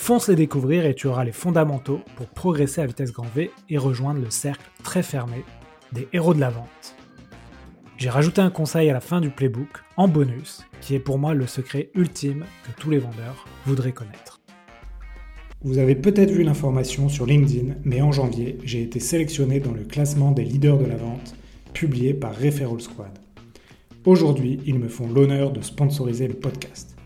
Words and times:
Fonce 0.00 0.28
les 0.28 0.36
découvrir 0.36 0.86
et 0.86 0.94
tu 0.94 1.06
auras 1.06 1.24
les 1.24 1.32
fondamentaux 1.32 2.00
pour 2.16 2.28
progresser 2.28 2.80
à 2.80 2.86
vitesse 2.86 3.12
grand 3.12 3.26
V 3.34 3.50
et 3.68 3.76
rejoindre 3.76 4.22
le 4.22 4.30
cercle 4.30 4.70
très 4.82 5.02
fermé 5.02 5.44
des 5.92 6.08
héros 6.14 6.32
de 6.32 6.40
la 6.40 6.48
vente. 6.48 6.94
J'ai 7.98 8.08
rajouté 8.08 8.40
un 8.40 8.48
conseil 8.48 8.88
à 8.88 8.94
la 8.94 9.00
fin 9.00 9.20
du 9.20 9.28
playbook, 9.28 9.68
en 9.98 10.08
bonus, 10.08 10.64
qui 10.80 10.94
est 10.94 11.00
pour 11.00 11.18
moi 11.18 11.34
le 11.34 11.46
secret 11.46 11.90
ultime 11.94 12.46
que 12.64 12.80
tous 12.80 12.88
les 12.88 12.98
vendeurs 12.98 13.44
voudraient 13.66 13.92
connaître. 13.92 14.40
Vous 15.62 15.76
avez 15.76 15.96
peut-être 15.96 16.30
vu 16.30 16.42
l'information 16.42 17.10
sur 17.10 17.26
LinkedIn, 17.26 17.74
mais 17.84 18.00
en 18.00 18.12
janvier, 18.12 18.56
j'ai 18.64 18.80
été 18.80 19.00
sélectionné 19.00 19.60
dans 19.60 19.72
le 19.72 19.84
classement 19.84 20.30
des 20.30 20.44
leaders 20.44 20.78
de 20.78 20.86
la 20.86 20.96
vente, 20.96 21.34
publié 21.74 22.14
par 22.14 22.34
Referral 22.34 22.80
Squad. 22.80 23.18
Aujourd'hui, 24.06 24.60
ils 24.64 24.78
me 24.78 24.88
font 24.88 25.08
l'honneur 25.08 25.50
de 25.50 25.60
sponsoriser 25.60 26.28
le 26.28 26.34
podcast. 26.34 26.97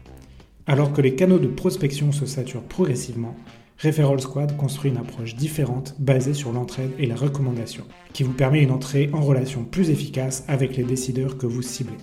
Alors 0.66 0.93
que 0.93 1.01
les 1.01 1.16
canaux 1.16 1.41
de 1.41 1.48
prospection 1.48 2.12
se 2.12 2.25
saturent 2.25 2.62
progressivement, 2.62 3.34
Referral 3.83 4.20
Squad 4.20 4.57
construit 4.57 4.93
une 4.93 4.97
approche 4.97 5.34
différente 5.34 5.97
basée 5.98 6.34
sur 6.34 6.53
l'entraide 6.53 6.93
et 6.98 7.07
la 7.07 7.16
recommandation, 7.16 7.84
qui 8.12 8.23
vous 8.23 8.33
permet 8.33 8.62
une 8.62 8.70
entrée 8.70 9.11
en 9.12 9.23
relation 9.23 9.65
plus 9.65 9.91
efficace 9.91 10.45
avec 10.47 10.77
les 10.77 10.84
décideurs 10.84 11.37
que 11.37 11.47
vous 11.47 11.62
ciblez. 11.62 11.97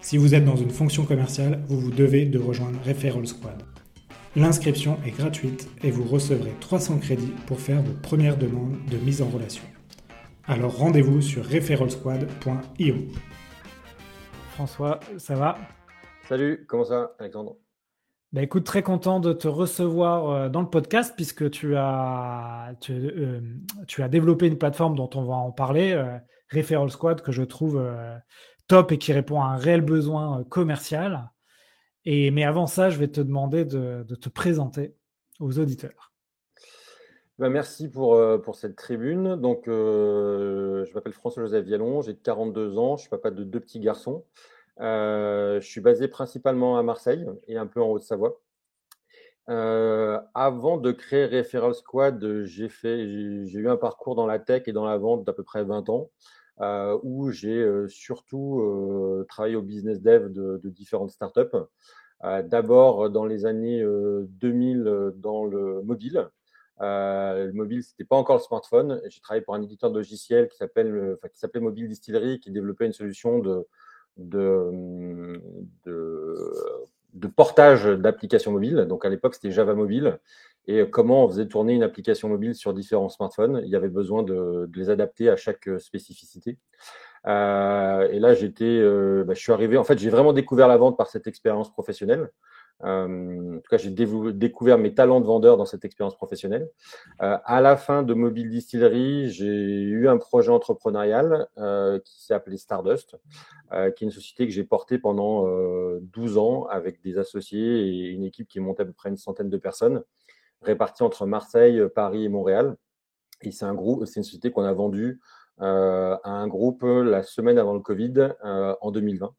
Si 0.00 0.16
vous 0.16 0.34
êtes 0.34 0.44
dans 0.44 0.56
une 0.56 0.70
fonction 0.70 1.04
commerciale, 1.04 1.62
vous 1.68 1.78
vous 1.78 1.92
devez 1.92 2.24
de 2.24 2.40
rejoindre 2.40 2.80
Referral 2.84 3.28
Squad. 3.28 3.62
L'inscription 4.34 4.98
est 5.06 5.16
gratuite 5.16 5.68
et 5.84 5.92
vous 5.92 6.04
recevrez 6.04 6.54
300 6.58 6.98
crédits 6.98 7.34
pour 7.46 7.60
faire 7.60 7.82
vos 7.82 7.92
premières 7.92 8.38
demandes 8.38 8.78
de 8.90 8.96
mise 8.96 9.22
en 9.22 9.28
relation. 9.28 9.62
Alors 10.48 10.76
rendez-vous 10.76 11.20
sur 11.20 11.44
referralsquad.io. 11.48 12.94
François, 14.54 14.98
ça 15.18 15.36
va? 15.36 15.58
Salut, 16.32 16.64
comment 16.66 16.84
ça, 16.84 17.14
Alexandre? 17.18 17.58
Bah 18.32 18.40
écoute, 18.40 18.64
très 18.64 18.82
content 18.82 19.20
de 19.20 19.34
te 19.34 19.48
recevoir 19.48 20.30
euh, 20.30 20.48
dans 20.48 20.62
le 20.62 20.70
podcast 20.70 21.12
puisque 21.14 21.50
tu 21.50 21.76
as, 21.76 22.74
euh, 22.88 23.40
tu, 23.86 24.02
as 24.02 24.08
développé 24.08 24.46
une 24.46 24.56
plateforme 24.56 24.96
dont 24.96 25.10
on 25.14 25.24
va 25.24 25.34
en 25.34 25.52
parler, 25.52 25.92
euh, 25.92 26.16
Referral 26.50 26.90
Squad, 26.90 27.20
que 27.20 27.32
je 27.32 27.42
trouve 27.42 27.86
top 28.66 28.92
et 28.92 28.96
qui 28.96 29.12
répond 29.12 29.42
à 29.42 29.48
un 29.48 29.56
réel 29.58 29.82
besoin 29.82 30.42
commercial. 30.44 31.30
Et, 32.06 32.30
mais 32.30 32.44
avant 32.44 32.66
ça, 32.66 32.88
je 32.88 32.98
vais 32.98 33.08
te 33.08 33.20
demander 33.20 33.66
de, 33.66 34.02
te 34.02 34.30
présenter 34.30 34.96
aux 35.38 35.58
auditeurs. 35.58 36.14
Bah 37.38 37.50
merci 37.50 37.90
pour, 37.90 38.18
pour 38.42 38.54
cette 38.54 38.76
tribune. 38.76 39.36
Donc, 39.36 39.64
je 39.66 40.94
m'appelle 40.94 41.12
François-Joseph 41.12 41.66
Vialon, 41.66 42.00
j'ai 42.00 42.16
42 42.16 42.78
ans, 42.78 42.96
je 42.96 43.02
suis 43.02 43.10
papa 43.10 43.30
de 43.30 43.44
deux 43.44 43.60
petits 43.60 43.80
garçons. 43.80 44.24
Euh, 44.80 45.60
je 45.60 45.66
suis 45.66 45.80
basé 45.80 46.08
principalement 46.08 46.78
à 46.78 46.82
Marseille 46.82 47.26
et 47.46 47.56
un 47.56 47.66
peu 47.66 47.80
en 47.82 47.88
Haute-Savoie. 47.90 48.40
Euh, 49.48 50.20
avant 50.34 50.78
de 50.78 50.92
créer 50.92 51.26
Referral 51.26 51.74
Squad, 51.74 52.44
j'ai 52.44 52.68
fait, 52.68 53.08
j'ai 53.46 53.58
eu 53.58 53.68
un 53.68 53.76
parcours 53.76 54.14
dans 54.14 54.26
la 54.26 54.38
tech 54.38 54.62
et 54.66 54.72
dans 54.72 54.84
la 54.84 54.96
vente 54.98 55.24
d'à 55.24 55.32
peu 55.32 55.42
près 55.42 55.64
20 55.64 55.88
ans, 55.88 56.10
euh, 56.60 56.98
où 57.02 57.30
j'ai 57.30 57.66
surtout 57.88 59.24
travaillé 59.28 59.56
au 59.56 59.62
business 59.62 60.00
dev 60.00 60.28
de, 60.32 60.60
différentes 60.70 61.10
startups. 61.10 61.56
D'abord 62.22 63.10
dans 63.10 63.26
les 63.26 63.46
années 63.46 63.84
2000 63.84 65.12
dans 65.16 65.44
le 65.44 65.82
mobile. 65.82 66.28
le 66.78 67.50
mobile, 67.52 67.82
c'était 67.82 68.04
pas 68.04 68.16
encore 68.16 68.36
le 68.36 68.42
smartphone. 68.42 69.02
J'ai 69.08 69.20
travaillé 69.20 69.42
pour 69.42 69.56
un 69.56 69.62
éditeur 69.62 69.90
de 69.90 69.96
logiciel 69.96 70.48
qui 70.48 70.56
s'appelle, 70.56 71.18
qui 71.32 71.38
s'appelait 71.38 71.60
Mobile 71.60 71.88
Distillery, 71.88 72.38
qui 72.38 72.52
développait 72.52 72.86
une 72.86 72.92
solution 72.92 73.40
de 73.40 73.66
de, 74.16 75.40
portage 77.36 77.84
d'applications 77.84 78.52
mobiles. 78.52 78.86
Donc 78.88 79.04
à 79.04 79.08
l'époque, 79.08 79.34
c'était 79.34 79.50
Java 79.50 79.74
Mobile. 79.74 80.18
Et 80.68 80.88
comment 80.88 81.24
on 81.24 81.28
faisait 81.28 81.48
tourner 81.48 81.74
une 81.74 81.82
application 81.82 82.28
mobile 82.28 82.54
sur 82.54 82.72
différents 82.72 83.08
smartphones? 83.08 83.62
Il 83.64 83.70
y 83.70 83.76
avait 83.76 83.88
besoin 83.88 84.22
de, 84.22 84.70
les 84.74 84.90
adapter 84.90 85.28
à 85.28 85.36
chaque 85.36 85.68
spécificité. 85.78 86.58
Euh, 87.26 88.08
et 88.10 88.18
là, 88.18 88.34
j'étais, 88.34 88.64
euh, 88.64 89.24
bah, 89.24 89.34
je 89.34 89.40
suis 89.40 89.52
arrivé. 89.52 89.76
En 89.76 89.84
fait, 89.84 89.98
j'ai 89.98 90.10
vraiment 90.10 90.32
découvert 90.32 90.68
la 90.68 90.76
vente 90.76 90.96
par 90.96 91.08
cette 91.08 91.26
expérience 91.26 91.72
professionnelle. 91.72 92.30
Euh, 92.84 93.56
en 93.56 93.60
tout 93.60 93.68
cas, 93.70 93.76
j'ai 93.76 93.90
découvert 93.90 94.78
mes 94.78 94.94
talents 94.94 95.20
de 95.20 95.26
vendeur 95.26 95.56
dans 95.56 95.64
cette 95.64 95.84
expérience 95.84 96.16
professionnelle. 96.16 96.68
Euh, 97.22 97.38
à 97.44 97.60
la 97.60 97.76
fin 97.76 98.02
de 98.02 98.14
Mobile 98.14 98.50
Distillery, 98.50 99.30
j'ai 99.30 99.46
eu 99.46 100.08
un 100.08 100.18
projet 100.18 100.50
entrepreneurial 100.50 101.48
euh, 101.58 101.98
qui 102.00 102.24
s'appelait 102.24 102.56
Stardust, 102.56 103.16
qui 103.70 104.04
est 104.04 104.06
une 104.06 104.10
société 104.10 104.46
que 104.46 104.52
j'ai 104.52 104.64
portée 104.64 104.98
pendant 104.98 105.46
12 106.00 106.36
ans 106.36 106.66
avec 106.66 107.00
des 107.02 107.16
associés 107.16 107.86
et 107.86 108.08
une 108.10 108.22
équipe 108.22 108.46
qui 108.46 108.60
montait 108.60 108.82
à 108.82 108.86
peu 108.86 108.92
près 108.92 109.08
une 109.08 109.16
centaine 109.16 109.48
de 109.48 109.56
personnes, 109.56 110.02
réparties 110.60 111.02
entre 111.02 111.24
Marseille, 111.24 111.82
Paris 111.94 112.24
et 112.24 112.28
Montréal. 112.28 112.76
Et 113.40 113.50
c'est 113.50 113.64
un 113.64 113.72
groupe, 113.72 114.04
c'est 114.04 114.20
une 114.20 114.24
société 114.24 114.50
qu'on 114.50 114.64
a 114.64 114.74
vendue 114.74 115.22
à 115.58 116.20
un 116.24 116.46
groupe 116.48 116.82
la 116.82 117.22
semaine 117.22 117.58
avant 117.58 117.72
le 117.72 117.80
Covid 117.80 118.34
en 118.42 118.90
2020. 118.90 119.34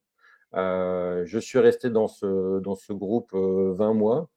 Euh, 0.56 1.24
je 1.25 1.40
suis 1.40 1.59
resté 1.59 1.90
dans 1.90 2.08
ce, 2.08 2.59
dans 2.59 2.75
ce 2.75 2.94
groupe 2.94 3.34
20 3.34 3.40
euh, 3.40 3.94
mois. 3.94 4.30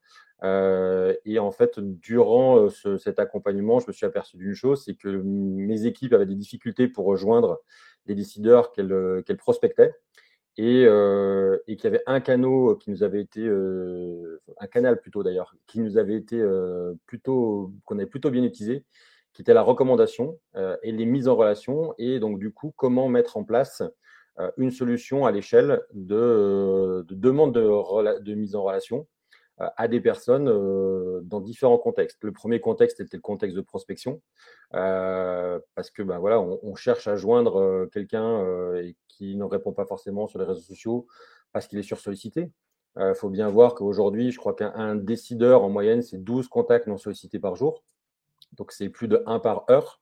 Euh, 0.43 1.15
et 1.25 1.39
en 1.39 1.51
fait, 1.51 1.79
durant 1.79 2.69
cet 2.69 3.19
accompagnement, 3.19 3.79
je 3.79 3.87
me 3.87 3.93
suis 3.93 4.05
aperçu 4.05 4.37
d'une 4.37 4.53
chose, 4.53 4.83
c'est 4.85 4.95
que 4.95 5.09
mes 5.09 5.85
équipes 5.85 6.13
avaient 6.13 6.27
des 6.27 6.35
difficultés 6.35 6.87
pour 6.87 7.05
rejoindre 7.05 7.59
les 8.05 8.15
décideurs 8.15 8.71
qu'elles 8.71 9.37
prospectaient 9.37 9.93
et, 10.57 10.83
et 10.83 11.75
qu'il 11.75 11.83
y 11.83 11.87
avait 11.87 12.03
un 12.05 12.19
canal 12.19 12.77
qui 12.79 12.91
nous 12.91 13.03
avait 13.03 13.21
été 13.21 13.47
un 14.59 14.67
canal 14.67 14.99
plutôt 15.01 15.23
d'ailleurs 15.23 15.55
qui 15.65 15.79
nous 15.79 15.97
avait 15.97 16.15
été 16.15 16.41
plutôt 17.05 17.73
qu'on 17.85 17.97
avait 17.97 18.07
plutôt 18.07 18.29
bien 18.31 18.43
utilisé 18.43 18.85
qui 19.33 19.41
était 19.41 19.53
la 19.53 19.61
recommandation 19.61 20.39
et 20.83 20.91
les 20.91 21.05
mises 21.05 21.27
en 21.27 21.35
relation 21.35 21.93
et 21.97 22.19
donc 22.19 22.39
du 22.39 22.51
coup 22.51 22.73
comment 22.75 23.09
mettre 23.09 23.37
en 23.37 23.43
place 23.43 23.81
euh, 23.81 23.89
une 24.57 24.71
solution 24.71 25.25
à 25.25 25.31
l'échelle 25.31 25.81
de, 25.93 26.15
euh, 26.15 27.03
de, 27.03 27.15
demande 27.15 27.53
de, 27.53 28.19
de, 28.19 28.33
mise 28.35 28.55
en 28.55 28.63
relation 28.63 29.07
euh, 29.61 29.67
à 29.77 29.87
des 29.87 29.99
personnes 29.99 30.45
dans 31.23 31.41
différents 31.41 31.77
contextes. 31.77 32.19
Le 32.23 32.31
premier 32.31 32.59
contexte 32.59 32.99
était 32.99 33.17
le 33.17 33.21
contexte 33.21 33.55
de 33.55 33.61
prospection, 33.61 34.21
parce 34.71 35.91
que 35.93 36.03
ben 36.03 36.19
voilà, 36.19 36.39
on, 36.39 36.75
cherche 36.75 37.07
à 37.07 37.15
joindre 37.15 37.87
quelqu'un 37.91 38.45
qui 39.07 39.35
ne 39.35 39.43
répond 39.43 39.73
pas 39.73 39.85
forcément 39.85 40.27
sur 40.27 40.39
les 40.39 40.45
réseaux 40.45 40.61
sociaux 40.61 41.07
parce 41.53 41.67
qu'il 41.67 41.79
est 41.79 41.83
sursollicité. 41.83 42.51
Il 42.99 43.13
faut 43.15 43.29
bien 43.29 43.49
voir 43.49 43.75
qu'aujourd'hui, 43.75 44.31
je 44.31 44.37
crois 44.37 44.53
qu'un 44.53 44.95
décideur 44.95 45.63
en 45.63 45.69
moyenne, 45.69 46.01
c'est 46.01 46.23
12 46.23 46.47
contacts 46.47 46.87
non 46.87 46.97
sollicités 46.97 47.39
par 47.39 47.55
jour. 47.55 47.83
Donc 48.53 48.71
c'est 48.71 48.89
plus 48.89 49.07
de 49.07 49.23
1 49.25 49.39
par 49.39 49.65
heure. 49.69 50.01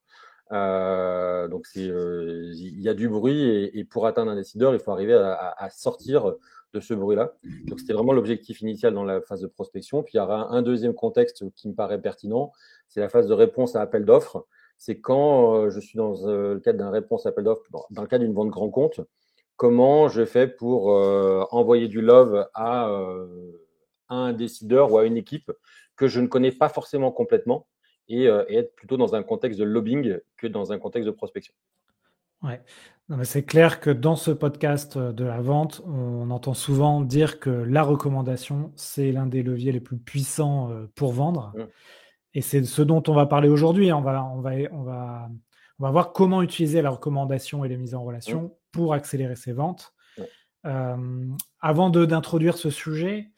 Euh, 0.51 1.47
donc 1.47 1.66
euh, 1.78 2.51
il 2.53 2.79
y 2.79 2.89
a 2.89 2.94
du 2.94 3.09
bruit 3.09 3.72
et, 3.73 3.83
pour 3.83 4.06
atteindre 4.06 4.31
un 4.31 4.35
décideur, 4.35 4.73
il 4.73 4.79
faut 4.79 4.91
arriver 4.91 5.13
à, 5.13 5.69
sortir 5.72 6.33
de 6.73 6.79
ce 6.79 6.94
bruit-là. 6.94 7.33
Donc 7.66 7.79
c'était 7.79 7.94
vraiment 7.94 8.13
l'objectif 8.13 8.61
initial 8.61 8.94
dans 8.94 9.03
la 9.03 9.22
phase 9.22 9.41
de 9.41 9.47
prospection. 9.47 10.03
Puis 10.03 10.13
il 10.16 10.17
y 10.17 10.19
aura 10.19 10.51
un 10.51 10.61
deuxième 10.61 10.94
contexte 10.94 11.45
qui 11.56 11.67
me 11.69 11.73
paraît 11.73 12.01
pertinent, 12.01 12.51
c'est 12.88 13.00
la 13.00 13.09
phase 13.09 13.28
de 13.28 13.33
réponse 13.33 13.75
à 13.75 13.81
appel 13.81 14.06
d'offres. 14.06 14.45
C'est 14.78 15.00
quand 15.00 15.56
euh, 15.56 15.69
je 15.69 15.79
suis 15.79 15.97
dans 15.97 16.13
le 16.25 16.59
cadre 16.59 16.80
d'un 16.80 16.91
réponse 16.91 17.25
à 17.25 17.30
appel 17.30 17.45
d'offres, 17.45 17.63
dans 17.89 18.01
le 18.01 18.07
cadre 18.07 18.25
d'une 18.25 18.33
vente 18.33 18.50
grand 18.50 18.69
compte, 18.69 19.00
comment 19.56 20.09
je 20.09 20.25
fais 20.25 20.48
pour 20.48 20.88
envoyer 21.53 21.88
du 21.88 22.01
love 22.01 22.48
à, 22.53 22.89
à 24.09 24.15
un 24.15 24.33
décideur 24.33 24.91
ou 24.91 24.98
à 24.98 25.06
une 25.06 25.15
équipe 25.15 25.50
que 25.95 26.07
je 26.07 26.19
ne 26.19 26.27
connais 26.27 26.51
pas 26.51 26.68
forcément 26.68 27.12
complètement? 27.12 27.65
Euh, 28.12 28.46
et, 28.50 28.57
être 28.57 28.75
plutôt 28.75 28.98
dans 28.98 29.16
un 29.16 29.24
contexte 29.24 29.60
de 29.60 29.66
lobbying 29.66 30.19
que 30.38 30.48
dans 30.48 30.72
un 30.72 30.80
contexte 30.80 31.07
de 31.07 31.12
prospection. 31.12 31.54
Ouais. 32.44 32.62
c'est 33.24 33.44
clair 33.44 33.80
que 33.80 33.90
dans 33.90 34.16
ce 34.16 34.30
podcast 34.30 34.98
euh, 34.98 35.12
de 35.12 35.24
la 35.24 35.42
vente, 35.42 35.81
on 35.88 36.30
entend 36.30 36.54
souvent 36.54 37.02
dire 37.02 37.40
que 37.40 37.50
la 37.50 37.81
recommandation, 37.81 38.72
c'est 38.75 39.12
l'un 39.12 39.25
des 39.25 39.42
leviers 39.42 39.72
les 39.72 39.80
plus 39.80 39.98
puissants 39.98 40.69
euh, 40.72 40.86
pour 40.96 41.13
vendre. 41.13 41.54
Mmh. 41.56 41.63
Et 42.36 42.42
c'est 42.42 42.63
ce 42.63 42.81
dont 42.81 43.02
on 43.07 43.13
va 43.13 43.25
parler 43.25 43.50
aujourd'hui. 43.50 43.92
On 43.92 44.02
va, 44.02 44.24
on, 44.25 44.42
va, 44.42 44.51
on, 44.72 44.84
va, 44.84 45.30
on 45.80 45.84
va 45.84 45.92
voir 45.92 46.12
comment 46.12 46.44
utiliser 46.44 46.81
la 46.81 46.92
recommandation 46.92 47.66
et 47.66 47.69
les 47.69 47.78
mises 47.78 47.96
en 47.96 48.04
relation 48.04 48.44
mmh. 48.44 48.51
pour 48.72 48.94
accélérer 48.94 49.36
ses 49.36 49.54
ventes. 49.54 49.94
avant 50.63 51.90
d'introduire 51.90 52.58
ce 52.58 52.69
sujet, 52.69 53.31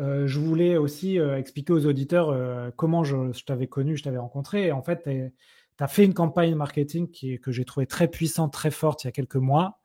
euh, 0.00 0.26
je 0.26 0.38
voulais 0.38 0.78
aussi 0.78 1.18
euh, 1.18 1.36
expliquer 1.36 1.74
aux 1.74 1.84
auditeurs 1.84 2.30
euh, 2.30 2.70
comment 2.74 3.04
je, 3.04 3.44
t'avais 3.44 3.66
connu, 3.66 3.96
je 3.96 4.02
t'avais 4.02 4.18
rencontré. 4.18 4.72
en 4.72 4.82
fait, 4.82 5.02
tu 5.04 5.84
as 5.84 5.88
fait 5.88 6.04
une 6.04 6.14
campagne 6.14 6.54
marketing 6.54 7.10
que 7.38 7.52
j'ai 7.52 7.64
trouvé 7.64 7.86
très 7.86 8.08
puissante, 8.08 8.52
très 8.52 8.70
forte 8.70 9.04
il 9.04 9.08
y 9.08 9.08
a 9.08 9.12
quelques 9.12 9.36
mois 9.36 9.78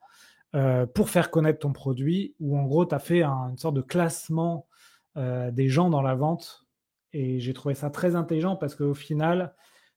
pour 0.94 1.10
faire 1.10 1.32
connaître 1.32 1.60
ton 1.60 1.74
produit, 1.74 2.34
où 2.40 2.58
en 2.58 2.64
gros, 2.64 2.86
tu 2.86 2.96
as 2.96 3.00
fait 3.00 3.24
une 3.24 3.58
sorte 3.58 3.76
de 3.76 3.82
classement 3.82 4.68
des 5.18 5.68
gens 5.68 5.90
dans 5.90 6.02
la 6.02 6.16
vente. 6.16 6.66
Et 7.12 7.42
j'ai 7.42 7.54
trouvé 7.54 7.76
ça 7.76 7.90
très 7.90 8.16
intelligent 8.16 8.56
parce 8.56 8.74
qu'au 8.74 8.94
final, 8.94 9.54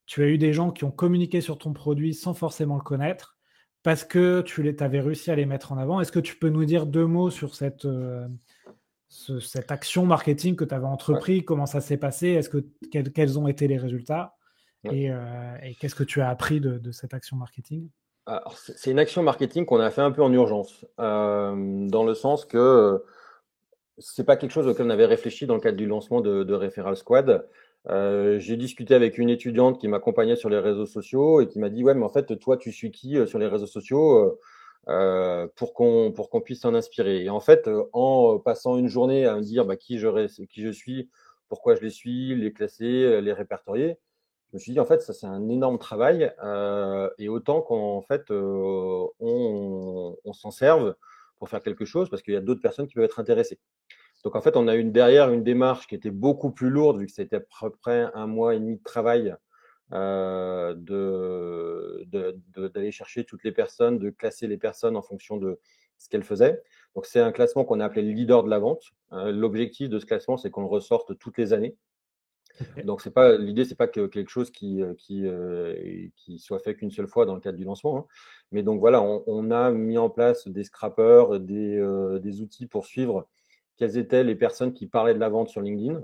tu 0.07 0.21
as 0.25 0.27
eu 0.27 0.37
des 0.37 0.53
gens 0.53 0.73
qui 0.73 0.83
ont 0.83 0.91
communiqué 0.91 1.41
sur 1.41 1.59
ton 1.59 1.73
produit 1.73 2.13
sans 2.13 2.35
forcément 2.35 2.75
le 2.75 2.83
connaître 2.83 3.39
parce 3.85 4.03
que 4.03 4.41
tu 4.41 4.77
avais 4.81 5.01
réussi 5.01 5.31
à 5.31 5.37
les 5.37 5.47
mettre 5.47 5.71
en 5.71 5.79
avant. 5.79 6.01
Est-ce 6.01 6.11
que 6.11 6.19
tu 6.19 6.37
peux 6.37 6.49
nous 6.49 6.65
dire 6.65 6.87
deux 6.87 7.07
mots 7.07 7.31
sur 7.31 7.55
cette, 7.55 7.87
euh, 9.31 9.41
cette 9.41 9.73
action 9.73 10.05
marketing 10.07 10.57
que 10.57 10.65
tu 10.65 10.75
avais 10.75 10.87
entrepris 10.87 11.45
Comment 11.45 11.67
ça 11.67 11.81
s'est 11.81 11.97
passé? 11.97 12.29
Est-ce 12.29 12.49
que 12.49 12.65
quels, 12.91 13.39
ont 13.39 13.49
été 13.49 13.69
les 13.69 13.79
résultats? 13.79 14.35
Et, 14.85 15.11
qu'est-ce 15.81 15.95
que 15.95 16.05
tu 16.05 16.21
as 16.21 16.29
appris 16.29 16.61
de 16.61 16.93
cette 16.93 17.15
action 17.15 17.37
marketing? 17.37 17.89
C'est 18.55 18.91
une 18.91 18.99
action 18.99 19.23
marketing 19.23 19.65
qu'on 19.65 19.81
a 19.81 19.91
fait 19.91 20.03
un 20.03 20.11
peu 20.11 20.23
en 20.23 20.33
urgence, 20.33 20.85
euh, 21.01 21.87
dans 21.89 22.05
le 22.05 22.15
sens 22.15 22.45
que 22.45 22.59
euh, 22.59 22.99
c'est 23.97 24.25
pas 24.25 24.37
quelque 24.37 24.51
chose 24.51 24.67
auquel 24.67 24.87
on 24.87 24.91
avait 24.91 25.07
réfléchi 25.07 25.47
dans 25.47 25.55
le 25.55 25.61
cadre 25.61 25.79
du 25.79 25.87
lancement 25.87 26.21
de, 26.21 26.45
de 26.45 26.55
Referral 26.55 26.97
Squad. 26.97 27.49
Euh, 27.89 28.39
j'ai 28.39 28.57
discuté 28.57 28.95
avec 28.95 29.17
une 29.19 29.31
étudiante 29.31 29.81
qui 29.81 29.89
m'accompagnait 29.89 30.37
sur 30.37 30.51
les 30.51 30.59
réseaux 30.59 30.85
sociaux 30.85 31.41
et 31.41 31.49
qui 31.49 31.59
m'a 31.59 31.71
dit 31.71 31.83
ouais 31.83 31.95
mais 31.95 32.05
en 32.05 32.09
fait 32.09 32.39
toi 32.39 32.57
tu 32.57 32.71
suis 32.71 32.91
qui 32.91 33.17
sur 33.27 33.39
les 33.39 33.47
réseaux 33.47 33.67
sociaux? 33.67 34.39
Pour 34.87 35.75
qu'on 35.75 36.13
pour 36.13 36.31
qu'on 36.31 36.41
puisse 36.41 36.61
s'en 36.61 36.75
inspirer. 36.75 37.25
Et 37.25 37.31
en 37.31 37.41
fait 37.41 37.69
en 37.93 38.39
passant 38.39 38.79
une 38.79 38.89
journée 38.89 39.27
à 39.27 39.37
me 39.37 39.43
dire 39.43 39.65
bah, 39.65 39.77
qui 39.77 39.99
je 39.99 40.45
qui 40.47 40.63
je 40.63 40.71
suis, 40.71 41.11
pourquoi 41.49 41.75
je 41.75 41.83
les 41.83 41.91
suis, 41.91 42.35
les 42.35 42.53
classer, 42.53 43.21
les 43.21 43.33
répertorier, 43.33 43.99
je 44.51 44.57
me 44.57 44.61
suis 44.61 44.73
dit, 44.73 44.81
en 44.81 44.87
fait, 44.87 45.03
ça, 45.03 45.13
c'est 45.13 45.27
un 45.27 45.49
énorme 45.49 45.79
travail. 45.79 46.33
Euh, 46.43 47.11
et 47.19 47.29
autant 47.29 47.61
qu'en 47.61 48.01
fait, 48.01 48.31
euh, 48.31 49.07
on, 49.21 50.33
s'en 50.33 50.51
serve 50.51 50.95
pour 51.39 51.49
faire 51.49 51.63
quelque 51.63 51.85
chose 51.85 52.09
parce 52.09 52.23
qu'il 52.23 52.35
y 52.35 52.37
a 52.37 52.41
d'autres 52.41 52.63
personnes 52.63 52.87
qui 52.87 52.95
peuvent 52.95 53.05
être 53.05 53.21
intéressées. 53.21 53.59
Donc, 54.25 54.37
en 54.37 54.41
fait, 54.41 54.57
on 54.57 54.67
a 54.67 54.75
une 54.75 54.91
derrière 54.91 55.31
une 55.31 55.45
démarche 55.45 55.87
qui 55.87 55.95
était 55.95 56.11
beaucoup 56.11 56.51
plus 56.51 56.71
lourde, 56.71 56.99
vu 56.99 57.07
que 57.07 57.13
c'était 57.13 57.37
à 57.37 57.41
peu 57.41 57.71
près 57.71 58.09
un 58.15 58.27
mois 58.27 58.55
et 58.55 58.59
demi 58.59 58.77
de 58.77 58.83
travail 58.83 59.37
euh, 59.93 60.75
d'aller 62.05 62.93
chercher 62.93 63.25
toutes 63.25 63.45
les 63.45 63.53
personnes, 63.53 63.99
de 63.99 64.11
classer 64.11 64.47
les 64.47 64.59
personnes 64.59 64.97
en 64.97 65.03
fonction 65.03 65.37
de 65.37 65.59
ce 65.99 66.09
qu'elles 66.09 66.25
faisaient. 66.25 66.63
Donc, 66.95 67.07
c'est 67.07 67.21
un 67.21 67.33
classement 67.33 67.65
qu'on 67.65 67.81
a 67.81 67.85
appelé 67.85 68.03
le 68.03 68.13
leader 68.13 68.45
de 68.45 68.51
la 68.51 68.59
vente. 68.59 68.83
L'objectif 69.11 69.89
de 69.89 69.99
ce 69.99 70.07
classement, 70.07 70.37
c'est 70.37 70.51
qu'on 70.51 70.63
le 70.63 70.69
ressorte 70.69 71.19
toutes 71.19 71.39
les 71.39 71.53
années. 71.53 71.77
Donc 72.85 73.01
c'est 73.01 73.11
pas 73.13 73.37
l'idée, 73.37 73.65
c'est 73.65 73.75
pas 73.75 73.89
que 73.89 74.07
quelque 74.07 74.31
chose 74.31 74.51
qui, 74.51 74.83
euh, 74.83 74.95
qui, 74.95 75.27
euh, 75.27 76.09
qui 76.17 76.39
soit 76.39 76.59
fait 76.59 76.75
qu'une 76.75 76.91
seule 76.91 77.07
fois 77.07 77.27
dans 77.27 77.35
le 77.35 77.41
cadre 77.41 77.59
du 77.59 77.65
lancement. 77.65 77.99
Hein. 77.99 78.07
Mais 78.53 78.63
donc 78.63 78.81
voilà, 78.81 79.03
on, 79.03 79.51
a 79.51 79.71
mis 79.71 79.99
en 79.99 80.11
place 80.11 80.49
des 80.49 80.65
scrappers, 80.65 81.41
des, 81.41 81.77
euh, 81.77 82.19
des, 82.19 82.41
outils 82.41 82.67
pour 82.67 82.87
suivre 82.87 83.29
quelles 83.77 83.97
étaient 83.97 84.25
les 84.25 84.35
personnes 84.35 84.73
qui 84.73 84.87
parlaient 84.87 85.15
de 85.15 85.21
la 85.21 85.29
vente 85.29 85.49
sur 85.49 85.61
LinkedIn, 85.61 86.03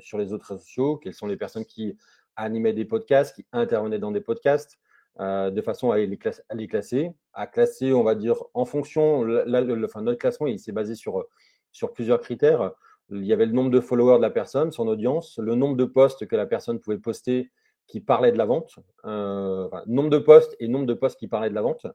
sur 0.00 0.18
les 0.18 0.32
autres 0.32 0.46
réseaux 0.48 0.60
sociaux, 0.60 0.96
quelles 0.96 1.14
sont 1.14 1.28
les 1.28 1.36
personnes 1.36 1.64
qui 1.64 1.96
animaient 2.36 2.72
des 2.72 2.84
podcasts, 2.84 3.34
qui 3.34 3.46
intervenaient 3.52 3.98
dans 3.98 4.12
des 4.12 4.20
podcasts, 4.20 4.78
de 5.18 5.62
façon 5.62 5.90
à 5.90 5.98
les, 5.98 6.18
classer, 6.18 7.10
à 7.32 7.46
classer, 7.46 7.94
on 7.94 8.02
va 8.02 8.14
dire, 8.14 8.36
en 8.52 8.66
fonction, 8.66 9.24
notre 9.24 10.14
classement, 10.14 10.46
il 10.46 10.58
s'est 10.58 10.72
basé 10.72 10.94
sur, 10.94 11.24
sur 11.72 11.94
plusieurs 11.94 12.20
critères 12.20 12.72
il 13.10 13.24
y 13.24 13.32
avait 13.32 13.46
le 13.46 13.52
nombre 13.52 13.70
de 13.70 13.80
followers 13.80 14.16
de 14.16 14.22
la 14.22 14.30
personne, 14.30 14.72
son 14.72 14.88
audience, 14.88 15.38
le 15.38 15.54
nombre 15.54 15.76
de 15.76 15.84
posts 15.84 16.26
que 16.26 16.36
la 16.36 16.46
personne 16.46 16.80
pouvait 16.80 16.98
poster 16.98 17.50
qui 17.86 18.00
parlaient 18.00 18.32
de 18.32 18.38
la 18.38 18.46
vente, 18.46 18.76
euh, 19.04 19.68
nombre 19.86 20.10
de 20.10 20.18
posts 20.18 20.56
et 20.58 20.66
nombre 20.66 20.86
de 20.86 20.94
posts 20.94 21.18
qui 21.18 21.28
parlaient 21.28 21.50
de 21.50 21.54
la 21.54 21.62
vente, 21.62 21.86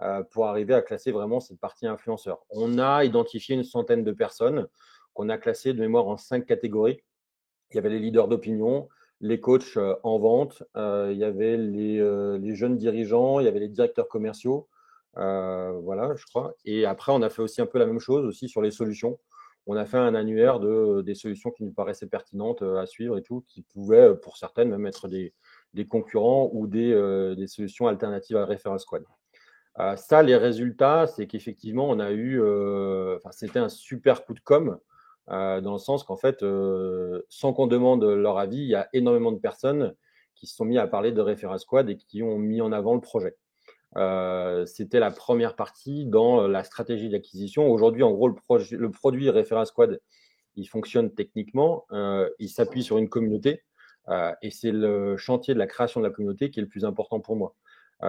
euh, 0.00 0.22
pour 0.24 0.46
arriver 0.46 0.74
à 0.74 0.82
classer 0.82 1.12
vraiment 1.12 1.38
cette 1.38 1.60
partie 1.60 1.86
influenceur. 1.86 2.44
On 2.50 2.78
a 2.78 3.04
identifié 3.04 3.54
une 3.54 3.64
centaine 3.64 4.02
de 4.02 4.12
personnes 4.12 4.66
qu'on 5.14 5.28
a 5.28 5.38
classées 5.38 5.72
de 5.72 5.80
mémoire 5.80 6.08
en 6.08 6.16
cinq 6.16 6.46
catégories. 6.46 7.00
Il 7.70 7.76
y 7.76 7.78
avait 7.78 7.90
les 7.90 8.00
leaders 8.00 8.26
d'opinion, 8.26 8.88
les 9.20 9.40
coachs 9.40 9.76
euh, 9.76 9.96
en 10.02 10.18
vente, 10.18 10.62
il 10.74 11.16
y 11.16 11.24
avait 11.24 11.56
les, 11.56 12.38
les, 12.38 12.54
jeunes 12.54 12.76
dirigeants, 12.76 13.40
il 13.40 13.44
y 13.44 13.48
avait 13.48 13.60
les 13.60 13.68
directeurs 13.68 14.08
commerciaux, 14.08 14.68
voilà, 15.14 16.14
je 16.16 16.24
crois. 16.26 16.54
Et 16.64 16.86
après, 16.86 17.12
on 17.12 17.22
a 17.22 17.30
fait 17.30 17.42
aussi 17.42 17.60
un 17.60 17.66
peu 17.66 17.78
la 17.78 17.86
même 17.86 18.00
chose 18.00 18.24
aussi 18.24 18.48
sur 18.48 18.62
les 18.62 18.70
solutions 18.70 19.18
on 19.66 19.76
a 19.76 19.84
fait 19.84 19.98
un 19.98 20.14
annuaire 20.14 20.60
de, 20.60 21.02
des 21.02 21.14
solutions 21.14 21.50
qui 21.50 21.64
nous 21.64 21.72
paraissaient 21.72 22.06
pertinentes 22.06 22.62
euh, 22.62 22.80
à 22.80 22.86
suivre 22.86 23.18
et 23.18 23.22
tout, 23.22 23.44
qui 23.48 23.62
pouvaient, 23.62 24.10
euh, 24.10 24.14
pour 24.14 24.36
certaines, 24.36 24.70
même 24.70 24.86
être 24.86 25.08
des, 25.08 25.32
concurrents 25.88 26.48
ou 26.52 26.70
euh, 26.74 27.34
des, 27.34 27.46
solutions 27.48 27.88
alternatives 27.88 28.36
à 28.36 28.46
Referral 28.46 28.78
Squad. 28.78 29.04
ça, 29.96 30.22
les 30.22 30.36
résultats, 30.36 31.06
c'est 31.06 31.26
qu'effectivement, 31.26 31.88
on 31.90 31.98
a 31.98 32.12
eu, 32.12 32.40
c'était 33.32 33.58
un 33.58 33.68
super 33.68 34.24
coup 34.24 34.32
de 34.32 34.40
com, 34.40 34.78
dans 35.28 35.72
le 35.72 35.78
sens 35.78 36.04
qu'en 36.04 36.16
fait, 36.16 36.44
sans 37.28 37.52
qu'on 37.52 37.66
demande 37.66 38.04
leur 38.04 38.38
avis, 38.38 38.58
il 38.58 38.68
y 38.68 38.74
a 38.74 38.88
énormément 38.92 39.32
de 39.32 39.38
personnes 39.38 39.94
qui 40.36 40.46
se 40.46 40.54
sont 40.54 40.64
mis 40.64 40.78
à 40.78 40.86
parler 40.86 41.12
de 41.12 41.20
Referral 41.20 41.58
Squad 41.58 41.90
et 41.90 41.96
qui 41.96 42.22
ont 42.22 42.38
mis 42.38 42.60
en 42.60 42.70
avant 42.70 42.94
le 42.94 43.00
projet. 43.00 43.36
Euh, 43.96 44.66
c'était 44.66 45.00
la 45.00 45.10
première 45.10 45.56
partie 45.56 46.04
dans 46.04 46.42
euh, 46.42 46.48
la 46.48 46.64
stratégie 46.64 47.08
d'acquisition. 47.08 47.70
Aujourd'hui, 47.70 48.02
en 48.02 48.12
gros, 48.12 48.28
le, 48.28 48.90
produit 48.90 49.30
Referral 49.30 49.66
Squad, 49.66 50.00
il 50.56 50.66
fonctionne 50.66 51.14
techniquement, 51.14 51.86
euh, 51.92 52.28
il 52.38 52.48
s'appuie 52.48 52.82
sur 52.82 52.98
une 52.98 53.08
communauté, 53.08 53.62
et 54.40 54.52
c'est 54.52 54.70
le 54.70 55.16
chantier 55.16 55.52
de 55.52 55.58
la 55.58 55.66
création 55.66 56.00
de 56.00 56.06
la 56.06 56.12
communauté 56.12 56.50
qui 56.50 56.60
est 56.60 56.62
le 56.62 56.68
plus 56.68 56.84
important 56.84 57.18
pour 57.18 57.34
moi. 57.34 57.56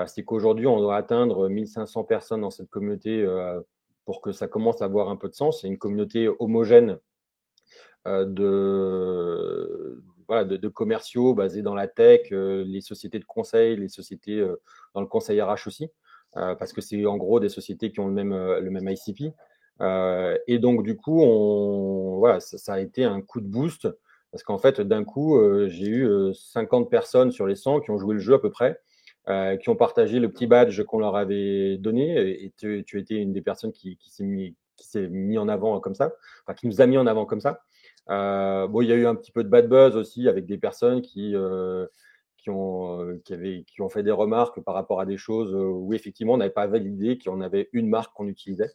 c'est 0.05 0.23
qu'aujourd'hui, 0.23 0.67
on 0.67 0.79
doit 0.79 0.95
atteindre 0.95 1.49
1500 1.49 2.03
personnes 2.03 2.41
dans 2.41 2.51
cette 2.51 2.69
communauté 2.69 3.25
pour 4.07 4.21
que 4.21 4.31
ça 4.31 4.47
commence 4.47 4.81
à 4.81 4.85
avoir 4.85 5.09
un 5.09 5.17
peu 5.17 5.29
de 5.29 5.35
sens. 5.35 5.61
C'est 5.61 5.67
une 5.67 5.77
communauté 5.77 6.29
homogène 6.39 6.97
de, 8.05 10.01
de, 10.29 10.67
commerciaux 10.67 11.33
basés 11.33 11.61
dans 11.61 11.75
la 11.75 11.87
tech, 11.87 12.31
euh, 12.31 12.63
les 12.65 12.81
sociétés 12.81 13.19
de 13.19 13.25
conseil, 13.25 13.75
les 13.75 13.89
sociétés 13.89 14.39
euh, 14.39 14.55
dans 14.93 15.01
le 15.01 15.07
conseil 15.07 15.41
RH 15.41 15.67
aussi, 15.67 15.89
euh, 16.37 16.55
parce 16.55 16.71
que 16.73 16.81
c'est 16.81 17.05
en 17.05 17.17
gros 17.17 17.41
des 17.41 17.49
sociétés 17.49 17.91
qui 17.91 17.99
ont 17.99 18.07
le 18.07 18.13
même, 18.13 18.33
le 18.33 18.69
même 18.69 18.87
ICP. 18.87 19.33
et 20.47 20.59
donc, 20.59 20.83
du 20.83 20.95
coup, 20.95 21.21
on, 21.21 22.17
voilà, 22.19 22.39
ça, 22.39 22.73
a 22.73 22.79
été 22.79 23.03
un 23.03 23.21
coup 23.21 23.41
de 23.41 23.47
boost, 23.47 23.89
parce 24.31 24.43
qu'en 24.43 24.57
fait, 24.57 24.79
d'un 24.81 25.03
coup, 25.03 25.37
j'ai 25.67 25.87
eu 25.87 26.33
50 26.33 26.89
personnes 26.89 27.31
sur 27.31 27.45
les 27.45 27.55
100 27.55 27.81
qui 27.81 27.91
ont 27.91 27.97
joué 27.97 28.13
le 28.13 28.19
jeu 28.19 28.35
à 28.35 28.39
peu 28.39 28.51
près. 28.51 28.79
Qui 29.61 29.69
ont 29.69 29.75
partagé 29.75 30.19
le 30.19 30.31
petit 30.31 30.47
badge 30.47 30.81
qu'on 30.83 30.99
leur 30.99 31.15
avait 31.15 31.77
donné. 31.77 32.43
Et 32.43 32.53
tu, 32.57 32.83
tu 32.85 32.99
étais 32.99 33.15
une 33.15 33.33
des 33.33 33.41
personnes 33.41 33.73
qui, 33.73 33.97
qui 33.97 34.09
s'est 34.09 34.23
mis, 34.23 34.55
mis, 34.95 35.37
en 35.37 35.47
avant 35.47 35.79
comme 35.79 35.95
ça, 35.95 36.13
enfin, 36.43 36.53
qui 36.53 36.67
nous 36.67 36.81
a 36.81 36.85
mis 36.85 36.97
en 36.97 37.07
avant 37.07 37.25
comme 37.25 37.41
ça. 37.41 37.61
Euh, 38.09 38.67
bon, 38.67 38.81
il 38.81 38.87
y 38.87 38.91
a 38.91 38.95
eu 38.95 39.05
un 39.05 39.15
petit 39.15 39.31
peu 39.31 39.43
de 39.43 39.49
bad 39.49 39.67
buzz 39.67 39.95
aussi 39.95 40.27
avec 40.27 40.45
des 40.45 40.57
personnes 40.57 41.01
qui, 41.01 41.35
euh, 41.35 41.85
qui, 42.37 42.49
ont, 42.49 43.01
euh, 43.01 43.21
qui, 43.25 43.33
avaient, 43.33 43.63
qui 43.67 43.81
ont 43.81 43.89
fait 43.89 44.03
des 44.03 44.11
remarques 44.11 44.61
par 44.61 44.73
rapport 44.73 45.01
à 45.01 45.05
des 45.05 45.17
choses 45.17 45.53
où 45.53 45.93
effectivement 45.93 46.33
on 46.33 46.37
n'avait 46.37 46.51
pas 46.51 46.67
validé 46.67 47.17
qu'on 47.17 47.41
avait 47.41 47.69
une 47.73 47.87
marque 47.87 48.13
qu'on 48.13 48.27
utilisait. 48.27 48.71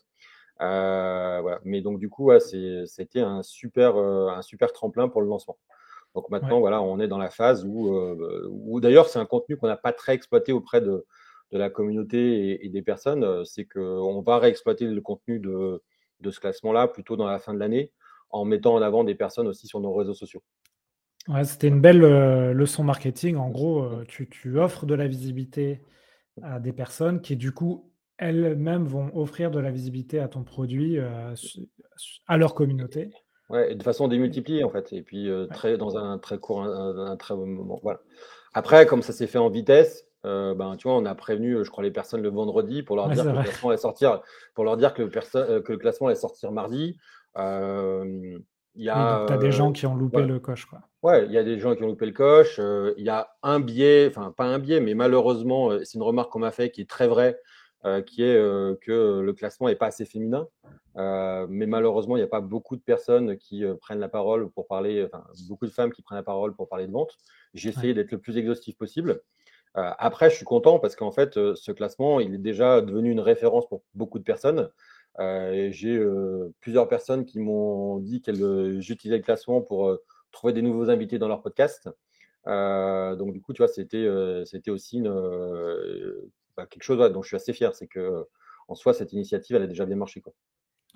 voilà. 0.59 1.61
Mais 1.65 1.81
donc 1.81 1.99
du 1.99 2.09
coup, 2.09 2.31
c'était 2.39 3.21
un 3.21 3.43
super, 3.43 3.97
un 3.97 4.43
super 4.43 4.73
tremplin 4.73 5.09
pour 5.09 5.23
le 5.23 5.29
lancement. 5.29 5.57
Donc 6.15 6.29
maintenant, 6.31 6.61
voilà, 6.61 6.83
on 6.83 7.01
est 7.01 7.09
dans 7.09 7.19
la 7.19 7.31
phase 7.31 7.65
où, 7.65 7.91
où 8.51 8.81
d'ailleurs, 8.81 9.09
c'est 9.09 9.19
un 9.19 9.27
contenu 9.27 9.57
qu'on 9.57 9.67
n'a 9.67 9.77
pas 9.77 9.93
très 9.93 10.15
exploité 10.15 10.53
auprès 10.53 10.81
de, 10.81 11.07
de 11.53 11.59
la 11.59 11.71
communauté 11.71 12.51
et, 12.51 12.67
et 12.67 12.69
des 12.69 12.83
personnes. 12.83 13.45
C'est 13.45 13.65
qu'on 13.65 14.21
va 14.21 14.39
réexploiter 14.39 14.87
le 14.87 15.01
contenu 15.01 15.41
de, 15.41 15.83
de 16.21 16.31
ce 16.31 16.41
classement-là 16.41 16.89
plutôt 16.89 17.17
dans 17.17 17.27
la 17.27 17.39
fin 17.39 17.55
de 17.55 17.59
l'année 17.59 17.93
en 18.31 18.45
mettant 18.45 18.75
en 18.75 18.83
avant 18.83 19.05
des 19.05 19.15
personnes 19.15 19.47
aussi 19.47 19.67
sur 19.67 19.81
nos 19.81 19.93
réseaux 19.93 20.15
sociaux. 20.15 20.43
Ouais, 21.29 21.45
C'était 21.45 21.69
une 21.69 21.81
belle 21.81 22.03
euh, 22.03 22.53
leçon 22.53 22.83
marketing. 22.83 23.37
En 23.37 23.51
gros, 23.51 23.85
euh, 23.85 24.05
tu, 24.09 24.29
tu, 24.29 24.59
offres 24.59 24.87
de 24.87 24.95
la 24.95 25.07
visibilité 25.07 25.83
à 26.43 26.59
des 26.59 26.73
personnes 26.73 27.21
qui, 27.21 27.37
du 27.37 27.53
coup, 27.53 27.93
elles-mêmes 28.17 28.87
vont 28.87 29.11
offrir 29.15 29.51
de 29.51 29.61
la 29.61 29.71
visibilité 29.71 30.19
à 30.19 30.29
ton 30.29 30.43
produit, 30.43 30.99
euh, 30.99 31.35
à 32.27 32.37
leur 32.39 32.55
communauté. 32.55 33.11
Ouais, 33.53 33.75
de 33.75 33.83
façon 33.83 34.09
démultipliée, 34.09 34.65
en 34.65 34.71
fait. 34.71 34.93
Et 34.93 35.03
puis, 35.03 35.31
très, 35.51 35.77
dans 35.77 35.97
un 35.97 36.19
très 36.19 36.39
court, 36.39 36.63
un, 36.63 37.17
très 37.17 37.35
bon 37.35 37.47
moment. 37.47 37.79
Voilà. 37.83 38.01
Après, 38.55 38.87
comme 38.87 39.03
ça 39.03 39.13
s'est 39.13 39.27
fait 39.27 39.39
en 39.39 39.51
vitesse, 39.51 40.07
ben, 40.25 40.75
tu 40.79 40.89
vois, 40.89 40.97
on 40.97 41.05
a 41.05 41.15
prévenu, 41.15 41.65
je 41.65 41.71
crois, 41.71 41.85
les 41.85 41.91
personnes 41.91 42.23
le 42.23 42.31
vendredi 42.31 42.83
pour 42.83 42.97
leur 42.97 43.09
dire 43.09 43.25
que 43.25 43.29
le 43.29 43.43
classement 43.43 43.69
allait 43.71 43.79
sortir, 43.79 44.21
pour 44.55 44.65
leur 44.65 44.77
dire 44.77 44.95
que 44.95 45.03
le, 45.03 45.61
que 45.61 45.73
le 45.73 45.79
classement 45.79 46.09
allait 46.09 46.17
sortir 46.17 46.51
mardi. 46.51 46.97
Euh, 47.39 48.39
il 48.75 48.85
y 48.85 48.89
a, 48.89 49.25
tu 49.27 49.33
as 49.35 49.39
des 49.39 49.53
gens 49.53 49.71
qui 49.71 49.85
ont 49.87 49.95
loupé 49.95 50.23
le 50.23 50.39
coche. 50.39 50.65
Quoi. 50.65 50.81
Ouais, 51.03 51.27
il 51.27 51.33
y 51.33 51.39
a 51.39 51.45
des 51.45 51.59
gens 51.59 51.75
qui 51.75 51.83
ont 51.83 51.89
loupé 51.89 52.07
le 52.07 52.13
coche. 52.13 52.59
il 52.97 53.05
y 53.05 53.11
a 53.11 53.29
un 53.43 53.61
biais, 53.61 54.07
enfin 54.09 54.33
pas 54.35 54.45
un 54.45 54.59
biais, 54.59 54.81
mais 54.81 54.95
malheureusement, 54.95 55.71
c'est 55.85 55.95
une 55.95 56.03
remarque 56.03 56.33
qu'on 56.33 56.39
m'a 56.39 56.53
fait 56.53 56.71
qui 56.71 56.81
est 56.81 56.89
très 56.89 57.07
vraie, 57.07 57.39
qui 58.07 58.23
est 58.23 58.37
que 58.81 59.21
le 59.21 59.33
classement 59.33 59.69
n'est 59.69 59.77
pas 59.77 59.87
assez 59.87 60.05
féminin. 60.05 60.47
mais 60.97 61.67
malheureusement, 61.67 62.17
il 62.17 62.21
n'y 62.21 62.25
a 62.25 62.29
pas 62.29 62.41
beaucoup 62.41 62.77
de 62.77 62.83
personnes 62.83 63.37
qui 63.37 63.65
prennent 63.81 63.99
la 63.99 64.09
parole 64.09 64.51
pour 64.51 64.67
parler, 64.67 65.05
enfin 65.05 65.25
beaucoup 65.49 65.67
de 65.67 65.73
femmes 65.73 65.93
qui 65.93 66.03
prennent 66.03 66.19
la 66.19 66.23
parole 66.23 66.55
pour 66.55 66.69
parler 66.69 66.87
de 66.87 66.93
vente. 66.93 67.17
J'ai 67.55 67.71
essayé 67.71 67.95
d'être 67.95 68.13
le 68.13 68.19
plus 68.19 68.39
exhaustif 68.39 68.77
possible. 68.77 69.23
après, 69.75 70.31
je 70.31 70.37
suis 70.37 70.45
content 70.45 70.79
parce 70.79 70.97
qu'en 70.97 71.13
fait, 71.13 71.35
ce 71.35 71.73
classement, 71.73 72.21
il 72.21 72.35
est 72.35 72.39
déjà 72.39 72.81
devenu 72.81 73.11
une 73.11 73.21
référence 73.21 73.69
pour 73.69 73.83
beaucoup 73.95 74.19
de 74.19 74.25
personnes. 74.25 74.71
J'ai 75.19 76.01
plusieurs 76.61 76.89
personnes 76.89 77.25
qui 77.25 77.41
m'ont 77.41 77.99
dit 77.99 78.23
qu'elles 78.23 78.81
j'utilisais 78.81 79.19
le 79.19 79.25
classement 79.25 79.61
pour 79.61 79.99
trouver 80.31 80.53
des 80.53 80.63
nouveaux 80.63 80.89
invités 80.89 81.19
dans 81.19 81.29
leur 81.29 81.43
podcast. 81.43 81.89
donc, 82.47 83.33
du 83.33 83.41
coup, 83.41 83.53
tu 83.53 83.63
vois, 83.63 83.69
c'était 83.69 84.07
c'était 84.45 84.71
aussi 84.71 84.99
une, 84.99 85.09
bah, 86.57 86.67
quelque 86.67 86.83
chose 86.83 86.99
dont 87.13 87.23
je 87.23 87.29
suis 87.29 87.37
assez 87.37 87.53
fier. 87.53 87.75
C'est 87.75 87.87
que 87.87 88.27
en 88.69 88.75
soi, 88.75 88.95
cette 88.95 89.13
initiative, 89.13 89.57
elle 89.57 89.63
a 89.63 89.67
déjà 89.67 89.85
bien 89.85 89.97
marché. 89.97 90.21
Quoi. 90.21 90.33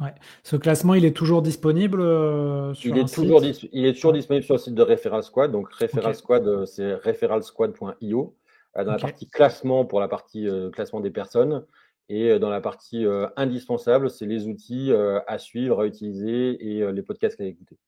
Ouais. 0.01 0.15
Ce 0.43 0.57
classement, 0.57 0.95
il 0.95 1.05
est 1.05 1.17
toujours 1.17 1.43
disponible 1.43 2.01
euh, 2.01 2.75
sur 2.75 2.95
il, 2.95 2.99
est 3.01 3.15
toujours 3.15 3.43
il 3.45 3.87
est 3.87 3.95
toujours 3.95 4.13
disponible 4.13 4.45
sur 4.45 4.55
le 4.55 4.61
site 4.61 4.75
de 4.75 4.83
Referral 4.83 5.23
Squad. 5.23 5.53
Donc, 5.53 5.73
Referral 5.73 6.15
Squad, 6.15 6.47
euh, 6.47 6.67
c'est 6.67 6.95
referralsquad.io. 6.95 8.37
Euh, 8.77 8.85
dans 8.85 8.93
la 8.93 8.99
partie 8.99 9.29
classement, 9.29 9.87
pour 9.87 10.01
la 10.01 10.09
partie 10.09 10.49
classement 10.73 11.01
des 11.01 11.11
personnes. 11.11 11.65
Et 12.09 12.39
dans 12.39 12.51
la 12.51 12.61
partie 12.61 13.05
indispensable, 13.35 14.11
c'est 14.11 14.27
les 14.27 14.47
outils 14.47 14.93
à 14.93 15.39
suivre, 15.39 15.81
à 15.81 15.87
utiliser 15.87 16.51
et 16.65 16.93
les 16.93 17.03
podcasts 17.03 17.41
à 17.41 17.45
écouter. 17.45 17.79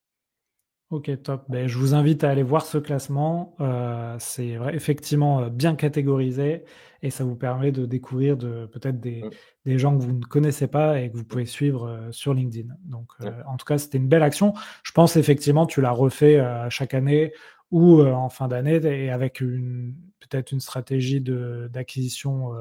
Ok, 0.90 1.10
top. 1.22 1.44
Ben, 1.50 1.68
je 1.68 1.76
vous 1.76 1.92
invite 1.92 2.24
à 2.24 2.30
aller 2.30 2.42
voir 2.42 2.64
ce 2.64 2.78
classement. 2.78 3.54
Euh, 3.60 4.16
c'est 4.18 4.56
effectivement 4.72 5.40
euh, 5.40 5.50
bien 5.50 5.74
catégorisé 5.74 6.64
et 7.02 7.10
ça 7.10 7.24
vous 7.24 7.36
permet 7.36 7.72
de 7.72 7.84
découvrir 7.84 8.38
de, 8.38 8.64
peut-être 8.72 8.98
des, 8.98 9.22
mm. 9.22 9.30
des, 9.66 9.78
gens 9.78 9.98
que 9.98 10.02
vous 10.02 10.14
ne 10.14 10.24
connaissez 10.24 10.66
pas 10.66 10.98
et 10.98 11.10
que 11.10 11.16
vous 11.18 11.24
pouvez 11.24 11.44
suivre 11.44 11.86
euh, 11.86 12.10
sur 12.10 12.32
LinkedIn. 12.32 12.72
Donc, 12.86 13.12
en 13.46 13.58
tout 13.58 13.66
cas, 13.66 13.76
c'était 13.76 13.98
une 13.98 14.08
belle 14.08 14.22
action. 14.22 14.54
Je 14.82 14.92
pense 14.92 15.16
effectivement, 15.16 15.66
tu 15.66 15.82
l'as 15.82 15.90
refait 15.90 16.42
chaque 16.70 16.94
année 16.94 17.32
ou 17.70 18.00
en 18.02 18.30
fin 18.30 18.48
d'année 18.48 18.76
et 18.76 19.10
avec 19.10 19.42
une 19.42 19.94
peut-être 20.20 20.52
une 20.52 20.60
stratégie 20.60 21.20
d'acquisition, 21.20 22.52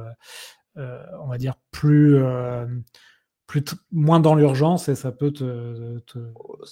on 0.75 1.27
va 1.27 1.38
dire 1.38 1.55
plus 1.72 2.19
plus 3.48 3.63
moins 3.92 4.20
dans 4.20 4.36
l'urgence 4.36 4.89
et 4.89 4.96
ça 4.96 5.12
peut 5.12 5.32
te, 5.32 6.00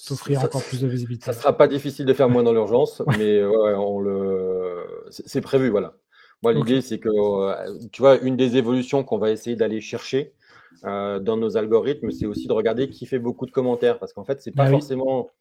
t'offrir 0.08 0.44
encore 0.44 0.64
plus 0.64 0.82
de 0.82 0.88
visibilité. 0.88 1.26
Ça 1.26 1.34
sera 1.34 1.58
pas 1.58 1.68
difficile 1.68 2.06
de 2.06 2.14
faire 2.14 2.30
moins 2.30 2.44
dans 2.44 2.54
l'urgence, 2.54 3.02
mais 3.18 3.44
on 3.44 4.00
le, 4.00 4.86
c'est 5.10 5.42
prévu, 5.42 5.70
voilà. 5.70 5.96
Moi, 6.44 6.54
l'idée, 6.54 6.82
c'est 6.82 7.00
que, 7.00 7.10
euh, 7.10 7.88
tu 7.92 8.02
vois, 8.02 8.20
une 8.20 8.36
des 8.36 8.58
évolutions 8.58 9.04
qu'on 9.04 9.18
va 9.18 9.32
essayer 9.32 9.56
d'aller 9.56 9.82
chercher 9.82 10.34
euh, 10.84 11.20
dans 11.20 11.38
nos 11.38 11.58
algorithmes, 11.58 12.12
c'est 12.12 12.26
aussi 12.26 12.48
de 12.48 12.54
regarder 12.54 12.90
qui 12.90 13.06
fait 13.06 13.20
beaucoup 13.20 13.46
de 13.46 13.52
commentaires, 13.52 13.98
parce 13.98 14.14
qu'en 14.14 14.26
fait, 14.26 14.42
c'est 14.42 14.52
pas 14.52 14.66
ah 14.66 14.70
forcément 14.70 15.32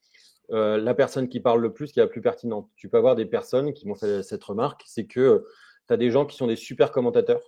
euh, 0.50 0.78
la 0.78 0.94
personne 0.94 1.28
qui 1.28 1.40
parle 1.40 1.60
le 1.60 1.72
plus 1.72 1.92
qui 1.92 2.00
est 2.00 2.02
la 2.02 2.08
plus 2.08 2.22
pertinente. 2.22 2.70
Tu 2.76 2.88
peux 2.88 2.96
avoir 2.96 3.16
des 3.16 3.26
personnes 3.26 3.74
qui 3.74 3.86
m'ont 3.86 3.94
fait 3.94 4.22
cette 4.22 4.44
remarque, 4.44 4.82
c'est 4.86 5.04
que 5.04 5.44
tu 5.88 5.92
as 5.92 5.96
des 5.96 6.10
gens 6.10 6.24
qui 6.24 6.36
sont 6.36 6.46
des 6.46 6.56
super 6.56 6.90
commentateurs, 6.90 7.42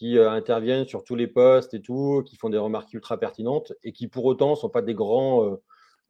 qui 0.00 0.16
euh, 0.16 0.30
interviennent 0.30 0.86
sur 0.86 1.04
tous 1.04 1.14
les 1.14 1.26
postes 1.26 1.74
et 1.74 1.82
tout, 1.82 2.22
qui 2.24 2.36
font 2.36 2.48
des 2.48 2.56
remarques 2.56 2.90
ultra 2.94 3.20
pertinentes 3.20 3.74
et 3.82 3.92
qui 3.92 4.08
pour 4.08 4.24
autant 4.24 4.52
ne 4.52 4.54
sont 4.54 4.70
pas 4.70 4.80
des 4.80 4.94
grands 4.94 5.44
euh, 5.44 5.56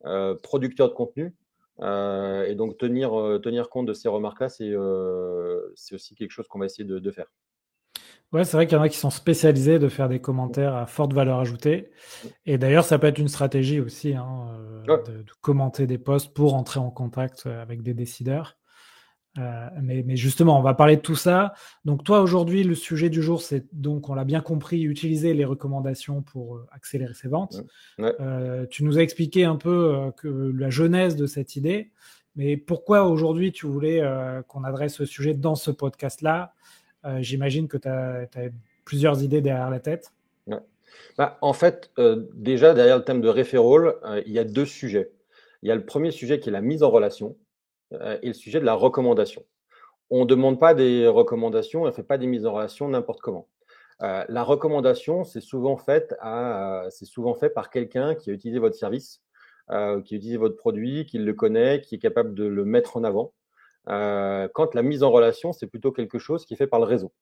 euh, 0.04 0.36
producteurs 0.40 0.90
de 0.90 0.94
contenu. 0.94 1.34
et 1.80 2.54
donc 2.54 2.78
tenir, 2.78 3.10
tenir 3.42 3.68
compte 3.68 3.86
de 3.86 3.92
ces 3.92 4.08
remarques-là, 4.08 4.48
c'est 4.48 5.94
aussi 5.94 6.14
quelque 6.14 6.30
chose 6.30 6.46
qu'on 6.46 6.60
va 6.60 6.66
essayer 6.66 6.84
de, 6.84 7.10
faire. 7.10 7.26
Ouais, 8.32 8.44
c'est 8.44 8.56
vrai 8.56 8.68
qu'il 8.68 8.78
y 8.78 8.80
en 8.80 8.84
a 8.84 8.88
qui 8.88 8.96
sont 8.96 9.10
spécialisés 9.10 9.80
de 9.80 9.88
faire 9.88 10.08
des 10.08 10.20
commentaires 10.20 10.76
à 10.76 10.86
forte 10.86 11.12
valeur 11.12 11.40
ajoutée. 11.40 11.90
Et 12.46 12.58
d'ailleurs, 12.58 12.84
ça 12.84 12.96
peut 13.00 13.08
être 13.08 13.18
une 13.18 13.26
stratégie 13.26 13.80
aussi 13.80 14.14
hein, 14.14 14.56
de, 14.86 15.22
de, 15.22 15.32
commenter 15.40 15.88
des 15.88 15.98
posts 15.98 16.32
pour 16.32 16.54
entrer 16.54 16.78
en 16.78 16.92
contact 16.92 17.46
avec 17.46 17.82
des 17.82 17.94
décideurs. 17.94 18.59
Euh, 19.38 19.68
mais, 19.80 20.02
mais, 20.04 20.16
justement, 20.16 20.58
on 20.58 20.62
va 20.62 20.74
parler 20.74 20.96
de 20.96 21.02
tout 21.02 21.14
ça. 21.14 21.54
Donc 21.84 22.02
toi, 22.02 22.20
aujourd'hui, 22.20 22.64
le 22.64 22.74
sujet 22.74 23.10
du 23.10 23.22
jour, 23.22 23.40
c'est 23.40 23.64
donc, 23.72 24.08
on 24.08 24.14
l'a 24.14 24.24
bien 24.24 24.40
compris, 24.40 24.82
utiliser 24.82 25.34
les 25.34 25.44
recommandations 25.44 26.22
pour 26.22 26.56
euh, 26.56 26.66
accélérer 26.72 27.14
ses 27.14 27.28
ventes. 27.28 27.62
Euh, 28.00 28.66
tu 28.66 28.84
nous 28.84 28.98
as 28.98 29.02
expliqué 29.02 29.44
un 29.44 29.56
peu 29.56 30.10
que 30.16 30.28
la 30.28 30.70
genèse 30.70 31.14
de 31.16 31.26
cette 31.26 31.54
idée, 31.54 31.90
mais 32.34 32.56
pourquoi 32.56 33.04
aujourd'hui 33.04 33.52
tu 33.52 33.66
voulais 33.66 34.02
qu'on 34.48 34.64
adresse 34.64 34.94
ce 34.94 35.04
sujet 35.04 35.34
dans 35.34 35.54
ce 35.54 35.70
podcast-là? 35.70 36.54
J'imagine 37.18 37.68
que 37.68 37.76
tu 37.76 37.88
as, 37.88 38.26
plusieurs 38.84 39.22
idées 39.22 39.40
derrière 39.40 39.70
la 39.70 39.80
tête. 39.80 40.12
Bah, 41.16 41.38
en 41.40 41.52
fait, 41.52 41.92
déjà, 42.34 42.74
derrière 42.74 42.98
le 42.98 43.04
thème 43.04 43.20
de 43.20 43.28
referral, 43.28 43.94
il 44.26 44.32
y 44.32 44.38
a 44.38 44.44
deux 44.44 44.64
sujets. 44.64 45.10
Il 45.62 45.68
y 45.68 45.72
a 45.72 45.74
le 45.74 45.84
premier 45.84 46.10
sujet 46.10 46.40
qui 46.40 46.48
est 46.48 46.52
la 46.52 46.62
mise 46.62 46.82
en 46.82 46.90
relation. 46.90 47.36
Euh, 47.94 48.18
et 48.22 48.28
le 48.28 48.34
sujet 48.34 48.60
de 48.60 48.64
la 48.64 48.74
recommandation. 48.74 49.44
On 50.10 50.20
ne 50.20 50.24
demande 50.24 50.58
pas 50.58 50.74
des 50.74 51.06
recommandations, 51.06 51.82
on 51.82 51.86
ne 51.86 51.90
fait 51.90 52.02
pas 52.02 52.18
des 52.18 52.26
mises 52.26 52.46
en 52.46 52.52
relation 52.52 52.88
n'importe 52.88 53.20
comment. 53.20 53.48
Euh, 54.02 54.24
la 54.28 54.42
recommandation, 54.42 55.24
c'est 55.24 55.40
souvent, 55.40 55.76
fait 55.76 56.14
souvent 57.02 57.34
fait 57.34 57.50
par 57.50 57.70
quelqu'un 57.70 58.14
qui 58.14 58.30
a 58.30 58.32
utilisé 58.32 58.58
votre 58.58 58.76
service, 58.76 59.22
euh, 59.70 60.00
qui 60.02 60.14
a 60.14 60.16
utilisé 60.16 60.36
votre 60.36 60.56
produit, 60.56 61.06
qui 61.06 61.18
le 61.18 61.34
connaît, 61.34 61.80
qui 61.80 61.96
est 61.96 61.98
capable 61.98 62.34
de 62.34 62.44
le 62.44 62.64
mettre 62.64 62.96
en 62.96 63.04
avant. 63.04 63.32
quand 63.86 64.74
la 64.74 64.82
mise 64.82 65.02
en 65.02 65.10
relation, 65.10 65.52
c'est 65.52 65.66
plutôt 65.66 65.92
quelque 65.92 66.18
chose 66.18 66.44
qui 66.44 66.54
est 66.54 66.56
fait 66.56 66.66
par 66.66 66.80
le 66.80 66.86
réseau. 66.86 67.12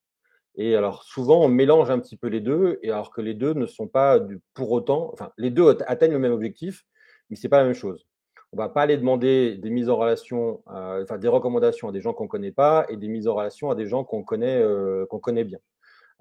Et 0.56 0.76
alors 0.76 1.04
souvent, 1.04 1.44
on 1.44 1.48
mélange 1.48 1.90
un 1.90 1.98
petit 2.00 2.16
peu 2.16 2.28
les 2.28 2.40
deux, 2.40 2.78
et 2.82 2.90
alors 2.90 3.10
que 3.10 3.20
les 3.20 3.34
deux 3.34 3.54
ne 3.54 3.66
sont 3.66 3.88
pas 3.88 4.20
pour 4.54 4.72
autant, 4.72 5.10
enfin, 5.12 5.32
les 5.38 5.50
deux 5.50 5.68
atteignent 5.87 6.12
le 6.12 6.18
même 6.18 6.32
objectif, 6.32 6.84
mais 7.30 7.37
ce 7.37 7.46
n'est 7.46 7.50
pas 7.50 7.58
la 7.58 7.64
même 7.64 7.75
chose 7.75 8.06
on 8.52 8.57
va 8.57 8.69
pas 8.69 8.83
aller 8.83 8.97
demander 8.97 9.57
des 9.57 9.71
mises 9.71 9.90
en 9.90 9.97
relation, 9.97 10.62
euh, 10.71 11.02
enfin 11.02 11.19
des 11.19 11.28
recommandations 11.28 11.88
à 11.88 11.93
des 11.93 12.00
gens 12.00 12.14
qu'on 12.14 12.28
connaît 12.28 12.52
pas 12.52 12.87
et 12.88 12.97
des 12.97 13.09
mises 13.09 13.28
en 13.28 13.35
relation 13.35 13.71
à 13.71 13.75
des 13.75 13.87
gens 13.87 14.05
qu'on 14.05 14.23
connaît, 14.23 14.61
euh, 14.61 15.07
qu'on 15.07 15.19
connaît 15.19 15.45
bien. 15.45 15.59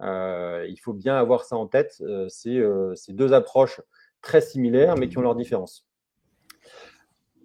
Euh, 0.01 0.65
il 0.69 0.77
faut 0.77 0.93
bien 0.93 1.15
avoir 1.15 1.45
ça 1.45 1.55
en 1.55 1.67
tête. 1.67 2.03
c'est 2.27 2.61
ces 2.95 3.13
deux 3.13 3.33
approches 3.33 3.81
très 4.21 4.41
similaires, 4.41 4.95
mais 4.97 5.07
qui 5.07 5.17
ont 5.17 5.21
leurs 5.21 5.35
différences. 5.35 5.87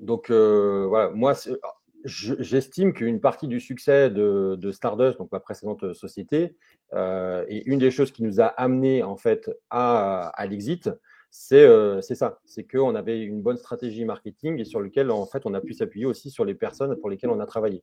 Donc 0.00 0.30
voilà, 0.30 1.10
moi, 1.10 1.34
j'estime 2.04 2.92
qu'une 2.92 3.20
partie 3.20 3.46
du 3.46 3.60
succès 3.60 4.10
de, 4.10 4.70
Stardust, 4.72 5.18
donc 5.18 5.30
ma 5.30 5.38
précédente 5.38 5.92
société, 5.92 6.56
et 6.92 7.62
une 7.66 7.78
des 7.78 7.92
choses 7.92 8.10
qui 8.10 8.24
nous 8.24 8.40
a 8.40 8.46
amené 8.46 9.04
en 9.04 9.16
fait 9.16 9.48
à 9.70 10.44
l'exit, 10.48 10.90
euh, 11.52 12.00
c'est 12.00 12.14
ça. 12.14 12.40
C'est 12.44 12.64
qu'on 12.64 12.94
avait 12.94 13.22
une 13.22 13.42
bonne 13.42 13.56
stratégie 13.56 14.04
marketing 14.04 14.58
et 14.58 14.64
sur 14.64 14.80
lequel, 14.80 15.10
en 15.10 15.26
fait, 15.26 15.42
on 15.46 15.54
a 15.54 15.60
pu 15.60 15.72
s'appuyer 15.72 16.06
aussi 16.06 16.30
sur 16.30 16.44
les 16.44 16.54
personnes 16.54 16.96
pour 16.96 17.10
lesquelles 17.10 17.30
on 17.30 17.40
a 17.40 17.46
travaillé. 17.46 17.82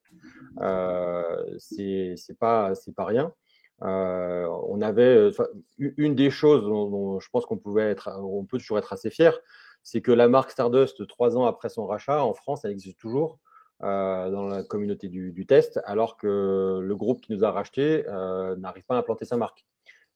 Euh, 0.62 1.56
c'est 1.58 2.16
pas, 2.40 2.74
rien. 2.98 3.34
Euh, 3.82 4.46
on 4.68 4.82
avait 4.82 5.32
une 5.78 6.16
des 6.16 6.30
choses 6.30 6.64
dont, 6.64 7.20
je 7.20 7.30
pense 7.30 7.46
qu'on 7.46 7.58
pouvait 7.58 7.90
être, 7.90 8.10
on 8.22 8.46
peut 8.46 8.58
toujours 8.58 8.78
être 8.78 8.94
assez 8.94 9.10
fier, 9.10 9.40
c'est 9.84 10.02
que 10.02 10.12
la 10.12 10.28
marque 10.28 10.52
Stardust, 10.52 11.08
trois 11.08 11.38
ans 11.38 11.46
après 11.46 11.70
son 11.70 11.86
rachat, 11.86 12.24
en 12.24 12.34
France, 12.34 12.66
elle 12.66 12.72
existe 12.72 13.00
toujours 13.00 13.40
dans 13.82 14.48
la 14.50 14.64
communauté 14.64 15.08
du, 15.08 15.46
test, 15.48 15.80
alors 15.86 16.18
que 16.18 16.80
le 16.82 16.96
groupe 16.98 17.22
qui 17.22 17.32
nous 17.32 17.46
a 17.46 17.52
racheté 17.52 18.04
n'arrive 18.58 18.84
pas 18.86 18.96
à 18.96 19.00
implanter 19.00 19.26
sa 19.26 19.38
marque. 19.38 19.66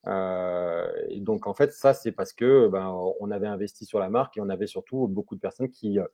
Euh, 0.08 0.92
et 1.10 1.20
donc, 1.20 1.48
en 1.48 1.54
fait, 1.54 1.72
ça, 1.72 1.94
c'est 1.94 2.12
parce 2.12 2.34
que 2.34 2.68
ben, 2.68 2.90
on 3.20 3.32
avait 3.32 3.48
investi 3.48 3.86
sur 3.86 4.00
la 4.00 4.10
marque 4.10 4.38
et 4.38 4.42
on 4.42 4.50
avait 4.50 4.68
surtout 4.68 5.08
beaucoup 5.08 5.36
de 5.36 5.40
personnes 5.40 5.70
qui, 5.70 6.00
euh, 6.00 6.06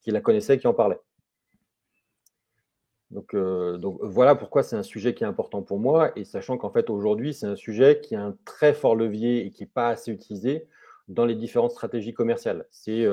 qui 0.00 0.10
la 0.10 0.20
connaissaient 0.20 0.58
qui 0.58 0.66
en 0.66 0.74
parlaient. 0.74 1.00
Donc, 3.10 3.34
euh, 3.34 3.78
donc 3.78 3.98
voilà 4.02 4.34
pourquoi 4.34 4.62
c'est 4.62 4.76
un 4.76 4.82
sujet 4.82 5.14
qui 5.14 5.24
est 5.24 5.26
important 5.26 5.62
pour 5.62 5.78
moi. 5.80 6.12
Et 6.16 6.24
sachant 6.24 6.58
qu'en 6.58 6.70
fait, 6.70 6.90
aujourd'hui, 6.90 7.32
c'est 7.32 7.46
un 7.46 7.56
sujet 7.56 8.00
qui 8.00 8.14
a 8.14 8.22
un 8.22 8.36
très 8.44 8.74
fort 8.74 8.96
levier 8.96 9.46
et 9.46 9.50
qui 9.50 9.62
n'est 9.62 9.70
pas 9.72 9.88
assez 9.88 10.12
utilisé 10.12 10.68
dans 11.08 11.24
les 11.24 11.34
différentes 11.34 11.70
stratégies 11.70 12.12
commerciales. 12.12 12.66
C'est 12.70 13.06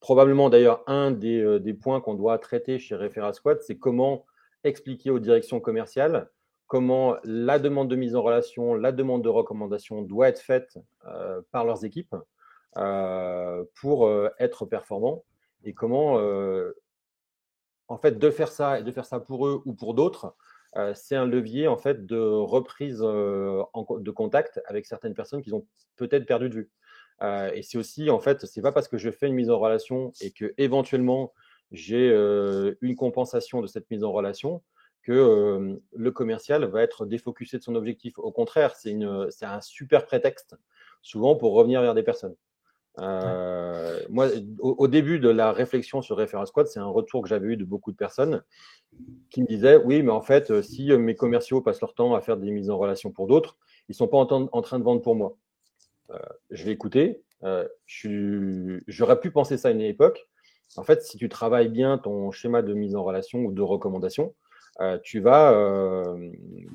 probablement 0.00 0.48
d'ailleurs 0.48 0.82
un 0.86 1.10
des, 1.10 1.60
des 1.60 1.74
points 1.74 2.00
qu'on 2.00 2.14
doit 2.14 2.38
traiter 2.38 2.78
chez 2.78 2.96
Referral 2.96 3.34
Squad, 3.34 3.60
c'est 3.60 3.76
comment 3.76 4.24
expliquer 4.64 5.10
aux 5.10 5.18
directions 5.18 5.60
commerciales 5.60 6.30
comment 6.66 7.16
la 7.24 7.58
demande 7.58 7.88
de 7.88 7.96
mise 7.96 8.16
en 8.16 8.22
relation, 8.22 8.74
la 8.74 8.92
demande 8.92 9.22
de 9.22 9.28
recommandation 9.28 10.02
doit 10.02 10.28
être 10.28 10.40
faite 10.40 10.78
euh, 11.06 11.42
par 11.50 11.64
leurs 11.64 11.84
équipes 11.84 12.16
euh, 12.76 13.64
pour 13.80 14.06
euh, 14.06 14.30
être 14.38 14.66
performants 14.66 15.24
et 15.64 15.72
comment, 15.72 16.20
en 17.88 17.98
fait, 17.98 18.18
de 18.18 18.30
faire 18.30 18.48
ça 18.48 18.80
et 18.80 18.82
de 18.82 18.92
faire 18.92 19.06
ça 19.06 19.18
pour 19.18 19.46
eux 19.46 19.62
ou 19.64 19.72
pour 19.72 19.94
d'autres, 19.94 20.34
c'est 20.94 21.16
un 21.16 21.24
levier 21.24 21.68
en 21.68 21.78
fait 21.78 22.04
de 22.04 22.18
reprise 22.18 22.98
de 22.98 24.10
contact 24.10 24.60
avec 24.66 24.84
certaines 24.84 25.14
personnes 25.14 25.40
qu'ils 25.40 25.54
ont 25.54 25.66
peut-être 25.96 26.26
perdu 26.26 26.50
de 26.50 26.54
vue. 26.54 26.70
et 27.54 27.62
c'est 27.62 27.78
aussi 27.78 28.10
en 28.10 28.18
fait, 28.18 28.44
c'est 28.44 28.60
pas 28.60 28.72
parce 28.72 28.88
que 28.88 28.98
je 28.98 29.10
fais 29.10 29.28
une 29.28 29.34
mise 29.34 29.48
en 29.48 29.58
relation 29.58 30.12
et 30.20 30.32
que 30.32 30.52
éventuellement 30.58 31.32
j'ai 31.72 32.10
une 32.82 32.94
compensation 32.94 33.62
de 33.62 33.66
cette 33.66 33.90
mise 33.90 34.04
en 34.04 34.12
relation 34.12 34.62
que 35.04 35.78
le 35.92 36.10
commercial 36.10 36.64
va 36.64 36.82
être 36.82 37.06
défocusé 37.06 37.58
de 37.58 37.62
son 37.62 37.74
objectif. 37.74 38.18
Au 38.18 38.32
contraire, 38.32 38.74
c'est 38.74 38.96
un 39.42 39.60
super 39.60 40.06
prétexte, 40.06 40.56
souvent 41.02 41.36
pour 41.36 41.52
revenir 41.52 41.82
vers 41.82 41.94
des 41.94 42.02
personnes. 42.02 42.34
Moi, 42.96 44.28
au, 44.60 44.88
début 44.88 45.18
de 45.18 45.28
la 45.28 45.52
réflexion 45.52 46.00
sur 46.00 46.16
Referral 46.16 46.46
Squad, 46.46 46.66
c'est 46.66 46.80
un 46.80 46.86
retour 46.86 47.22
que 47.22 47.28
j'avais 47.28 47.48
eu 47.48 47.56
de 47.56 47.64
beaucoup 47.64 47.92
de 47.92 47.96
personnes 47.96 48.42
qui 49.30 49.42
me 49.42 49.46
disaient 49.46 49.76
Oui, 49.76 50.02
mais 50.02 50.12
en 50.12 50.22
fait, 50.22 50.62
si 50.62 50.90
mes 50.96 51.14
commerciaux 51.14 51.60
passent 51.60 51.80
leur 51.80 51.94
temps 51.94 52.14
à 52.14 52.20
faire 52.20 52.38
des 52.38 52.50
mises 52.50 52.70
en 52.70 52.78
relation 52.78 53.10
pour 53.10 53.26
d'autres, 53.26 53.58
ils 53.88 53.92
ne 53.92 53.96
sont 53.96 54.08
pas 54.08 54.16
en, 54.18 54.62
train 54.62 54.78
de 54.78 54.84
vendre 54.84 55.02
pour 55.02 55.14
moi. 55.14 55.36
je 56.50 56.64
vais 56.64 56.72
écouter. 56.72 57.22
J'aurais 58.86 59.20
pu 59.20 59.30
penser 59.30 59.58
ça 59.58 59.68
à 59.68 59.70
une 59.70 59.82
époque. 59.82 60.26
En 60.76 60.82
fait, 60.82 61.02
si 61.02 61.18
tu 61.18 61.28
travailles 61.28 61.68
bien 61.68 61.98
ton 61.98 62.30
schéma 62.30 62.62
de 62.62 62.72
mise 62.72 62.96
en 62.96 63.04
relation 63.04 63.40
ou 63.40 63.52
de 63.52 63.62
recommandation, 63.62 64.34
euh, 64.80 64.98
tu 65.02 65.20
vas, 65.20 65.52
euh, 65.52 66.32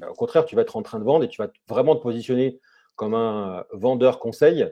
au 0.10 0.14
contraire, 0.14 0.46
tu 0.46 0.56
vas 0.56 0.62
être 0.62 0.78
en 0.78 0.82
train 0.82 1.00
de 1.00 1.04
vendre 1.04 1.26
et 1.26 1.30
tu 1.30 1.42
vas 1.42 1.50
vraiment 1.68 1.96
te 1.96 2.02
positionner 2.02 2.60
comme 2.96 3.14
un 3.14 3.66
vendeur 3.72 4.20
conseil 4.20 4.72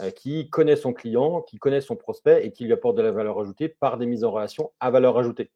euh, 0.00 0.10
qui 0.10 0.50
connaît 0.50 0.76
son 0.76 0.92
client, 0.92 1.42
qui 1.42 1.58
connaît 1.58 1.80
son 1.80 1.96
prospect 1.96 2.44
et 2.44 2.52
qui 2.52 2.64
lui 2.64 2.72
apporte 2.72 2.96
de 2.96 3.02
la 3.02 3.12
valeur 3.12 3.38
ajoutée 3.40 3.68
par 3.68 3.96
des 3.96 4.06
mises 4.06 4.24
en 4.24 4.30
relation 4.30 4.72
à 4.80 4.90
valeur 4.90 5.16
ajoutée. 5.18 5.50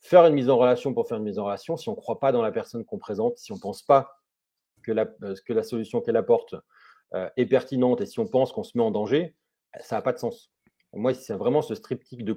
Faire 0.00 0.26
une 0.26 0.34
mise 0.34 0.50
en 0.50 0.58
relation 0.58 0.92
pour 0.94 1.08
faire 1.08 1.18
une 1.18 1.24
mise 1.24 1.38
en 1.38 1.44
relation, 1.44 1.76
si 1.76 1.88
on 1.88 1.92
ne 1.92 1.96
croit 1.96 2.20
pas 2.20 2.32
dans 2.32 2.42
la 2.42 2.52
personne 2.52 2.84
qu'on 2.84 2.98
présente, 2.98 3.38
si 3.38 3.52
on 3.52 3.56
ne 3.56 3.60
pense 3.60 3.82
pas 3.82 4.16
que 4.82 4.92
la, 4.92 5.62
solution 5.62 6.00
qu'elle 6.00 6.16
apporte 6.16 6.54
est 7.36 7.44
pertinente 7.44 8.00
et 8.00 8.06
si 8.06 8.18
on 8.18 8.26
pense 8.26 8.50
qu'on 8.50 8.62
se 8.62 8.78
met 8.78 8.82
en 8.82 8.90
danger, 8.90 9.36
ça 9.80 9.96
n'a 9.96 10.02
pas 10.02 10.14
de 10.14 10.18
sens. 10.18 10.50
Moi, 10.94 11.12
c'est 11.12 11.34
vraiment 11.34 11.60
ce 11.60 11.74
striptyque 11.74 12.24
de, 12.24 12.32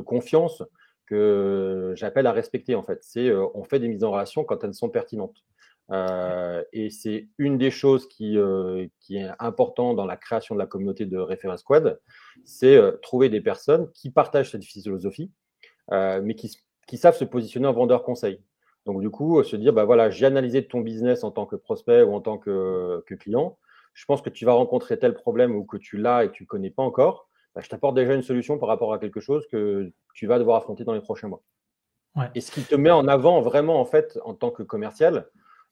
confiance 0.00 0.62
que 1.06 1.92
j'appelle 1.96 2.26
à 2.26 2.32
respecter 2.32 2.74
en 2.74 2.82
fait. 2.82 2.98
C'est 3.02 3.28
euh, 3.28 3.46
on 3.54 3.64
fait 3.64 3.78
des 3.78 3.88
mises 3.88 4.04
en 4.04 4.12
relation 4.12 4.44
quand 4.44 4.62
elles 4.64 4.74
sont 4.74 4.88
pertinentes. 4.88 5.44
Euh, 5.90 6.62
et 6.72 6.88
c'est 6.88 7.28
une 7.36 7.58
des 7.58 7.70
choses 7.70 8.08
qui, 8.08 8.38
euh, 8.38 8.86
qui 9.00 9.18
est 9.18 9.28
importante 9.38 9.96
dans 9.96 10.06
la 10.06 10.16
création 10.16 10.54
de 10.54 10.60
la 10.60 10.66
communauté 10.66 11.04
de 11.04 11.18
Reference 11.18 11.60
Squad, 11.60 12.00
c'est 12.44 12.80
trouver 13.02 13.28
des 13.28 13.42
personnes 13.42 13.90
qui 13.92 14.10
partagent 14.10 14.50
cette 14.50 14.64
philosophie, 14.64 15.30
mais 15.90 16.34
qui, 16.34 16.56
qui, 16.86 16.96
savent 16.96 17.16
se 17.16 17.24
positionner 17.24 17.66
en 17.66 17.74
vendeur 17.74 18.02
conseil. 18.02 18.40
Donc 18.86 19.02
du 19.02 19.10
coup, 19.10 19.42
se 19.44 19.56
dire, 19.56 19.74
bah 19.74 19.84
voilà, 19.84 20.08
j'ai 20.08 20.24
analysé 20.24 20.66
ton 20.66 20.80
business 20.80 21.22
en 21.22 21.30
tant 21.30 21.44
que 21.44 21.56
prospect 21.56 22.02
ou 22.02 22.14
en 22.14 22.20
tant 22.20 22.38
que, 22.38 23.02
que 23.06 23.14
client. 23.14 23.58
Je 23.92 24.06
pense 24.06 24.22
que 24.22 24.30
tu 24.30 24.46
vas 24.46 24.54
rencontrer 24.54 24.98
tel 24.98 25.14
problème 25.14 25.54
ou 25.54 25.64
que 25.64 25.76
tu 25.76 25.98
l'as 25.98 26.24
et 26.24 26.28
que 26.28 26.32
tu 26.32 26.42
ne 26.44 26.48
connais 26.48 26.70
pas 26.70 26.82
encore. 26.82 27.28
Bah, 27.54 27.60
je 27.62 27.68
t'apporte 27.68 27.94
déjà 27.94 28.14
une 28.14 28.22
solution 28.22 28.58
par 28.58 28.68
rapport 28.68 28.92
à 28.92 28.98
quelque 28.98 29.20
chose 29.20 29.46
que 29.50 29.92
tu 30.14 30.26
vas 30.26 30.38
devoir 30.38 30.56
affronter 30.56 30.84
dans 30.84 30.92
les 30.92 31.00
prochains 31.00 31.28
mois. 31.28 31.42
Et 32.34 32.40
ce 32.40 32.52
qui 32.52 32.62
te 32.62 32.76
met 32.76 32.92
en 32.92 33.08
avant 33.08 33.40
vraiment, 33.40 33.80
en 33.80 33.84
fait, 33.84 34.18
en 34.24 34.34
tant 34.34 34.50
que 34.50 34.62
commercial, 34.62 35.26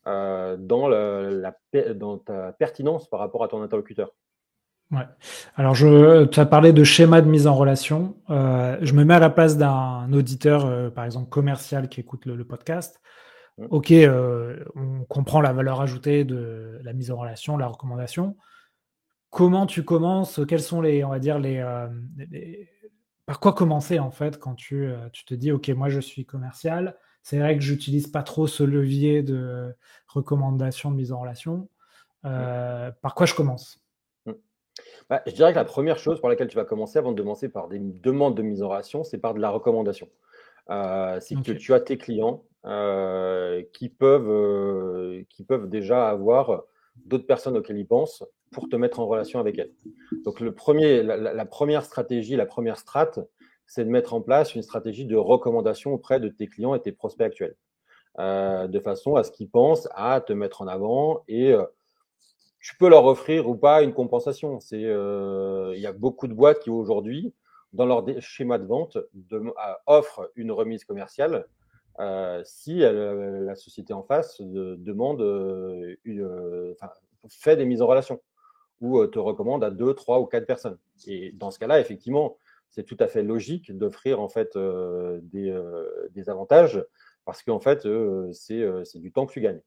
euh, 0.09 0.57
dans, 0.59 0.89
la, 0.89 1.55
dans 1.95 2.19
ta 2.19 2.53
pertinence 2.53 3.09
par 3.09 3.21
rapport 3.21 3.45
à 3.45 3.49
ton 3.49 3.63
interlocuteur. 3.63 4.11
Ouais. 4.91 5.07
Alors, 5.55 5.77
je, 5.77 6.25
tu 6.25 6.41
as 6.41 6.47
parlé 6.47 6.73
de 6.73 6.83
schéma 6.83 7.21
de 7.21 7.29
mise 7.29 7.47
en 7.47 7.55
relation. 7.55 8.17
Euh, 8.29 8.77
je 8.81 8.93
me 8.95 9.05
mets 9.05 9.15
à 9.15 9.21
la 9.21 9.31
place 9.31 9.57
d'un 9.57 10.13
auditeur, 10.13 10.67
euh, 10.67 10.91
par 10.91 11.05
exemple 11.05 11.29
commercial, 11.29 11.89
qui 11.89 12.01
écoute 12.01 12.27
le, 12.27 12.45
podcast. 12.45 13.01
Ok, 13.71 13.93
on 14.75 15.05
comprend 15.09 15.41
la 15.41 15.53
valeur 15.53 15.81
ajoutée 15.81 16.25
de 16.25 16.81
la 16.83 16.93
mise 16.93 17.13
en 17.13 17.17
relation, 17.17 17.57
la 17.57 17.69
recommandation 17.69 18.37
comment 19.33 19.67
tu 19.67 19.83
commences 19.83 20.41
Quels 20.47 20.63
sont 20.63 20.81
les, 20.81 21.03
on 21.03 21.09
va 21.09 21.19
dire, 21.19 21.41
euh, 21.43 21.89
les, 22.31 22.69
par 23.27 23.41
quoi 23.41 23.53
commencer 23.55 23.99
en 23.99 24.11
fait 24.11 24.39
quand 24.39 24.55
tu, 24.55 24.87
euh, 24.87 25.09
tu, 25.13 25.25
te 25.25 25.35
dis, 25.35 25.51
ok, 25.51 25.69
moi 25.71 25.89
je 25.89 25.99
suis 25.99 26.25
commercial. 26.25 26.97
C'est 27.25 27.39
vrai 27.39 27.57
que 27.57 27.63
j'utilise 27.63 28.07
pas 28.07 28.23
trop 28.23 28.47
ce 28.47 28.63
levier 28.63 29.23
de 29.23 29.75
recommandation 30.07 30.91
de 30.91 30.97
mise 30.97 31.13
en 31.13 31.21
relation. 31.21 31.69
Euh, 32.25 32.91
par 33.01 33.15
quoi 33.15 33.27
je 33.27 33.35
commence? 33.35 33.81
Mmh. 34.27 34.33
bah, 35.09 35.23
Je 35.27 35.33
dirais 35.33 35.53
que 35.53 35.59
la 35.59 35.65
première 35.65 35.99
chose 35.99 36.21
par 36.21 36.29
laquelle 36.29 36.49
tu 36.49 36.57
vas 36.57 36.65
commencer 36.65 36.99
avant 36.99 37.13
de 37.13 37.21
commencer 37.21 37.49
par 37.49 37.69
des 37.69 37.79
demandes 37.79 38.37
de 38.37 38.43
mise 38.43 38.63
en 38.63 38.69
relation, 38.69 39.03
c'est 39.03 39.19
par 39.19 39.35
de 39.35 39.41
la 39.41 39.49
recommandation. 39.49 40.09
c'est 40.69 41.43
que 41.43 41.53
tu 41.53 41.73
as 41.73 41.81
tes 41.81 41.97
clients 41.97 42.45
qui, 43.73 43.89
peuvent, 43.89 45.25
qui 45.31 45.45
peuvent 45.45 45.71
déjà 45.71 46.11
avoir 46.11 46.65
d'autres 46.97 47.27
personnes 47.27 47.57
auxquelles 47.57 47.79
ils 47.79 47.87
pensent 47.87 48.25
pour 48.51 48.69
te 48.69 48.77
mettre 48.77 49.01
en 49.01 49.07
relation 49.07 49.41
avec 49.41 49.59
elles. 49.59 49.73
Donc, 50.25 50.41
le 50.41 50.55
premier, 50.55 51.03
la, 51.03 51.45
première 51.47 51.85
stratégie, 51.85 52.37
la 52.37 52.47
première 52.47 52.79
strate, 52.79 53.19
c'est 53.67 53.85
de 53.85 53.91
mettre 53.91 54.15
en 54.15 54.21
place 54.21 54.55
une 54.55 54.63
stratégie 54.63 55.07
de 55.07 55.17
recommandation 55.17 55.93
auprès 55.93 56.21
de 56.21 56.29
tes 56.29 56.47
clients 56.47 56.75
et 56.75 56.81
tes 56.81 56.93
prospects 56.93 57.27
actuels, 57.27 57.57
euh, 58.19 58.67
de 58.67 58.81
façon 58.81 59.17
à 59.17 59.25
ce 59.25 59.31
qu'ils 59.31 59.49
pensent 59.49 59.89
à 59.95 60.21
te 60.21 60.33
mettre 60.33 60.63
en 60.63 60.67
avant 60.67 61.23
et 61.29 61.53
euh, 61.53 61.65
tu 62.61 62.77
peux 62.77 62.89
leur 62.89 63.07
offrir 63.07 63.49
ou 63.49 63.57
pas 63.57 63.83
une 63.83 63.95
compensation. 63.95 64.61
C'est, 64.61 64.85
euh, 64.85 65.73
il 65.75 65.81
y 65.81 65.87
a 65.87 65.93
beaucoup 65.93 66.29
de 66.29 66.35
boîtes 66.35 66.61
qui 66.61 66.71
aujourd'hui, 66.71 67.35
dans 67.73 67.87
leur 67.87 68.05
schéma 68.21 68.59
de 68.59 68.67
vente, 68.67 68.99
offrent 69.87 70.31
une 70.37 70.53
remise 70.53 70.85
commerciale 70.85 71.47
si 72.45 72.79
la 72.79 73.55
société 73.55 73.93
en 73.93 74.03
face 74.03 74.41
demande, 74.41 75.21
une, 76.05 76.75
fait 77.29 77.57
des 77.57 77.65
mises 77.65 77.83
en 77.83 77.87
relation 77.87 78.21
ou 78.81 79.07
te 79.07 79.19
recommande 79.19 79.63
à 79.63 79.71
deux, 79.71 79.95
trois 79.95 80.19
ou 80.21 80.27
quatre 80.27 80.47
personnes. 80.47 80.77
Et 81.07 81.33
dans 81.33 81.51
ce 81.51 81.59
cas-là, 81.61 81.81
effectivement, 81.81 82.37
c'est 82.71 82.83
tout 82.83 82.97
à 82.99 83.07
fait 83.07 83.23
logique 83.23 83.77
d'offrir 83.77 84.21
en 84.21 84.29
fait 84.29 84.59
des, 85.23 86.29
avantages 86.29 86.85
parce 87.25 87.43
qu'en 87.43 87.61
fait, 87.61 87.87
c'est 88.33 88.99
du 88.99 89.13
temps 89.13 89.27
que 89.27 89.33
tu 89.33 89.41
gagnes. 89.41 89.61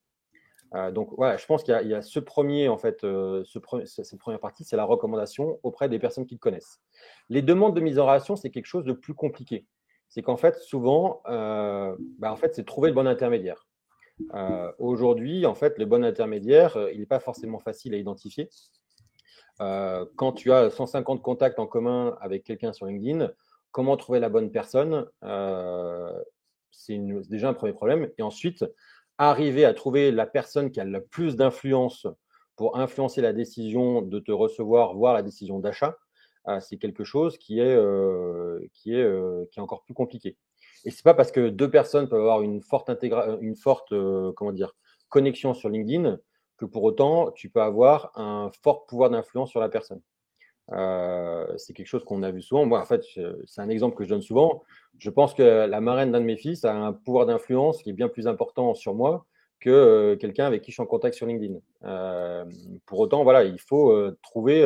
donc 0.91 1.13
voilà, 1.15 1.38
je 1.38 1.45
pense 1.45 1.63
qu'il 1.63 1.73
y, 1.73 1.93
a 1.93 2.01
ce 2.01 2.19
premier 2.19 2.67
en 2.67 2.77
fait, 2.77 3.01
ce 3.01 3.85
cette 3.85 4.19
première 4.19 4.39
partie, 4.39 4.65
c'est 4.65 4.75
la 4.75 4.83
recommandation 4.83 5.59
auprès 5.63 5.88
des 5.88 5.99
personnes 5.99 6.25
qui 6.25 6.35
te 6.35 6.41
connaissent. 6.41 6.81
Les 7.29 7.41
demandes 7.41 7.75
de 7.75 7.81
mise 7.81 7.99
en 7.99 8.05
relation, 8.05 8.35
c'est 8.35 8.49
quelque 8.49 8.65
chose 8.65 8.83
de 8.83 8.93
plus 8.93 9.13
compliqué. 9.13 9.65
C'est 10.09 10.21
qu'en 10.21 10.37
fait, 10.37 10.57
souvent, 10.59 11.21
bah, 11.25 12.31
en 12.31 12.35
fait, 12.35 12.55
c'est 12.55 12.65
trouver 12.65 12.89
le 12.89 12.95
bon 12.95 13.07
intermédiaire. 13.07 13.67
Aujourd'hui, 14.79 15.45
en 15.45 15.55
fait, 15.55 15.77
le 15.77 15.85
bon 15.85 16.03
intermédiaire, 16.03 16.77
il 16.93 16.99
n'est 16.99 17.05
pas 17.05 17.19
forcément 17.19 17.59
facile 17.59 17.93
à 17.93 17.97
identifier. 17.97 18.49
Euh, 19.61 20.05
quand 20.15 20.33
tu 20.33 20.51
as 20.51 20.69
150 20.69 21.21
contacts 21.21 21.59
en 21.59 21.67
commun 21.67 22.17
avec 22.19 22.43
quelqu'un 22.43 22.73
sur 22.73 22.87
LinkedIn, 22.87 23.31
comment 23.71 23.95
trouver 23.97 24.19
la 24.19 24.29
bonne 24.29 24.51
personne 24.51 25.05
euh, 25.23 26.11
C'est 26.71 26.99
déjà 27.29 27.49
un 27.49 27.53
premier 27.53 27.73
problème. 27.73 28.09
Et 28.17 28.21
ensuite, 28.21 28.65
arriver 29.17 29.65
à 29.65 29.73
trouver 29.73 30.11
la 30.11 30.25
personne 30.25 30.71
qui 30.71 30.79
a 30.79 30.85
le 30.85 31.03
plus 31.03 31.35
d'influence 31.35 32.07
pour 32.55 32.77
influencer 32.77 33.21
la 33.21 33.33
décision 33.33 34.01
de 34.01 34.19
te 34.19 34.31
recevoir, 34.31 34.93
voire 34.93 35.13
la 35.13 35.23
décision 35.23 35.59
d'achat, 35.59 35.89
euh, 35.89 35.93
c'est 36.60 36.77
quelque 36.77 37.03
chose 37.03 37.38
qui 37.38 37.60
est, 37.60 37.77
qui, 38.73 38.93
est, 38.93 39.49
qui 39.51 39.60
est 39.60 39.62
encore 39.62 39.84
plus 39.84 39.93
compliqué. 39.93 40.38
Et 40.86 40.91
c'est 40.91 41.03
pas 41.03 41.13
parce 41.13 41.31
que 41.31 41.49
deux 41.49 41.69
personnes 41.69 42.08
peuvent 42.08 42.21
avoir 42.21 42.41
une 42.41 42.62
forte, 42.62 42.89
une 43.41 43.55
forte 43.55 43.93
comment 44.36 44.51
dire, 44.51 44.75
connexion 45.10 45.53
sur 45.53 45.69
LinkedIn 45.69 46.19
que 46.58 46.65
pour 46.65 46.84
autant, 46.84 47.31
tu 47.31 47.49
peux 47.49 47.62
avoir 47.62 48.12
un 48.15 48.49
fort 48.63 48.86
pouvoir 48.86 49.10
d'influence 49.10 49.49
sur 49.49 49.60
la 49.60 49.69
personne. 49.69 50.01
Euh, 50.71 51.45
c'est 51.58 51.73
quelque 51.73 51.88
chose 51.88 52.03
qu'on 52.03 52.23
a 52.23 52.31
vu 52.31 52.41
souvent. 52.41 52.65
Moi, 52.65 52.79
en 52.79 52.86
fait, 52.86 53.03
c'est 53.45 53.62
un 53.62 53.69
exemple 53.69 53.95
que 53.95 54.03
je 54.03 54.10
donne 54.10 54.21
souvent. 54.21 54.63
Je 54.97 55.10
pense 55.10 55.34
que 55.34 55.43
la 55.43 55.81
marraine 55.81 56.12
d'un 56.12 56.21
de 56.21 56.25
mes 56.25 56.38
fils 56.38 56.65
a 56.65 56.73
un 56.73 56.93
pouvoir 56.93 57.25
d'influence 57.25 57.84
qui 57.84 57.91
est 57.91 57.93
bien 57.93 58.08
plus 58.08 58.27
important 58.27 58.73
sur 58.73 58.93
moi 58.93 59.25
que 59.60 59.69
euh, 59.69 60.15
quelqu'un 60.15 60.45
avec 60.45 60.62
qui 60.62 60.71
je 60.71 60.75
suis 60.75 60.84
en 60.84 60.88
contact 60.88 61.15
sur 61.15 61.27
LinkedIn. 61.27 61.60
Euh, 61.84 62.45
pour 62.86 62.99
autant, 62.99 63.23
voilà, 63.23 63.43
il 63.43 63.60
faut 63.60 64.12
trouver, 64.21 64.63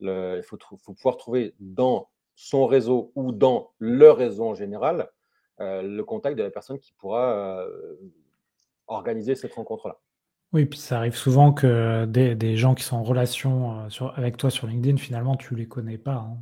le, 0.00 0.38
il 0.38 0.42
faut, 0.42 0.58
faut, 0.78 0.94
pouvoir 0.94 1.16
trouver 1.16 1.54
dans 1.60 2.08
son 2.34 2.66
réseau 2.66 3.12
ou 3.14 3.32
dans 3.32 3.72
le 3.78 4.10
réseau 4.10 4.46
en 4.46 4.54
général 4.54 5.10
le 5.58 6.00
contact 6.02 6.38
de 6.38 6.42
la 6.42 6.50
personne 6.50 6.78
qui 6.78 6.94
pourra 6.94 7.66
organiser 8.86 9.34
cette 9.34 9.52
rencontre-là. 9.52 9.98
Oui, 10.52 10.66
puis 10.66 10.80
ça 10.80 10.98
arrive 10.98 11.14
souvent 11.14 11.52
que 11.52 12.06
des, 12.06 12.56
gens 12.56 12.74
qui 12.74 12.82
sont 12.82 12.96
en 12.96 13.04
relation 13.04 13.86
euh, 13.86 14.06
avec 14.16 14.36
toi 14.36 14.50
sur 14.50 14.66
LinkedIn, 14.66 14.96
finalement, 14.96 15.36
tu 15.36 15.54
les 15.54 15.68
connais 15.68 15.98
pas. 15.98 16.26
Hein. 16.26 16.38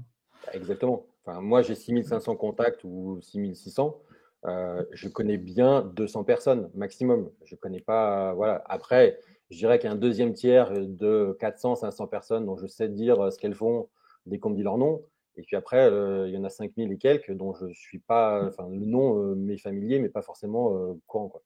Bah, 0.47 0.53
exactement. 0.55 1.05
Enfin, 1.25 1.41
moi, 1.43 1.61
j'ai 1.61 1.75
6500 1.75 2.37
contacts 2.37 2.85
ou 2.85 3.19
6600. 3.21 4.01
Euh, 4.47 4.83
je 4.93 5.09
connais 5.09 5.37
bien 5.37 5.83
200 5.83 6.25
personnes 6.25 6.71
maximum. 6.75 7.29
Je 7.45 7.55
connais 7.55 7.81
pas. 7.81 8.33
Voilà. 8.33 8.63
Après, 8.67 9.19
je 9.51 9.57
dirais 9.57 9.79
qu'il 9.79 9.89
y 9.89 9.91
a 9.91 9.95
un 9.95 9.99
deuxième 9.99 10.35
tiers 10.35 10.73
de 10.73 11.37
400, 11.41 11.77
500 11.77 12.07
personnes 12.07 12.47
dont 12.47 12.57
je 12.57 12.67
sais 12.67 12.89
dire 12.89 13.33
ce 13.33 13.39
qu'elles 13.39 13.55
font 13.55 13.89
dès 14.27 14.39
qu'on 14.39 14.51
me 14.51 14.57
dit 14.57 14.63
leur 14.63 14.79
nom. 14.79 15.03
Et 15.37 15.43
puis 15.43 15.57
après, 15.57 15.89
euh, 15.91 16.29
il 16.29 16.35
y 16.35 16.39
en 16.39 16.45
a 16.45 16.51
5000 16.51 16.91
et 16.93 16.99
quelques 16.99 17.33
dont 17.33 17.55
je 17.55 17.73
suis 17.73 18.01
pas. 18.01 18.45
Enfin, 18.47 18.69
le 18.69 18.85
nom 18.85 19.35
m'est 19.37 19.59
familier, 19.59 19.99
mais 20.01 20.09
pas 20.09 20.23
forcément 20.23 20.97
courant. 21.07 21.29
Quoi. 21.29 21.43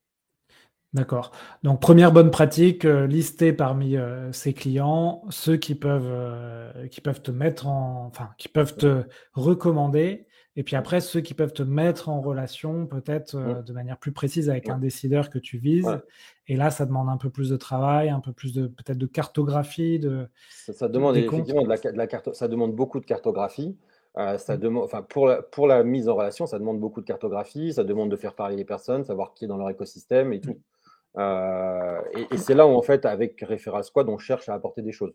D'accord. 0.93 1.31
Donc 1.63 1.79
première 1.79 2.11
bonne 2.11 2.29
pratique, 2.29 2.85
euh, 2.85 3.07
lister 3.07 3.51
parmi 3.51 3.97
euh, 3.97 4.31
ses 4.31 4.53
clients 4.53 5.23
ceux 5.31 5.57
qui 5.57 5.73
peuvent, 5.73 6.07
euh, 6.07 6.87
qui 6.87 7.01
peuvent 7.01 7.21
te 7.23 7.31
mettre 7.31 7.67
en, 7.67 8.05
enfin, 8.05 8.29
qui 8.37 8.47
peuvent 8.47 8.75
te 8.75 9.03
recommander 9.33 10.27
Et 10.55 10.63
puis 10.63 10.75
après, 10.75 11.01
ceux 11.01 11.21
qui 11.21 11.33
peuvent 11.33 11.53
te 11.53 11.63
mettre 11.63 12.09
en 12.09 12.21
relation, 12.21 12.85
peut-être 12.85 13.35
euh, 13.35 13.55
mmh. 13.55 13.63
de 13.63 13.73
manière 13.73 13.97
plus 13.97 14.11
précise 14.11 14.49
avec 14.49 14.69
un 14.69 14.77
décideur 14.77 15.29
que 15.29 15.39
tu 15.39 15.57
vises. 15.57 15.99
Et 16.47 16.55
là, 16.55 16.69
ça 16.69 16.85
demande 16.85 17.09
un 17.09 17.17
peu 17.17 17.29
plus 17.29 17.49
de 17.49 17.57
travail, 17.57 18.09
un 18.09 18.19
peu 18.19 18.33
plus 18.33 18.53
de 18.53 18.67
peut-être 18.67 18.99
de 18.99 19.07
cartographie. 19.07 19.97
De, 19.97 20.27
ça, 20.49 20.87
demande 20.87 21.17
effectivement 21.17 21.63
de 21.63 21.69
la, 21.69 21.77
de 21.77 21.97
la 21.97 22.07
carte, 22.07 22.33
ça 22.33 22.47
demande 22.47 22.75
beaucoup 22.75 22.99
de 22.99 23.05
cartographie. 23.05 23.75
Euh, 24.17 24.37
ça 24.37 24.55
mmh. 24.55 24.59
demande, 24.59 24.83
enfin, 24.83 25.01
pour, 25.01 25.27
la, 25.27 25.41
pour 25.41 25.65
la 25.65 25.83
mise 25.83 26.07
en 26.07 26.15
relation, 26.15 26.45
ça 26.45 26.59
demande 26.59 26.79
beaucoup 26.79 27.01
de 27.01 27.05
cartographie, 27.07 27.73
ça 27.73 27.83
demande 27.83 28.11
de 28.11 28.15
faire 28.15 28.35
parler 28.35 28.55
les 28.55 28.65
personnes, 28.65 29.03
savoir 29.03 29.33
qui 29.33 29.45
est 29.45 29.47
dans 29.47 29.57
leur 29.57 29.71
écosystème 29.71 30.33
et 30.33 30.39
tout. 30.39 30.51
Mmh. 30.51 31.19
Euh, 31.19 32.01
et, 32.31 32.37
c'est 32.37 32.53
là 32.53 32.67
où, 32.67 32.71
en 32.71 32.81
fait, 32.81 33.05
avec 33.05 33.41
Referral 33.41 33.83
Squad, 33.83 34.09
on 34.09 34.17
cherche 34.17 34.49
à 34.49 34.53
apporter 34.53 34.81
des 34.81 34.91
choses. 34.91 35.13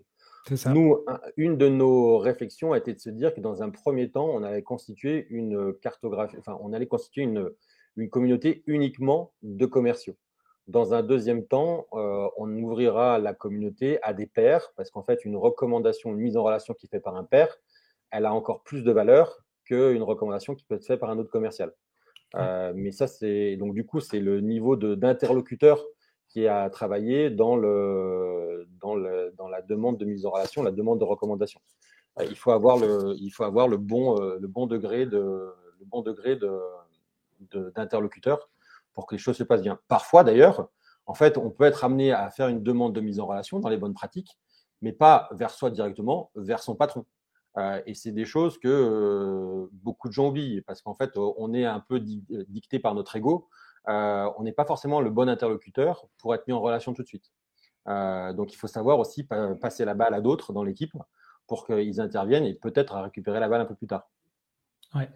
Nous, 0.72 1.04
une 1.36 1.56
de 1.56 1.68
nos 1.68 2.18
réflexions 2.18 2.72
a 2.72 2.78
été 2.78 2.94
de 2.94 2.98
se 2.98 3.10
dire 3.10 3.34
que 3.34 3.40
dans 3.40 3.62
un 3.62 3.70
premier 3.70 4.10
temps, 4.10 4.28
on 4.28 4.42
allait 4.42 4.62
constituer 4.62 5.26
une 5.30 5.74
cartographie, 5.74 6.36
enfin, 6.38 6.58
on 6.62 6.72
allait 6.72 6.86
constituer 6.86 7.22
une, 7.22 7.50
une 7.96 8.08
communauté 8.08 8.62
uniquement 8.66 9.32
de 9.42 9.66
commerciaux. 9.66 10.16
Dans 10.68 10.92
un 10.92 11.02
deuxième 11.02 11.46
temps, 11.46 11.86
euh, 11.94 12.28
on 12.36 12.50
ouvrira 12.62 13.18
la 13.18 13.32
communauté 13.32 13.98
à 14.02 14.12
des 14.12 14.26
pairs, 14.26 14.72
parce 14.76 14.90
qu'en 14.90 15.02
fait, 15.02 15.24
une 15.24 15.36
recommandation, 15.36 16.10
une 16.10 16.20
mise 16.20 16.36
en 16.36 16.42
relation 16.42 16.74
qui 16.74 16.86
est 16.86 16.90
faite 16.90 17.02
par 17.02 17.16
un 17.16 17.24
pair, 17.24 17.56
elle 18.10 18.26
a 18.26 18.32
encore 18.32 18.62
plus 18.62 18.82
de 18.84 18.92
valeur 18.92 19.44
qu'une 19.64 20.02
recommandation 20.02 20.54
qui 20.54 20.64
peut 20.64 20.76
être 20.76 20.84
faite 20.84 21.00
par 21.00 21.10
un 21.10 21.18
autre 21.18 21.30
commercial. 21.30 21.72
Euh, 22.36 22.72
mais 22.74 22.92
ça, 22.92 23.06
c'est 23.06 23.56
donc 23.56 23.74
du 23.74 23.86
coup, 23.86 24.00
c'est 24.00 24.20
le 24.20 24.40
niveau 24.40 24.76
d'interlocuteur 24.76 25.82
qui 26.28 26.44
est 26.44 26.48
à 26.48 26.68
travailler 26.70 27.30
dans, 27.30 27.56
le, 27.56 28.68
dans, 28.80 28.94
la 28.94 29.62
demande 29.62 29.96
de 29.98 30.04
mise 30.04 30.26
en 30.26 30.30
relation, 30.30 30.62
la 30.62 30.70
demande 30.70 31.00
de 31.00 31.04
recommandation. 31.04 31.60
Euh, 32.20 32.24
il 32.28 32.36
faut 32.36 32.50
avoir 32.50 32.78
le, 32.78 33.14
il 33.18 33.30
faut 33.30 33.44
avoir 33.44 33.68
le, 33.68 33.76
bon, 33.76 34.20
euh, 34.20 34.38
le 34.40 34.48
bon 34.48 34.66
degré 34.66 35.06
de 35.06 35.18
le 35.80 35.84
bon 35.86 36.02
degré 36.02 36.38
d'interlocuteur 37.74 38.38
de, 38.38 38.42
pour 38.92 39.06
que 39.06 39.14
les 39.14 39.18
choses 39.18 39.36
se 39.36 39.44
passent 39.44 39.62
bien. 39.62 39.78
Parfois, 39.86 40.24
d'ailleurs, 40.24 40.68
en 41.06 41.14
fait, 41.14 41.38
on 41.38 41.50
peut 41.50 41.64
être 41.64 41.84
amené 41.84 42.12
à 42.12 42.30
faire 42.30 42.48
une 42.48 42.62
demande 42.62 42.94
de 42.94 43.00
mise 43.00 43.20
en 43.20 43.26
relation 43.26 43.60
dans 43.60 43.68
les 43.68 43.76
bonnes 43.76 43.94
pratiques, 43.94 44.38
mais 44.82 44.92
pas 44.92 45.28
vers 45.30 45.50
soi 45.50 45.70
directement, 45.70 46.30
vers 46.34 46.60
son 46.60 46.74
patron. 46.74 47.06
Euh, 47.56 47.80
et 47.86 47.94
c'est 47.94 48.10
des 48.10 48.24
choses 48.24 48.58
que 48.58 49.68
beaucoup 49.72 50.08
de 50.08 50.12
gens 50.12 50.28
oublient 50.28 50.62
parce 50.62 50.82
qu'en 50.82 50.94
fait, 50.94 51.12
on 51.16 51.54
est 51.54 51.64
un 51.64 51.80
peu 51.80 52.00
dicté 52.00 52.80
par 52.80 52.94
notre 52.96 53.14
ego. 53.14 53.48
On 53.86 54.42
n'est 54.42 54.52
pas 54.52 54.64
forcément 54.64 55.00
le 55.00 55.10
bon 55.10 55.28
interlocuteur 55.28 56.06
pour 56.18 56.34
être 56.34 56.46
mis 56.46 56.52
en 56.52 56.60
relation 56.60 56.94
tout 56.94 57.02
de 57.02 57.08
suite. 57.08 57.32
donc, 57.86 58.52
il 58.52 58.56
faut 58.56 58.66
savoir 58.66 58.98
aussi 58.98 59.26
passer 59.60 59.84
la 59.84 59.94
balle 59.94 60.14
à 60.14 60.20
d'autres 60.20 60.52
dans 60.52 60.64
l'équipe 60.64 60.92
pour 61.46 61.66
qu'ils 61.66 62.00
interviennent 62.00 62.44
et 62.44 62.54
peut-être 62.54 62.94
récupérer 62.96 63.40
la 63.40 63.48
balle 63.48 63.62
un 63.62 63.66
peu 63.66 63.74
plus 63.74 63.86
tard. 63.86 64.10
Ouais. 64.94 65.08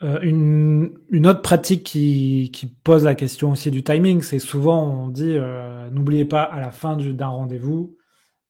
une, 0.00 1.26
autre 1.26 1.42
pratique 1.42 1.84
qui, 1.84 2.76
pose 2.84 3.04
la 3.04 3.14
question 3.14 3.50
aussi 3.52 3.70
du 3.70 3.82
timing, 3.82 4.22
c'est 4.22 4.38
souvent 4.38 5.04
on 5.04 5.08
dit 5.08 5.36
n'oubliez 5.90 6.24
pas 6.24 6.42
à 6.42 6.60
la 6.60 6.70
fin 6.70 6.96
d'un 6.96 7.28
rendez-vous 7.28 7.96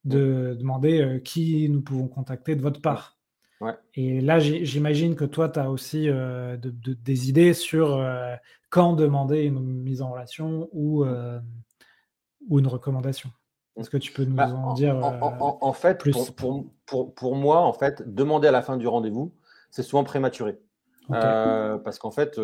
de 0.04 0.56
demander 0.58 1.00
euh, 1.00 1.18
qui 1.18 1.68
nous 1.68 1.82
pouvons 1.82 2.08
contacter 2.08 2.56
de 2.56 2.62
votre 2.62 2.80
part. 2.80 3.18
Et 3.94 4.20
là, 4.20 4.38
j'imagine 4.38 5.14
que 5.16 5.24
toi, 5.24 5.48
tu 5.48 5.58
as 5.58 5.70
aussi 5.70 6.08
euh, 6.08 6.56
des 6.56 7.28
idées 7.28 7.52
sur 7.52 7.96
euh, 7.96 8.34
quand 8.70 8.94
demander 8.94 9.42
une 9.42 9.60
mise 9.60 10.00
en 10.00 10.12
relation 10.12 10.68
ou, 10.72 11.04
ou 12.48 12.58
une 12.58 12.66
recommandation. 12.66 13.30
Est-ce 13.76 13.90
que 13.90 13.98
tu 13.98 14.12
peux 14.12 14.24
nous 14.24 14.36
bah, 14.36 14.48
en, 14.48 14.74
dire 14.74 14.96
en, 14.96 15.72
fait, 15.72 15.98
plus? 15.98 16.12
pour, 16.30 16.66
pour, 16.86 17.14
pour, 17.14 17.36
moi, 17.36 17.60
en 17.60 17.72
fait, 17.72 18.02
demander 18.14 18.48
à 18.48 18.52
la 18.52 18.62
fin 18.62 18.76
du 18.76 18.86
rendez-vous, 18.86 19.34
c'est 19.70 19.82
souvent 19.82 20.04
prématuré. 20.04 20.58
parce 21.08 21.98
qu'en 21.98 22.10
fait, 22.10 22.40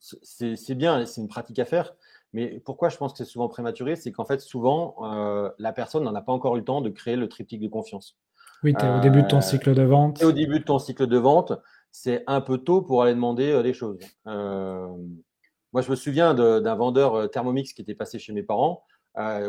c'est 0.00 0.74
bien, 0.74 1.04
c'est 1.06 1.20
une 1.20 1.28
pratique 1.28 1.58
à 1.58 1.64
faire, 1.64 1.94
mais 2.32 2.60
pourquoi 2.60 2.88
je 2.88 2.96
pense 2.96 3.12
que 3.12 3.18
c'est 3.18 3.30
souvent 3.30 3.48
prématuré? 3.48 3.96
C'est 3.96 4.10
qu'en 4.10 4.24
fait, 4.24 4.40
souvent, 4.40 4.96
euh, 5.02 5.50
la 5.58 5.72
personne 5.72 6.04
n'en 6.04 6.14
a 6.14 6.22
pas 6.22 6.32
encore 6.32 6.56
eu 6.56 6.60
le 6.60 6.64
temps 6.64 6.80
de 6.80 6.88
créer 6.88 7.16
le 7.16 7.28
triptyque 7.28 7.60
de 7.60 7.68
confiance. 7.68 8.16
Oui, 8.62 8.74
tu 8.78 8.84
es 8.84 8.96
au 8.96 9.00
début 9.00 9.22
de 9.22 9.28
ton 9.28 9.38
euh, 9.38 9.40
cycle 9.40 9.74
de 9.74 9.82
vente. 9.82 10.22
Et 10.22 10.24
au 10.24 10.32
début 10.32 10.60
de 10.60 10.64
ton 10.64 10.78
cycle 10.78 11.06
de 11.06 11.18
vente, 11.18 11.52
c'est 11.90 12.24
un 12.26 12.40
peu 12.40 12.58
tôt 12.58 12.82
pour 12.82 13.02
aller 13.02 13.14
demander 13.14 13.50
euh, 13.50 13.62
des 13.62 13.74
choses. 13.74 13.98
moi, 14.26 15.82
je 15.82 15.90
me 15.90 15.96
souviens 15.96 16.34
d'un 16.34 16.74
vendeur 16.74 17.30
Thermomix 17.30 17.72
qui 17.72 17.82
était 17.82 17.94
passé 17.94 18.18
chez 18.18 18.32
mes 18.32 18.42
parents, 18.42 18.84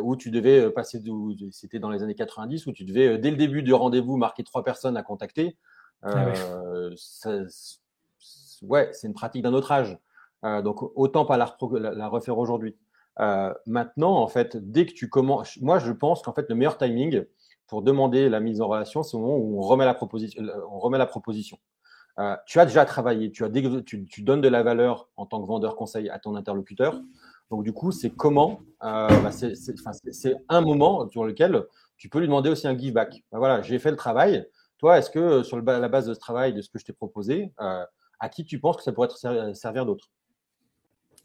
où 0.02 0.16
tu 0.16 0.32
devais 0.32 0.72
passer, 0.72 1.02
c'était 1.52 1.80
dans 1.80 1.90
les 1.90 2.04
années 2.04 2.16
90, 2.16 2.68
où 2.68 2.72
tu 2.72 2.86
devais, 2.86 3.18
dès 3.18 3.32
le 3.32 3.38
début 3.38 3.64
du 3.64 3.74
rendez-vous, 3.74 4.18
marquer 4.18 4.44
trois 4.44 4.64
personnes 4.64 4.98
à 4.98 5.04
contacter. 5.04 5.58
Ah 6.02 6.32
ouais, 8.64 8.90
c'est 8.94 9.08
une 9.08 9.14
pratique 9.14 9.44
d'un 9.44 9.54
autre 9.54 9.72
âge. 9.72 9.98
Euh, 10.46 10.62
donc 10.62 10.80
autant 10.96 11.26
pas 11.26 11.38
la, 11.38 11.56
la, 11.94 12.08
refaire 12.08 12.38
aujourd'hui. 12.38 12.76
Euh, 13.20 13.54
maintenant, 13.66 14.18
en 14.18 14.28
fait, 14.28 14.58
dès 14.58 14.86
que 14.86 14.94
tu 14.94 15.10
commences, 15.10 15.58
moi 15.62 15.80
je 15.80 15.92
pense 15.92 16.22
qu'en 16.22 16.34
fait 16.34 16.50
le 16.50 16.56
meilleur 16.56 16.78
timing 16.78 17.24
pour 17.68 17.82
demander 17.82 18.30
la 18.30 18.40
mise 18.40 18.62
en 18.62 18.68
relation, 18.68 19.04
c'est 19.04 19.18
au 19.18 19.20
moment 19.20 19.38
où 19.38 19.60
on 19.60 19.62
remet 19.62 19.86
la 19.86 19.94
proposition. 19.94 20.44
On 20.70 20.80
remet 20.80 20.98
la 20.98 21.06
proposition. 21.06 21.58
Euh, 22.20 22.36
tu 22.46 22.60
as 22.60 22.66
déjà 22.66 22.86
travaillé, 22.86 23.32
tu, 23.32 23.44
as 23.44 23.50
tu, 23.50 24.22
donnes 24.22 24.42
de 24.42 24.48
la 24.48 24.62
valeur 24.62 25.10
en 25.18 25.26
tant 25.26 25.42
que 25.42 25.48
vendeur 25.48 25.76
conseil 25.76 26.10
à 26.10 26.20
ton 26.20 26.36
interlocuteur. 26.36 27.02
Donc, 27.50 27.64
du 27.64 27.74
coup, 27.74 27.92
c'est 27.92 28.12
comment 28.12 28.62
euh, 28.84 29.08
bah, 29.22 29.32
C'est 29.32 30.36
un 30.50 30.62
moment 30.62 31.10
sur 31.10 31.26
lequel 31.26 31.66
tu 31.98 32.10
peux 32.10 32.20
lui 32.20 32.28
demander 32.28 32.50
aussi 32.50 32.68
un 32.68 32.78
give 32.78 32.94
back. 32.94 33.24
Bah, 33.32 33.40
voilà, 33.40 33.62
j'ai 33.62 33.80
fait 33.80 33.92
le 33.92 33.98
travail. 33.98 34.46
Toi, 34.78 35.00
est-ce 35.00 35.10
que 35.10 35.44
sur 35.44 35.62
la 35.62 35.90
base 35.90 36.08
de 36.08 36.14
ce 36.14 36.20
travail, 36.20 36.54
de 36.54 36.62
ce 36.62 36.70
que 36.70 36.78
je 36.78 36.86
t'ai 36.86 36.94
proposé, 36.94 37.52
euh, 37.62 37.84
à 38.20 38.30
qui 38.30 38.46
tu 38.46 38.60
penses 38.60 38.78
que 38.78 38.84
ça 38.84 38.92
pourrait 38.92 39.08
être 39.08 39.56
servir 39.56 39.86
d'autre? 39.86 40.10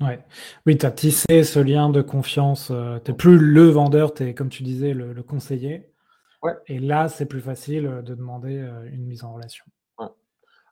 Ouais. 0.01 0.24
Oui, 0.64 0.79
tu 0.79 0.87
as 0.87 0.92
tissé 0.92 1.42
ce 1.42 1.59
lien 1.59 1.90
de 1.90 2.03
confiance. 2.03 2.68
Euh, 2.70 2.98
tu 3.05 3.11
n'es 3.11 3.16
plus 3.16 3.37
le 3.37 3.64
vendeur, 3.68 4.14
tu 4.14 4.24
es, 4.24 4.35
comme 4.35 4.48
tu 4.48 4.62
disais, 4.62 4.94
le, 4.94 5.22
conseiller. 5.22 5.90
Ouais. 6.42 6.53
Et 6.66 6.79
là, 6.79 7.09
c'est 7.09 7.27
plus 7.27 7.40
facile 7.40 7.87
euh, 7.87 8.03
de 8.03 8.14
demander 8.14 8.59
euh, 8.59 8.88
une 8.92 9.05
mise 9.05 9.24
en 9.24 9.33
relation. 9.33 9.64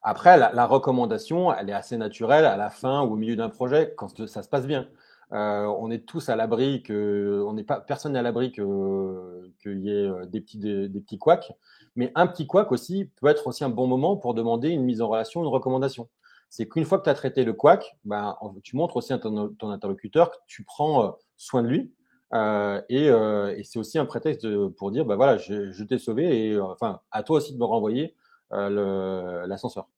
Après, 0.02 0.36
la, 0.36 0.66
recommandation, 0.66 1.52
elle 1.52 1.68
est 1.68 1.72
assez 1.72 1.96
naturelle 1.96 2.44
à 2.44 2.56
la 2.56 2.70
fin 2.70 3.02
ou 3.02 3.14
au 3.14 3.16
milieu 3.16 3.34
d'un 3.34 3.48
projet 3.48 3.92
quand 3.96 4.24
ça 4.28 4.44
se 4.44 4.48
passe 4.48 4.64
bien. 4.64 4.88
on 5.32 5.90
est 5.90 6.06
tous 6.06 6.28
à 6.28 6.36
l'abri 6.36 6.84
que, 6.84 7.42
on 7.44 7.54
n'est 7.54 7.64
pas, 7.64 7.80
personne 7.80 8.12
n'est 8.12 8.20
à 8.20 8.22
l'abri 8.22 8.52
qu'il 8.52 9.80
y 9.80 9.90
ait 9.90 10.08
des 10.28 10.40
petits, 10.40 10.58
des, 10.58 10.88
des 10.88 11.00
petits 11.00 11.18
couacs. 11.18 11.52
Mais 11.96 12.12
un 12.14 12.28
petit 12.28 12.46
couac 12.46 12.70
aussi 12.70 13.10
peut 13.16 13.26
être 13.26 13.48
aussi 13.48 13.64
un 13.64 13.68
bon 13.68 13.88
moment 13.88 14.16
pour 14.16 14.34
demander 14.34 14.68
une 14.68 14.84
mise 14.84 15.02
en 15.02 15.08
relation, 15.08 15.42
une 15.42 15.48
recommandation 15.48 16.08
c'est 16.48 16.68
qu'une 16.68 16.84
fois 16.84 16.98
que 16.98 17.04
tu 17.04 17.10
as 17.10 17.14
traité 17.14 17.44
le 17.44 17.52
couac, 17.52 17.96
ben, 18.04 18.36
tu 18.62 18.76
montres 18.76 18.96
aussi 18.96 19.12
à 19.12 19.18
ton, 19.18 19.54
interlocuteur 19.62 20.30
que 20.30 20.36
tu 20.46 20.64
prends 20.64 21.04
euh, 21.04 21.10
soin 21.36 21.62
de 21.62 21.68
lui. 21.68 21.92
Euh, 22.34 22.82
euh, 22.90 23.54
et, 23.56 23.64
c'est 23.64 23.78
aussi 23.78 23.98
un 23.98 24.06
prétexte 24.06 24.46
pour 24.76 24.90
dire, 24.90 25.04
ben 25.04 25.16
voilà, 25.16 25.38
je, 25.38 25.82
t'ai 25.84 25.98
sauvé 25.98 26.48
et 26.48 26.60
enfin, 26.60 27.00
à 27.10 27.22
toi 27.22 27.38
aussi 27.38 27.52
de 27.52 27.58
me 27.58 27.64
renvoyer 27.64 28.14
l'ascenseur. 28.50 29.88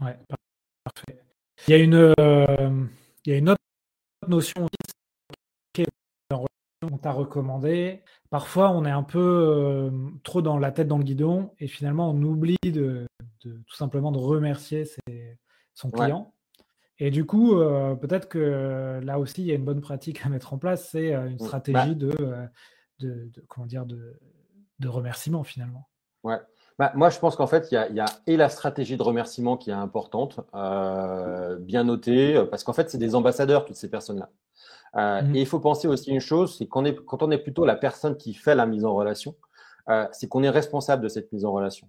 Ouais, 0.00 0.18
parfait. 0.84 1.22
Il 1.68 1.70
y 1.70 1.74
a 1.74 1.78
une, 1.78 2.14
il 3.24 3.32
y 3.32 3.34
a 3.34 3.38
une 3.38 3.50
autre 3.50 3.60
notion 4.26 4.66
qu'on 6.82 6.96
t'a 6.96 7.12
recommandé. 7.12 8.02
Parfois, 8.30 8.70
on 8.70 8.84
est 8.84 8.90
un 8.90 9.02
peu 9.02 9.92
trop 10.24 10.42
dans 10.42 10.58
la 10.58 10.72
tête 10.72 10.88
dans 10.88 10.98
le 10.98 11.04
guidon 11.04 11.52
et 11.58 11.68
finalement, 11.68 12.10
on 12.10 12.22
oublie 12.22 12.56
de, 12.64 13.06
tout 13.40 13.74
simplement 13.74 14.10
de 14.12 14.18
remercier 14.18 14.84
son 15.74 15.90
client. 15.90 16.32
Et 17.02 17.10
du 17.10 17.24
coup, 17.24 17.58
euh, 17.58 17.94
peut-être 17.94 18.28
que 18.28 19.00
là 19.02 19.18
aussi, 19.18 19.40
il 19.40 19.46
y 19.46 19.52
a 19.52 19.54
une 19.54 19.64
bonne 19.64 19.80
pratique 19.80 20.24
à 20.24 20.28
mettre 20.28 20.52
en 20.52 20.58
place, 20.58 20.90
c'est 20.90 21.14
euh, 21.14 21.28
une 21.28 21.36
mmh. 21.36 21.38
stratégie 21.38 21.94
bah 21.94 22.06
euh, 22.20 22.46
de, 22.98 23.30
de, 23.32 23.44
comment 23.48 23.66
dire, 23.66 23.86
de, 23.86 24.20
de 24.80 24.88
remerciement 24.88 25.42
finalement. 25.42 25.88
Ouais. 26.22 26.36
Bah, 26.78 26.92
moi, 26.94 27.08
je 27.08 27.18
pense 27.18 27.36
qu'en 27.36 27.46
fait, 27.46 27.68
il 27.72 27.74
y, 27.74 28.00
a, 28.00 28.06
et 28.26 28.36
la 28.36 28.50
stratégie 28.50 28.98
de 28.98 29.02
remerciement 29.02 29.56
qui 29.56 29.70
est 29.70 29.74
importante, 29.74 30.40
bien 31.60 31.84
notée, 31.84 32.42
parce 32.50 32.64
qu'en 32.64 32.72
fait, 32.72 32.88
c'est 32.90 32.98
des 32.98 33.14
ambassadeurs, 33.14 33.64
toutes 33.66 33.76
ces 33.76 33.90
personnes-là. 33.90 34.30
Mmh. 34.94 35.36
Et 35.36 35.40
il 35.40 35.46
faut 35.46 35.60
penser 35.60 35.88
aussi 35.88 36.10
une 36.10 36.20
chose, 36.20 36.56
c'est 36.56 36.66
qu'on 36.66 36.86
est, 36.86 36.94
quand 37.04 37.22
on 37.22 37.30
est 37.30 37.38
plutôt 37.38 37.66
la 37.66 37.76
personne 37.76 38.16
qui 38.16 38.32
fait 38.32 38.54
la 38.54 38.64
mise 38.64 38.86
en 38.86 38.94
relation, 38.94 39.36
c'est 40.12 40.26
qu'on 40.28 40.42
est 40.42 40.48
responsable 40.50 41.02
de 41.02 41.08
cette 41.08 41.30
mise 41.32 41.44
en 41.44 41.52
relation. 41.52 41.86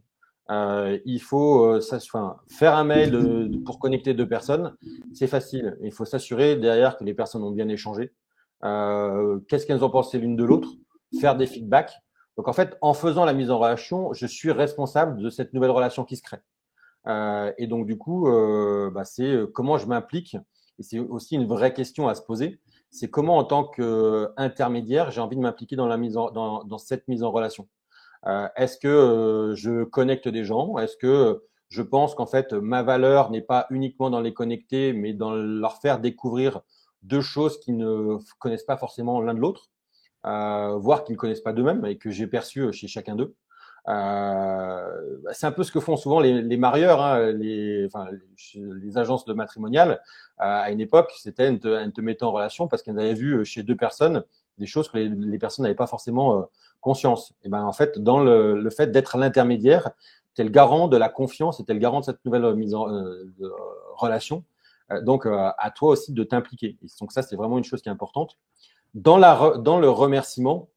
Euh, 0.51 0.99
il 1.05 1.21
faut 1.21 1.65
euh, 1.65 1.81
faire 2.49 2.75
un 2.75 2.83
mail 2.83 3.61
pour 3.65 3.79
connecter 3.79 4.13
deux 4.13 4.27
personnes, 4.27 4.75
c'est 5.13 5.27
facile. 5.27 5.77
Il 5.81 5.93
faut 5.93 6.03
s'assurer 6.05 6.57
derrière 6.57 6.97
que 6.97 7.05
les 7.05 7.13
personnes 7.13 7.43
ont 7.43 7.51
bien 7.51 7.69
échangé. 7.69 8.11
Euh, 8.63 9.39
qu'est-ce 9.47 9.65
qu'elles 9.65 9.83
ont 9.83 9.89
pensé 9.89 10.19
l'une 10.19 10.35
de 10.35 10.43
l'autre? 10.43 10.69
Faire 11.19 11.37
des 11.37 11.47
feedbacks. 11.47 11.93
Donc 12.37 12.47
en 12.47 12.53
fait, 12.53 12.77
en 12.81 12.93
faisant 12.93 13.23
la 13.23 13.33
mise 13.33 13.49
en 13.49 13.59
relation, 13.59 14.13
je 14.13 14.25
suis 14.25 14.51
responsable 14.51 15.21
de 15.21 15.29
cette 15.29 15.53
nouvelle 15.53 15.71
relation 15.71 16.03
qui 16.03 16.17
se 16.17 16.23
crée. 16.23 16.41
et 17.57 17.67
donc 17.67 17.85
du 17.85 17.97
coup, 17.97 18.29
bah, 18.93 19.05
c'est 19.05 19.33
comment 19.53 19.77
je 19.77 19.87
m'implique. 19.87 20.35
Et 20.79 20.83
c'est 20.83 20.99
aussi 20.99 21.35
une 21.35 21.45
vraie 21.45 21.73
question 21.73 22.07
à 22.07 22.15
se 22.15 22.21
poser. 22.21 22.59
C'est 22.89 23.09
comment 23.09 23.37
en 23.37 23.43
tant 23.43 23.65
qu'intermédiaire, 23.65 25.11
j'ai 25.11 25.21
envie 25.21 25.35
de 25.35 25.41
m'impliquer 25.41 25.75
dans, 25.75 25.87
la 25.87 25.97
mise 25.97 26.13
dans 26.13 26.77
cette 26.77 27.07
mise 27.07 27.23
en 27.23 27.31
relation? 27.31 27.67
Euh, 28.27 28.47
est-ce 28.55 28.77
que 28.77 28.87
euh, 28.87 29.55
je 29.55 29.83
connecte 29.83 30.27
des 30.27 30.43
gens? 30.43 30.77
Est-ce 30.77 30.97
que 30.97 31.43
Je 31.69 31.81
pense 31.81 32.15
qu'en 32.15 32.25
fait, 32.25 32.53
ma 32.53 32.83
valeur 32.83 33.31
n'est 33.31 33.41
pas 33.41 33.65
uniquement 33.69 34.09
dans 34.09 34.21
les 34.21 34.33
connecter, 34.33 34.93
mais 34.93 35.13
dans 35.13 35.33
leur 35.33 35.77
faire 35.81 35.99
découvrir 35.99 36.61
deux 37.03 37.21
choses 37.21 37.59
qu'ils 37.59 37.77
ne 37.77 38.17
connaissent 38.39 38.63
pas 38.65 38.77
forcément 38.77 39.21
l'un 39.21 39.33
de 39.33 39.39
l'autre, 39.39 39.69
euh, 40.25 40.77
voire 40.77 41.03
qu'ils 41.03 41.13
ne 41.13 41.17
connaissent 41.19 41.41
pas 41.41 41.53
d'eux-mêmes 41.53 41.85
et 41.85 41.97
que 41.97 42.11
j'ai 42.11 42.27
perçu 42.27 42.71
chez 42.73 42.87
chacun 42.87 43.15
d'eux. 43.15 43.35
Euh, 43.87 45.17
c'est 45.31 45.47
un 45.47 45.51
peu 45.51 45.63
ce 45.63 45.71
que 45.71 45.79
font 45.79 45.97
souvent 45.97 46.19
les, 46.19 46.41
les 46.41 46.57
marieurs, 46.57 47.01
hein, 47.01 47.31
les, 47.31 47.85
enfin, 47.87 48.07
les, 48.55 48.97
agences 48.97 49.25
de 49.25 49.33
matrimonial. 49.33 49.91
Euh, 49.91 50.43
à 50.43 50.71
une 50.71 50.81
époque, 50.81 51.11
c'était 51.17 51.45
elles 51.45 51.59
te, 51.59 51.89
te 51.89 52.01
mettaient 52.01 52.23
en 52.23 52.31
relation 52.31 52.67
parce 52.67 52.83
qu'elles 52.83 52.99
avaient 52.99 53.15
vu 53.15 53.43
chez 53.45 53.63
deux 53.63 53.75
personnes 53.75 54.23
des 54.61 54.67
choses 54.67 54.87
que 54.87 54.97
les, 54.97 55.39
personnes 55.39 55.63
n'avaient 55.63 55.75
pas 55.75 55.87
forcément 55.87 56.37
euh, 56.37 56.43
conscience. 56.79 57.33
Et 57.43 57.49
ben 57.49 57.63
en 57.65 57.73
fait, 57.73 57.99
dans 57.99 58.21
le, 58.21 58.61
le 58.61 58.69
fait 58.69 58.87
d'être 58.87 59.17
l'intermédiaire, 59.17 59.91
tu 60.35 60.41
es 60.41 60.45
le 60.45 60.51
garant 60.51 60.87
de 60.87 60.95
la 60.95 61.09
confiance 61.09 61.59
et 61.59 61.65
tu 61.65 61.71
es 61.71 61.73
le 61.73 61.79
garant 61.81 61.99
de 61.99 62.05
cette 62.05 62.23
nouvelle 62.23 62.55
mise 62.55 62.73
en 62.73 62.87
de, 62.87 63.51
relation. 63.97 64.45
donc 65.01 65.25
à 65.27 65.71
toi 65.71 65.89
aussi 65.91 66.13
de 66.13 66.23
t'impliquer. 66.23 66.77
Donc 67.01 67.11
ça, 67.11 67.21
c'est 67.21 67.35
vraiment 67.35 67.57
une 67.57 67.65
chose 67.65 67.81
qui 67.81 67.89
est 67.89 67.91
importante. 67.91 68.37
Dans, 68.93 69.17
la, 69.17 69.57
dans 69.57 69.79
le 69.79 69.89
remerciement, 69.89 70.69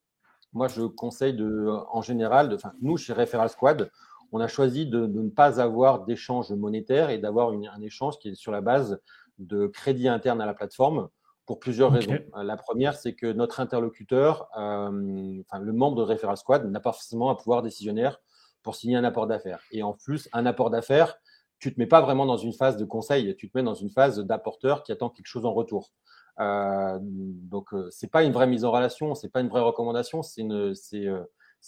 moi, 0.53 0.69
je 0.69 0.83
conseille 0.83 1.35
de, 1.35 1.69
en 1.91 2.01
général, 2.01 2.57
nous, 2.81 2.97
chez 2.97 3.13
Referral 3.13 3.49
Squad, 3.49 3.91
on 4.33 4.41
a 4.41 4.49
choisi 4.49 4.87
de, 4.87 5.07
de 5.07 5.21
ne 5.21 5.31
pas 5.31 5.61
avoir 5.61 6.05
d'échange 6.05 6.51
monétaire 6.53 7.11
et 7.11 7.19
d'avoir 7.19 7.51
un 7.51 7.81
échange 7.83 8.19
qui 8.19 8.31
est 8.31 8.35
sur 8.35 8.53
la 8.53 8.61
base 8.61 9.01
de 9.39 9.67
crédit 9.67 10.09
interne 10.09 10.41
à 10.41 10.47
la 10.47 10.55
plateforme 10.55 11.09
pour 11.47 11.61
plusieurs 11.61 11.93
okay. 11.93 12.07
raisons. 12.07 12.25
La 12.43 12.57
première, 12.57 12.95
c'est 12.95 13.15
que 13.15 13.27
notre 13.27 13.61
interlocuteur, 13.61 14.49
euh, 14.59 15.41
enfin, 15.41 15.63
le 15.63 15.73
membre 15.73 15.97
de 15.97 16.03
Referral 16.03 16.37
Squad, 16.37 16.71
n'a 16.71 16.81
pas 16.81 16.93
forcément 16.93 17.31
un 17.31 17.35
pouvoir 17.35 17.63
décisionnaire 17.63 18.21
pour 18.63 18.77
signer 18.77 18.97
un 18.97 19.05
apport 19.05 19.27
d'affaires. 19.27 19.61
Et 19.71 19.83
en 19.83 19.93
plus, 19.93 20.29
un 20.33 20.47
apport 20.47 20.71
d'affaires, 20.71 21.17
tu 21.59 21.69
ne 21.69 21.75
te 21.75 21.81
mets 21.81 21.87
pas 21.87 22.01
vraiment 22.01 22.27
dans 22.27 22.39
une 22.39 22.53
phase 22.53 22.77
de 22.77 22.85
conseil, 22.85 23.37
tu 23.37 23.51
te 23.51 23.57
mets 23.57 23.65
dans 23.65 23.75
une 23.75 23.91
phase 23.91 24.19
d'apporteur 24.21 24.83
qui 24.83 24.93
attend 24.93 25.11
quelque 25.11 25.27
chose 25.27 25.45
en 25.45 25.53
retour. 25.53 25.93
Euh, 26.41 26.99
donc, 27.01 27.73
euh, 27.73 27.89
c'est 27.91 28.11
pas 28.11 28.25
une 28.25 28.33
vraie 28.33 28.47
mise 28.47 28.65
en 28.65 28.73
relation, 28.73 29.15
c'est 29.15 29.29
pas 29.29 29.41
une 29.41 29.49
vraie 29.49 29.61
recommandation, 29.61 30.23
c'est 30.23 30.43
euh, 30.43 30.75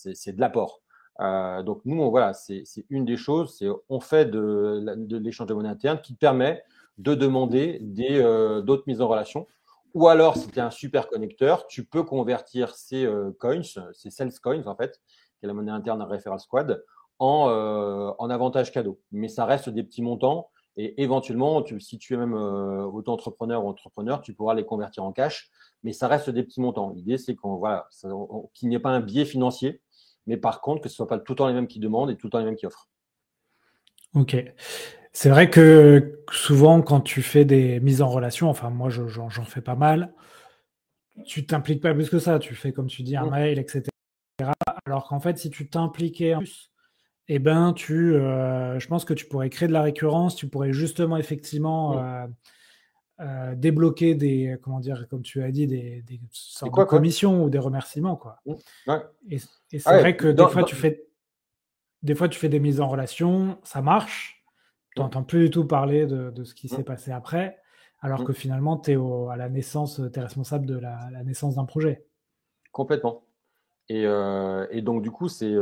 de 0.07 0.41
l'apport. 0.41 0.83
Euh, 1.21 1.63
donc 1.63 1.81
nous, 1.85 2.01
on, 2.01 2.11
voilà, 2.11 2.35
c'est, 2.35 2.65
une 2.91 3.05
des 3.05 3.17
choses, 3.17 3.57
c'est 3.59 3.69
on 3.89 4.01
fait 4.01 4.27
de, 4.27 4.85
de 4.97 5.17
l'échange 5.17 5.47
de 5.47 5.55
monnaie 5.55 5.69
interne 5.69 6.01
qui 6.01 6.15
permet 6.15 6.63
de 6.99 7.15
demander 7.15 7.81
euh, 8.11 8.61
d'autres 8.63 8.85
mises 8.87 9.01
en 9.01 9.09
relation. 9.09 9.47
Ou 9.97 10.09
alors, 10.09 10.37
si 10.37 10.49
tu 10.49 10.59
es 10.59 10.63
un 10.63 10.71
super 10.71 11.09
connecteur, 11.09 11.67
tu 11.67 11.87
peux 11.87 12.03
convertir 12.03 12.75
ces 12.75 13.07
euh, 13.07 13.31
coins, 13.41 13.63
ces 13.95 14.11
sales 14.11 14.39
coins 14.43 14.67
en 14.67 14.77
fait, 14.77 15.01
qui 15.39 15.45
est 15.45 15.47
la 15.47 15.55
monnaie 15.55 15.73
interne 15.73 16.03
à 16.03 16.05
Referral 16.05 16.39
Squad, 16.39 16.85
en, 17.19 18.15
en 18.19 18.31
avantage 18.31 18.71
cadeau. 18.73 19.01
Mais 19.11 19.29
ça 19.29 19.47
reste 19.47 19.71
des 19.71 19.83
petits 19.83 20.03
montants 20.03 20.51
et 20.77 21.03
éventuellement, 21.03 21.63
tu, 21.63 21.81
si 21.81 21.99
tu 21.99 22.13
es 22.13 22.17
même 22.19 22.35
euh, 22.35 22.85
auto-entrepreneur 22.85 23.65
ou 23.65 23.69
entrepreneur, 23.69 24.21
tu 24.21 24.35
pourras 24.35 24.55
les 24.55 24.65
convertir 24.65 25.03
en 25.05 25.13
cash, 25.13 25.51
mais 25.83 25.95
ça 25.95 26.09
reste 26.09 26.29
des 26.29 26.43
petits 26.43 26.61
montants. 26.61 26.91
L'idée, 26.91 27.17
c'est 27.17 27.35
qu'on 27.35 27.57
voilà, 27.57 27.89
qu'il 28.53 28.69
n'y 28.69 28.75
ait 28.75 28.81
pas 28.81 28.91
un 28.91 29.01
biais 29.01 29.25
financier, 29.25 29.81
mais 30.27 30.37
par 30.37 30.61
contre 30.61 30.83
que 30.83 30.91
ce 30.91 30.95
ne 30.95 30.97
soit 30.97 31.09
pas 31.09 31.19
tout 31.19 31.33
le 31.33 31.37
temps 31.37 31.49
les 31.49 31.55
mêmes 31.55 31.69
qui 31.69 31.81
demandent 31.81 32.11
et 32.11 32.17
tout 32.17 32.27
le 32.27 32.33
temps 32.33 32.39
les 32.39 32.45
mêmes 32.45 32.57
qui 32.57 32.67
offrent. 32.67 32.91
Ok. 34.15 34.37
C'est 35.19 35.31
vrai 35.31 35.49
que 35.49 36.21
souvent, 36.31 36.83
quand 36.83 37.01
tu 37.01 37.23
fais 37.23 37.47
des 37.47 37.81
mises 37.81 38.03
en 38.03 38.09
relation, 38.09 38.51
enfin 38.51 38.69
moi 38.69 38.91
j'en 38.91 39.31
fais 39.31 39.63
pas 39.63 39.75
mal, 39.75 40.13
tu 41.25 41.47
t'impliques 41.47 41.81
pas 41.81 41.95
plus 41.95 42.11
que 42.11 42.19
ça. 42.19 42.39
Tu 42.39 42.55
fais 42.55 42.71
comme 42.71 42.87
tu 42.87 43.03
dis 43.03 43.17
un 43.17 43.25
mmh. 43.25 43.31
mail, 43.31 43.59
etc. 43.59 43.85
Alors 44.85 45.09
qu'en 45.09 45.19
fait, 45.19 45.39
si 45.39 45.49
tu 45.49 45.71
t'impliquais 45.71 46.35
en 46.35 46.41
plus 46.41 46.71
eh 47.29 47.39
ben, 47.39 47.73
tu, 47.73 48.15
euh, 48.15 48.79
je 48.79 48.87
pense 48.89 49.07
que 49.07 49.15
tu 49.15 49.25
pourrais 49.25 49.49
créer 49.49 49.69
de 49.69 49.73
la 49.73 49.81
récurrence, 49.81 50.37
tu 50.37 50.49
pourrais 50.49 50.75
justement 50.75 51.17
effectivement 51.17 51.95
mmh. 51.95 51.99
euh, 51.99 52.27
euh, 53.21 53.55
débloquer 53.55 54.17
des, 54.17 54.59
comment 54.61 54.81
dire, 54.81 55.07
comme 55.09 55.23
tu 55.23 55.43
as 55.43 55.51
dit, 55.51 55.67
des, 55.67 56.03
des 56.03 56.21
sortes 56.31 56.73
quoi, 56.73 56.85
de 56.85 56.91
commissions 56.91 57.43
ou 57.43 57.49
des 57.49 57.59
remerciements, 57.59 58.17
quoi. 58.17 58.37
Mmh. 58.45 58.53
Ouais. 58.89 59.01
Et, 59.31 59.37
et 59.37 59.79
c'est 59.79 59.83
ah 59.87 59.93
ouais, 59.93 60.01
vrai 60.01 60.17
que 60.19 60.29
dans, 60.29 60.49
des 60.49 60.53
fois 60.53 60.61
dans... 60.61 60.69
tu 60.69 60.77
fais, 60.77 61.07
des 62.03 62.15
fois 62.15 62.29
tu 62.29 62.39
fais 62.39 62.51
des 62.51 62.61
mises 62.61 62.83
en 62.83 62.89
relation, 62.89 63.59
ça 63.65 63.81
marche, 63.81 64.36
n'entends 65.03 65.23
mmh. 65.23 65.27
plus 65.27 65.45
du 65.45 65.51
tout 65.51 65.67
parler 65.67 66.07
de, 66.07 66.31
de 66.31 66.45
ce 66.45 66.55
qui 66.55 66.69
s'est 66.69 66.85
passé 66.85 67.13
après, 67.13 67.59
alors 68.01 68.25
que 68.25 68.33
finalement 68.33 68.77
tu 68.77 68.93
es 68.93 68.97
au, 68.97 69.29
à 69.29 69.37
la 69.37 69.49
naissance, 69.49 70.01
tu 70.13 70.19
es 70.19 70.23
responsable 70.23 70.67
de 70.67 70.79
la, 70.79 71.09
la 71.13 71.23
naissance 71.25 71.57
d'un 71.57 71.65
projet. 71.65 72.07
Complètement. 72.73 73.25
Et, 73.89 74.03
et, 74.03 74.83
donc 74.83 75.03
du 75.03 75.11
coup 75.11 75.29
c'est 75.29 75.55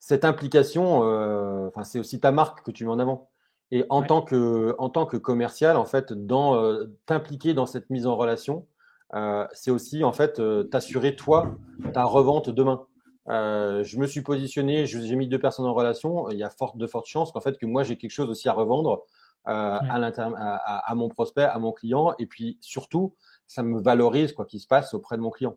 cette 0.00 0.24
implication, 0.24 1.02
euh, 1.04 1.68
c'est 1.84 2.00
aussi 2.00 2.18
ta 2.18 2.32
marque 2.32 2.64
que 2.64 2.70
tu 2.70 2.84
mets 2.84 2.90
en 2.90 2.98
avant. 2.98 3.28
Et 3.70 3.84
en, 3.88 4.00
ouais. 4.00 4.06
tant, 4.06 4.22
que, 4.22 4.74
en 4.78 4.88
tant 4.88 5.06
que 5.06 5.16
commercial, 5.16 5.76
en 5.76 5.84
fait, 5.84 6.12
dans 6.12 6.56
euh, 6.56 6.86
t'impliquer 7.06 7.54
dans 7.54 7.66
cette 7.66 7.88
mise 7.90 8.06
en 8.06 8.16
relation, 8.16 8.66
euh, 9.14 9.46
c'est 9.52 9.70
aussi 9.70 10.02
en 10.02 10.12
fait 10.12 10.40
euh, 10.40 10.64
t'assurer 10.64 11.14
toi 11.14 11.54
ta 11.92 12.04
revente 12.04 12.50
demain. 12.50 12.86
Euh, 13.28 13.84
je 13.84 13.98
me 13.98 14.06
suis 14.06 14.22
positionné, 14.22 14.86
j'ai 14.86 15.16
mis 15.16 15.28
deux 15.28 15.38
personnes 15.38 15.66
en 15.66 15.74
relation. 15.74 16.30
Il 16.30 16.38
y 16.38 16.42
a 16.42 16.50
fort, 16.50 16.76
de 16.76 16.86
fortes 16.86 17.06
chances 17.06 17.32
qu'en 17.32 17.40
fait 17.40 17.58
que 17.58 17.66
moi 17.66 17.82
j'ai 17.82 17.96
quelque 17.96 18.10
chose 18.10 18.30
aussi 18.30 18.48
à 18.48 18.52
revendre 18.52 19.04
ouais. 19.46 19.52
à, 19.52 19.94
à, 19.94 20.90
à, 20.90 20.94
mon 20.94 21.08
prospect, 21.08 21.44
à 21.44 21.58
mon 21.58 21.72
client. 21.72 22.14
Et 22.18 22.26
puis 22.26 22.58
surtout, 22.60 23.14
ça 23.46 23.62
me 23.62 23.80
valorise 23.80 24.32
quoi 24.32 24.46
qu'il 24.46 24.60
se 24.60 24.66
passe 24.66 24.94
auprès 24.94 25.16
de 25.16 25.22
mon 25.22 25.30
client. 25.30 25.56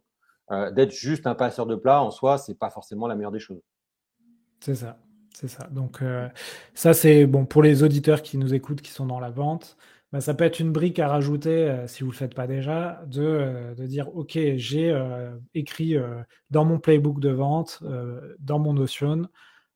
D'être 0.76 0.91
juste 0.91 1.26
un 1.26 1.34
passeur 1.34 1.65
de 1.65 1.76
plat 1.76 2.04
en 2.04 2.12
soi, 2.12 2.38
c'est 2.38 2.54
pas 2.54 2.69
forcément 2.69 3.08
la 3.08 3.15
meilleure 3.15 3.32
des 3.32 3.39
choses. 3.39 3.62
C'est 4.63 4.76
ça, 4.76 4.97
c'est 5.34 5.49
ça. 5.49 5.67
Donc 5.71 6.02
euh, 6.02 6.30
ça, 6.73 6.93
c'est 6.93 7.26
bon 7.26 7.45
pour 7.45 7.62
les 7.62 7.84
auditeurs 7.84 8.21
qui 8.21 8.38
nous 8.38 8.54
écoutent, 8.54 8.82
qui 8.82 8.91
sont 8.91 9.06
dans 9.06 9.19
la 9.19 9.30
vente. 9.30 9.76
Bah, 10.13 10.21
ça 10.21 10.36
peut 10.36 10.43
être 10.43 10.60
une 10.60 10.71
brique 10.71 10.99
à 10.99 11.08
rajouter, 11.08 11.67
euh, 11.67 11.88
si 11.88 12.04
vous 12.04 12.10
ne 12.10 12.12
le 12.12 12.17
faites 12.17 12.36
pas 12.36 12.45
déjà, 12.45 13.04
de, 13.08 13.23
euh, 13.23 13.73
de 13.73 13.88
dire, 13.88 14.15
OK, 14.15 14.38
j'ai 14.56 14.91
euh, 14.91 15.36
écrit 15.56 15.95
dans 16.52 16.65
mon 16.65 16.80
playbook 16.80 17.19
de 17.19 17.30
vente, 17.30 17.84
dans 18.39 18.60
mon 18.60 18.73
Notion, 18.73 19.28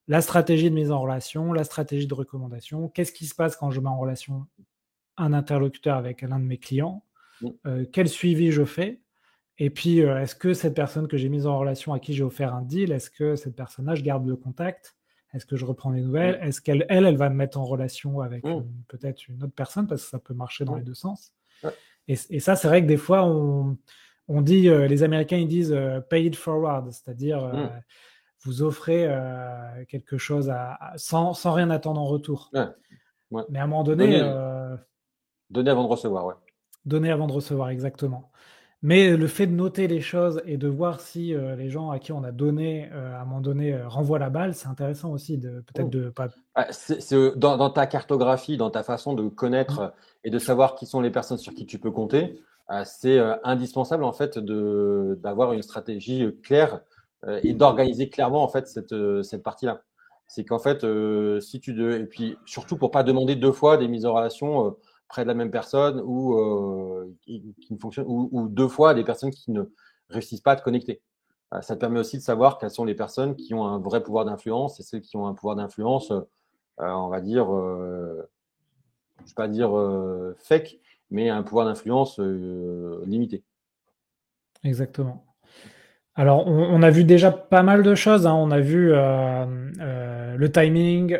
la 0.08 0.21
stratégie 0.21 0.69
de 0.69 0.76
mise 0.76 0.91
en 0.91 1.02
relation, 1.02 1.54
la 1.54 1.63
stratégie 1.63 2.06
de 2.06 2.13
recommandation. 2.13 2.88
Qu'est-ce 2.88 3.12
qui 3.12 3.26
se 3.26 3.34
passe 3.34 3.56
quand 3.56 3.71
je 3.71 3.82
mets 3.82 3.89
en 3.89 3.97
relation 3.97 4.45
un 5.17 5.34
interlocuteur 5.34 5.97
avec 5.97 6.21
l'un 6.21 6.39
de 6.39 6.45
mes 6.45 6.60
clients 6.60 7.04
Quel 7.91 8.08
suivi 8.08 8.52
je 8.52 8.63
fais 8.63 9.02
et 9.60 9.71
puis, 9.71 10.02
est-ce 10.02 10.36
que 10.36 10.54
cette 10.54 10.76
personne 10.76 11.08
que 11.08 11.17
j'ai 11.17 11.30
mise 11.30 11.47
en 11.47 11.58
relation, 11.58 11.91
à 11.91 12.00
qui 12.00 12.13
j'ai 12.13 12.21
offert 12.21 12.54
un 12.54 12.62
deal, 12.62 12.91
est-ce 12.91 13.10
que 13.10 13.36
cette 13.36 13.56
personne-là, 13.56 13.95
je 13.95 14.04
garde 14.04 14.28
le 14.28 14.36
contact 14.36 14.97
Est-ce 15.34 15.46
que 15.46 15.56
je 15.56 15.66
reprends 15.66 15.92
des 15.92 16.02
nouvelles? 16.02 16.40
Est-ce 16.42 16.62
qu'elle, 16.62 16.86
elle, 16.90 17.06
elle 17.06 17.18
va 17.18 17.30
me 17.30 17.36
mettre 17.36 17.60
en 17.60 17.66
relation 17.66 18.22
avec 18.22 18.44
mmh. 18.46 18.63
peut-être 18.88 19.28
une 19.28 19.44
autre 19.44 19.54
personne 19.54 19.88
Parce 19.88 20.04
que 20.04 20.10
ça 20.10 20.20
peut 20.20 20.34
marcher 20.34 20.66
dans 20.66 20.76
mmh. 20.76 20.80
les 20.80 20.84
deux 20.84 20.94
sens. 20.94 21.34
Et, 22.08 22.16
et, 22.30 22.40
ça, 22.40 22.56
c'est 22.56 22.68
vrai 22.70 22.82
que 22.82 22.88
des 22.88 22.98
fois, 22.98 23.26
on, 23.26 23.78
on 24.30 24.42
dit, 24.42 24.70
euh, 24.70 24.88
les 24.88 25.04
Américains, 25.04 25.38
ils 25.38 25.48
disent 25.48 25.74
euh, 25.74 26.00
pay 26.00 26.26
it 26.26 26.36
forward, 26.36 26.90
c'est-à-dire 26.92 27.44
mmh. 27.44 27.70
vous 28.44 28.62
offrez 28.62 29.06
euh, 29.06 29.84
quelque 29.90 30.18
chose 30.18 30.50
à, 30.50 30.76
à, 30.80 30.98
sans, 30.98 31.34
sans, 31.34 31.52
rien 31.52 31.70
attendre 31.70 32.00
en 32.00 32.06
retour. 32.06 32.50
Ouais. 32.54 33.42
Mais 33.50 33.60
à 33.60 33.63
un 33.63 33.68
moment 33.68 33.84
donné. 33.84 34.20
Donner, 34.20 34.78
donner 35.50 35.70
avant 35.70 35.84
de 35.84 35.90
recevoir, 35.90 36.26
ouais. 36.26 36.36
Donner 36.86 37.12
avant 37.12 37.28
de 37.28 37.34
recevoir, 37.34 37.70
exactement. 37.70 38.32
Mais 38.84 39.18
le 39.18 39.26
fait 39.26 39.48
de 39.48 39.54
noter 39.54 39.88
les 39.88 40.02
choses 40.02 40.42
et 40.46 40.58
de 40.58 40.68
voir 40.68 41.00
si 41.00 41.34
euh, 41.34 41.56
les 41.56 41.70
gens 41.70 41.90
à 41.90 41.98
qui 41.98 42.12
on 42.12 42.24
a 42.24 42.32
donné, 42.32 42.90
euh, 42.94 43.16
à 43.16 43.22
un 43.22 43.26
moment 43.26 43.42
donné, 43.42 43.74
euh, 43.74 43.88
renvoient 43.88 44.20
la 44.20 44.30
balle, 44.30 44.54
c'est 44.54 44.68
intéressant 44.68 45.12
aussi 45.12 45.40
de 45.40 45.62
peut-être 45.62 45.88
oh. 45.88 45.90
de 45.90 46.10
pas. 46.10 46.28
Ah, 46.54 46.68
c'est, 46.72 47.00
dans, 47.38 47.58
dans, 47.58 47.72
ta 47.72 47.88
cartographie, 47.88 48.56
dans 48.56 48.70
ta 48.70 48.84
façon 48.84 49.13
de 49.13 49.28
connaître 49.30 49.82
mmh. 49.82 49.92
et 50.26 50.30
de 50.30 50.38
savoir 50.38 50.76
qui 50.76 50.86
sont 50.86 51.02
les 51.02 51.10
personnes 51.10 51.40
sur 51.40 51.56
qui 51.56 51.66
tu 51.66 51.80
peux 51.80 51.92
compter, 51.92 52.40
c'est 52.84 53.18
indispensable 53.46 54.04
en 54.04 54.12
fait 54.12 54.38
de 54.38 55.18
d'avoir 55.24 55.54
une 55.54 55.62
stratégie 55.62 56.28
claire 56.44 56.82
et 57.42 57.54
d'organiser 57.54 58.10
clairement 58.10 58.44
en 58.44 58.50
fait 58.50 58.68
cette 58.68 58.94
cette 59.24 59.42
partie-là. 59.42 59.84
C'est 60.28 60.44
qu'en 60.44 60.60
fait, 60.60 60.86
si 61.40 61.62
tu 61.62 61.74
de... 61.74 61.92
et 61.94 62.06
puis 62.06 62.36
surtout 62.46 62.76
pour 62.76 62.92
pas 62.92 63.04
demander 63.04 63.38
deux 63.38 63.54
fois 63.54 63.78
des 63.78 63.88
mises 63.88 64.06
en 64.06 64.13
relation 64.13 64.76
près 65.08 65.24
de 65.24 65.28
la 65.28 65.34
même 65.34 65.52
personne 65.52 66.02
ou 66.04 66.34
euh, 66.36 67.15
qui, 67.22 67.56
ne 67.70 67.78
fonctionne 67.78 68.06
ou, 68.08 68.48
deux 68.50 68.67
fois 68.67 68.93
des 68.93 69.04
personnes 69.04 69.32
qui 69.32 69.52
ne 69.52 69.63
réussissent 70.10 70.41
pas 70.41 70.52
à 70.54 70.56
te 70.56 70.63
connecter. 70.63 71.02
Euh, 71.54 71.62
ça 71.62 71.76
permet 71.76 72.00
aussi 72.00 72.17
de 72.17 72.22
savoir 72.22 72.58
quelles 72.58 72.72
sont 72.72 72.86
les 72.86 72.96
personnes 72.96 73.36
qui 73.36 73.54
ont 73.54 73.65
un 73.65 73.80
vrai 73.80 74.04
pouvoir 74.04 74.26
d'influence 74.26 74.80
et 74.80 74.84
celles 74.84 75.02
qui 75.02 75.15
ont 75.17 75.28
un 75.28 75.34
pouvoir 75.34 75.56
d'influence, 75.56 76.12
euh, 76.12 76.22
on 76.80 77.08
va 77.08 77.22
dire, 77.22 77.48
je 77.48 77.52
ne 77.52 79.28
vais 79.28 79.34
pas 79.36 79.48
dire 79.48 79.72
fake, 80.38 80.78
mais 81.10 81.30
un 81.30 81.41
pouvoir 81.41 81.65
d'influence 81.65 82.20
limité. 82.20 83.43
Exactement. 84.63 85.26
Alors, 86.13 86.48
on, 86.48 86.82
a 86.82 86.89
vu 86.89 87.04
déjà 87.04 87.32
pas 87.32 87.63
mal 87.63 87.82
de 87.84 87.96
choses. 87.96 88.28
Hein. 88.28 88.34
On 88.34 88.52
a 88.52 88.60
vu 88.60 88.91
le 88.91 90.48
timing, 90.52 91.17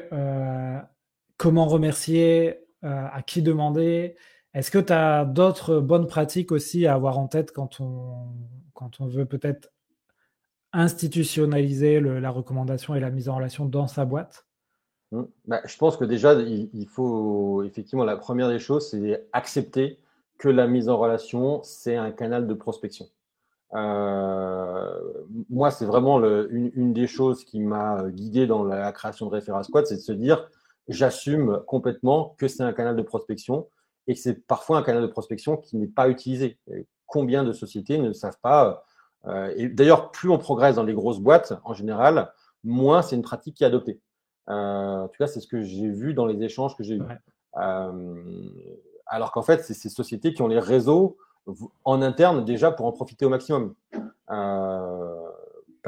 comment 1.38 1.65
remercier, 1.65 2.66
à 2.84 3.22
qui 3.22 3.42
demander. 3.42 4.16
Est-ce 4.54 4.72
que 4.72 4.80
tu 4.80 4.94
as 4.94 5.26
d'autres 5.26 5.80
bonnes 5.80 6.08
pratiques 6.08 6.52
aussi 6.52 6.88
à 6.88 6.94
avoir 6.94 7.20
en 7.20 7.28
tête 7.28 7.52
quand 7.52 7.80
on, 7.80 8.34
quand 8.74 9.00
on 9.00 9.08
veut 9.08 9.26
peut-être 9.26 9.70
institutionnaliser 10.74 12.00
la 12.00 12.30
recommandation 12.30 12.96
et 12.96 13.00
la 13.00 13.10
mise 13.10 13.30
en 13.30 13.36
relation 13.36 13.66
dans 13.66 13.88
sa 13.88 14.06
boîte? 14.06 14.46
Mmh. 15.12 15.24
Bah, 15.46 15.62
je 15.66 15.78
pense 15.78 15.98
que 15.98 16.06
déjà, 16.06 16.34
il, 16.34 16.88
faut 16.88 17.63
effectivement, 17.63 18.04
la 18.04 18.18
première 18.18 18.50
des 18.50 18.60
choses, 18.60 18.90
c'est 18.90 19.28
accepter 19.34 20.00
que 20.38 20.50
la 20.50 20.68
mise 20.68 20.90
en 20.90 20.98
relation, 20.98 21.62
c'est 21.63 21.96
un 21.96 22.12
canal 22.12 22.48
de 22.48 22.54
prospection. 22.54 23.08
Euh, 23.74 25.00
moi, 25.50 25.72
c'est 25.72 25.86
vraiment 25.86 26.20
une, 26.20 26.94
des 26.94 27.08
choses 27.08 27.44
qui 27.44 27.60
m'a 27.60 28.04
guidé 28.10 28.48
dans 28.48 28.63
la 28.63 28.92
création 28.92 29.28
de 29.28 29.36
Referral 29.36 29.63
Squad, 29.63 29.86
c'est 29.88 29.96
de 29.96 30.02
se 30.02 30.12
dire, 30.12 30.50
j'assume 30.88 31.62
complètement 31.67 32.36
que 32.38 32.47
c'est 32.47 32.63
un 32.63 32.73
canal 32.73 32.95
de 32.95 33.02
prospection 33.02 33.67
et 34.08 34.13
que 34.13 34.19
c'est 34.19 34.45
parfois 34.47 34.78
un 34.78 34.84
canal 34.84 35.02
de 35.02 35.08
prospection 35.08 35.58
qui 35.58 35.78
n'est 35.78 35.88
pas 35.88 36.10
utilisé. 36.10 36.58
combien 37.06 37.43
de 37.43 37.54
sociétés 37.54 37.97
ne 37.97 38.13
savent 38.13 38.39
pas 38.41 38.84
euh, 39.26 39.54
Et 39.56 39.69
d'ailleurs, 39.69 40.12
plus 40.12 40.30
on 40.30 40.38
progresse 40.38 40.76
dans 40.76 40.84
les 40.84 40.93
grosses 40.93 41.19
boîtes, 41.19 41.54
en 41.63 41.73
général, 41.73 42.32
moins 42.63 43.02
c'est 43.02 43.15
une 43.15 43.21
pratique 43.21 43.56
qui 43.56 43.63
est 43.63 43.67
adoptée. 43.67 44.00
Euh, 44.50 45.04
en 45.04 45.08
tout 45.08 45.17
cas, 45.17 45.28
c'est 45.28 45.39
ce 45.39 45.47
que 45.47 45.62
j'ai 45.63 45.89
vu 45.89 46.13
dans 46.13 46.26
les 46.26 46.41
échanges 46.43 46.76
que 46.76 46.84
j'ai 46.84 46.95
eus. 46.95 47.04
Euh, 47.58 48.50
alors 49.06 49.32
qu'en 49.32 49.41
fait, 49.41 49.63
c'est 49.63 49.73
ces 49.73 49.89
sociétés 49.89 50.34
qui 50.34 50.41
ont 50.41 50.47
les 50.47 50.60
réseaux 50.60 51.17
en 51.86 52.02
interne 52.02 52.43
déjà 52.43 52.71
pour 52.71 52.86
en 52.86 52.91
profiter 52.91 53.26
au 53.26 53.30
maximum. 53.30 53.73
Euh, 54.30 55.16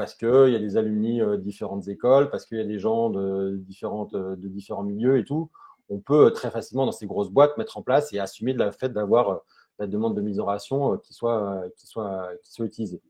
parce 0.00 0.14
qu'il 0.14 0.48
y 0.48 0.56
a 0.56 0.58
des 0.58 0.78
alumni 0.78 1.20
de 1.20 1.36
différentes 1.36 1.86
écoles, 1.88 2.30
parce 2.30 2.46
qu'il 2.46 2.56
y 2.56 2.62
a 2.62 2.64
des 2.64 2.78
gens 2.78 3.10
de, 3.10 3.56
différentes, 3.58 4.14
de 4.14 4.48
différents 4.48 4.82
milieux 4.82 5.18
et 5.18 5.24
tout. 5.24 5.50
On 5.90 5.98
peut 5.98 6.30
très 6.32 6.50
facilement, 6.50 6.86
dans 6.86 6.92
ces 6.92 7.06
grosses 7.06 7.28
boîtes, 7.28 7.58
mettre 7.58 7.76
en 7.76 7.82
place 7.82 8.10
et 8.14 8.18
assumer 8.18 8.54
de 8.54 8.58
la 8.58 8.72
fait 8.72 8.88
d'avoir 8.88 9.42
la 9.78 9.86
demande 9.86 10.16
de 10.16 10.22
mise 10.22 10.40
en 10.40 10.46
relation 10.46 10.96
qui 10.96 11.12
soit, 11.12 11.64
qui 11.76 11.86
soit, 11.86 12.30
qui 12.42 12.50
soit 12.50 12.64
utilisée. 12.64 13.02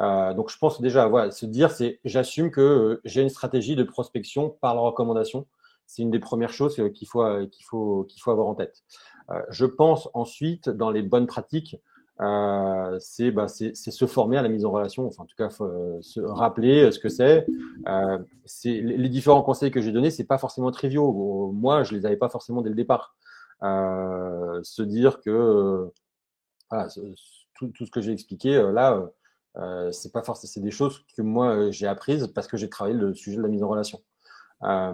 Euh, 0.00 0.32
donc, 0.32 0.50
je 0.50 0.56
pense 0.56 0.80
déjà, 0.80 1.06
voilà, 1.08 1.30
se 1.30 1.44
dire, 1.44 1.70
c'est 1.70 2.00
j'assume 2.04 2.50
que 2.50 2.60
euh, 2.60 3.00
j'ai 3.04 3.20
une 3.20 3.28
stratégie 3.28 3.76
de 3.76 3.82
prospection 3.82 4.48
par 4.48 4.74
la 4.74 4.80
recommandation. 4.80 5.46
C'est 5.86 6.02
une 6.02 6.10
des 6.10 6.20
premières 6.20 6.52
choses 6.52 6.78
euh, 6.80 6.88
qu'il 6.88 7.06
faut, 7.06 7.22
faut, 7.68 8.04
qu'il 8.04 8.22
faut 8.22 8.30
avoir 8.30 8.46
en 8.46 8.54
tête. 8.54 8.82
je 9.50 9.66
pense 9.66 10.08
ensuite, 10.14 10.68
dans 10.68 10.90
les 10.90 11.02
bonnes 11.02 11.26
pratiques, 11.26 11.76
c'est 12.98 13.30
bah, 13.30 13.48
se 13.48 14.06
former 14.06 14.36
à 14.36 14.42
la 14.42 14.48
mise 14.48 14.64
en 14.64 14.70
relation, 14.70 15.06
enfin, 15.06 15.22
en 15.22 15.26
tout 15.26 15.36
cas, 15.36 15.50
se 15.50 16.20
rappeler 16.20 16.92
ce 16.92 16.98
que 16.98 17.08
c'est. 17.08 17.46
les 18.64 19.08
différents 19.08 19.42
conseils 19.42 19.70
que 19.70 19.80
j'ai 19.80 19.92
donnés, 19.92 20.10
c'est 20.10 20.24
pas 20.24 20.38
forcément 20.38 20.70
triviaux. 20.70 21.50
Moi, 21.52 21.82
je 21.82 21.94
les 21.94 22.06
avais 22.06 22.16
pas 22.16 22.28
forcément 22.28 22.62
dès 22.62 22.70
le 22.70 22.76
départ. 22.76 23.16
se 23.62 24.82
dire 24.82 25.20
que 25.20 25.90
tout, 27.54 27.68
tout, 27.68 27.86
ce 27.86 27.90
que 27.90 28.00
j'ai 28.00 28.12
expliqué 28.12 28.62
là, 28.72 29.10
euh, 29.56 29.90
c'est 29.90 30.12
pas 30.12 30.22
forcément, 30.22 30.50
c'est 30.52 30.60
des 30.60 30.70
choses 30.70 31.04
que 31.16 31.22
moi 31.22 31.56
euh, 31.56 31.72
j'ai 31.72 31.86
apprises 31.86 32.28
parce 32.34 32.46
que 32.46 32.56
j'ai 32.56 32.68
travaillé 32.68 32.96
le 32.96 33.14
sujet 33.14 33.36
de 33.36 33.42
la 33.42 33.48
mise 33.48 33.62
en 33.62 33.68
relation. 33.68 34.00
Euh, 34.62 34.92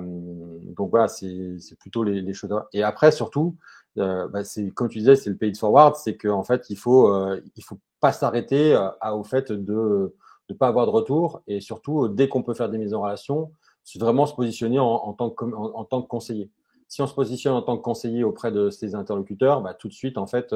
donc 0.76 0.90
voilà, 0.90 1.08
c'est 1.08 1.58
plutôt 1.78 2.04
les, 2.04 2.32
choses. 2.34 2.50
Et 2.72 2.82
après, 2.82 3.10
surtout, 3.10 3.56
euh, 3.98 4.28
bah, 4.28 4.44
c'est 4.44 4.70
comme 4.70 4.88
tu 4.88 4.98
disais, 4.98 5.16
c'est 5.16 5.30
le 5.30 5.36
paid 5.36 5.56
forward, 5.56 5.96
c'est 5.96 6.16
qu'en 6.16 6.44
fait, 6.44 6.68
il 6.70 6.76
faut, 6.76 7.12
euh, 7.12 7.40
il 7.56 7.64
faut 7.64 7.78
pas 8.00 8.12
s'arrêter 8.12 8.78
au 9.12 9.24
fait 9.24 9.52
de 9.52 10.14
ne 10.48 10.54
pas 10.54 10.68
avoir 10.68 10.86
de 10.86 10.90
retour 10.90 11.42
et 11.46 11.60
surtout, 11.60 12.08
dès 12.08 12.28
qu'on 12.28 12.42
peut 12.42 12.54
faire 12.54 12.68
des 12.68 12.78
mises 12.78 12.94
en 12.94 13.00
relation, 13.00 13.50
c'est 13.82 13.98
vraiment 14.00 14.26
se 14.26 14.34
positionner 14.34 14.78
en, 14.78 15.12
tant 15.12 15.30
que, 15.30 16.06
conseiller. 16.06 16.50
Si 16.88 17.02
on 17.02 17.06
se 17.06 17.14
positionne 17.14 17.54
en 17.54 17.62
tant 17.62 17.76
que 17.76 17.82
conseiller 17.82 18.22
auprès 18.22 18.52
de 18.52 18.70
ses 18.70 18.94
interlocuteurs, 18.94 19.60
bah, 19.60 19.74
tout 19.74 19.88
de 19.88 19.92
suite, 19.92 20.18
en 20.18 20.26
fait, 20.26 20.54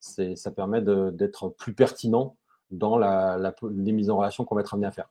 ça 0.00 0.50
permet 0.50 0.82
d'être 0.82 1.48
plus 1.50 1.74
pertinent 1.74 2.36
dans 2.70 2.98
les 2.98 3.92
mises 3.92 4.10
en 4.10 4.16
relation 4.16 4.44
qu'on 4.44 4.54
va 4.54 4.62
être 4.62 4.74
amené 4.74 4.86
à 4.86 4.92
faire. 4.92 5.08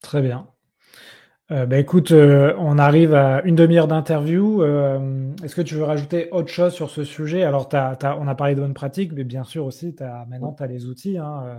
Très 0.00 0.22
bien. 0.22 0.46
Euh, 1.52 1.64
bah, 1.64 1.78
écoute, 1.78 2.10
euh, 2.10 2.54
on 2.58 2.76
arrive 2.76 3.14
à 3.14 3.40
une 3.44 3.54
demi-heure 3.54 3.86
d'interview. 3.86 4.62
Euh, 4.62 5.30
est-ce 5.44 5.54
que 5.54 5.62
tu 5.62 5.76
veux 5.76 5.84
rajouter 5.84 6.28
autre 6.32 6.48
chose 6.48 6.72
sur 6.72 6.90
ce 6.90 7.04
sujet? 7.04 7.44
Alors, 7.44 7.68
on 7.72 8.26
a 8.26 8.34
parlé 8.34 8.56
de 8.56 8.60
bonnes 8.60 8.74
pratiques, 8.74 9.12
mais 9.12 9.22
bien 9.22 9.44
sûr 9.44 9.64
aussi, 9.64 9.94
as, 10.00 10.26
maintenant, 10.28 10.54
tu 10.54 10.64
as 10.64 10.66
les 10.66 10.86
outils. 10.86 11.18
Hein, 11.18 11.58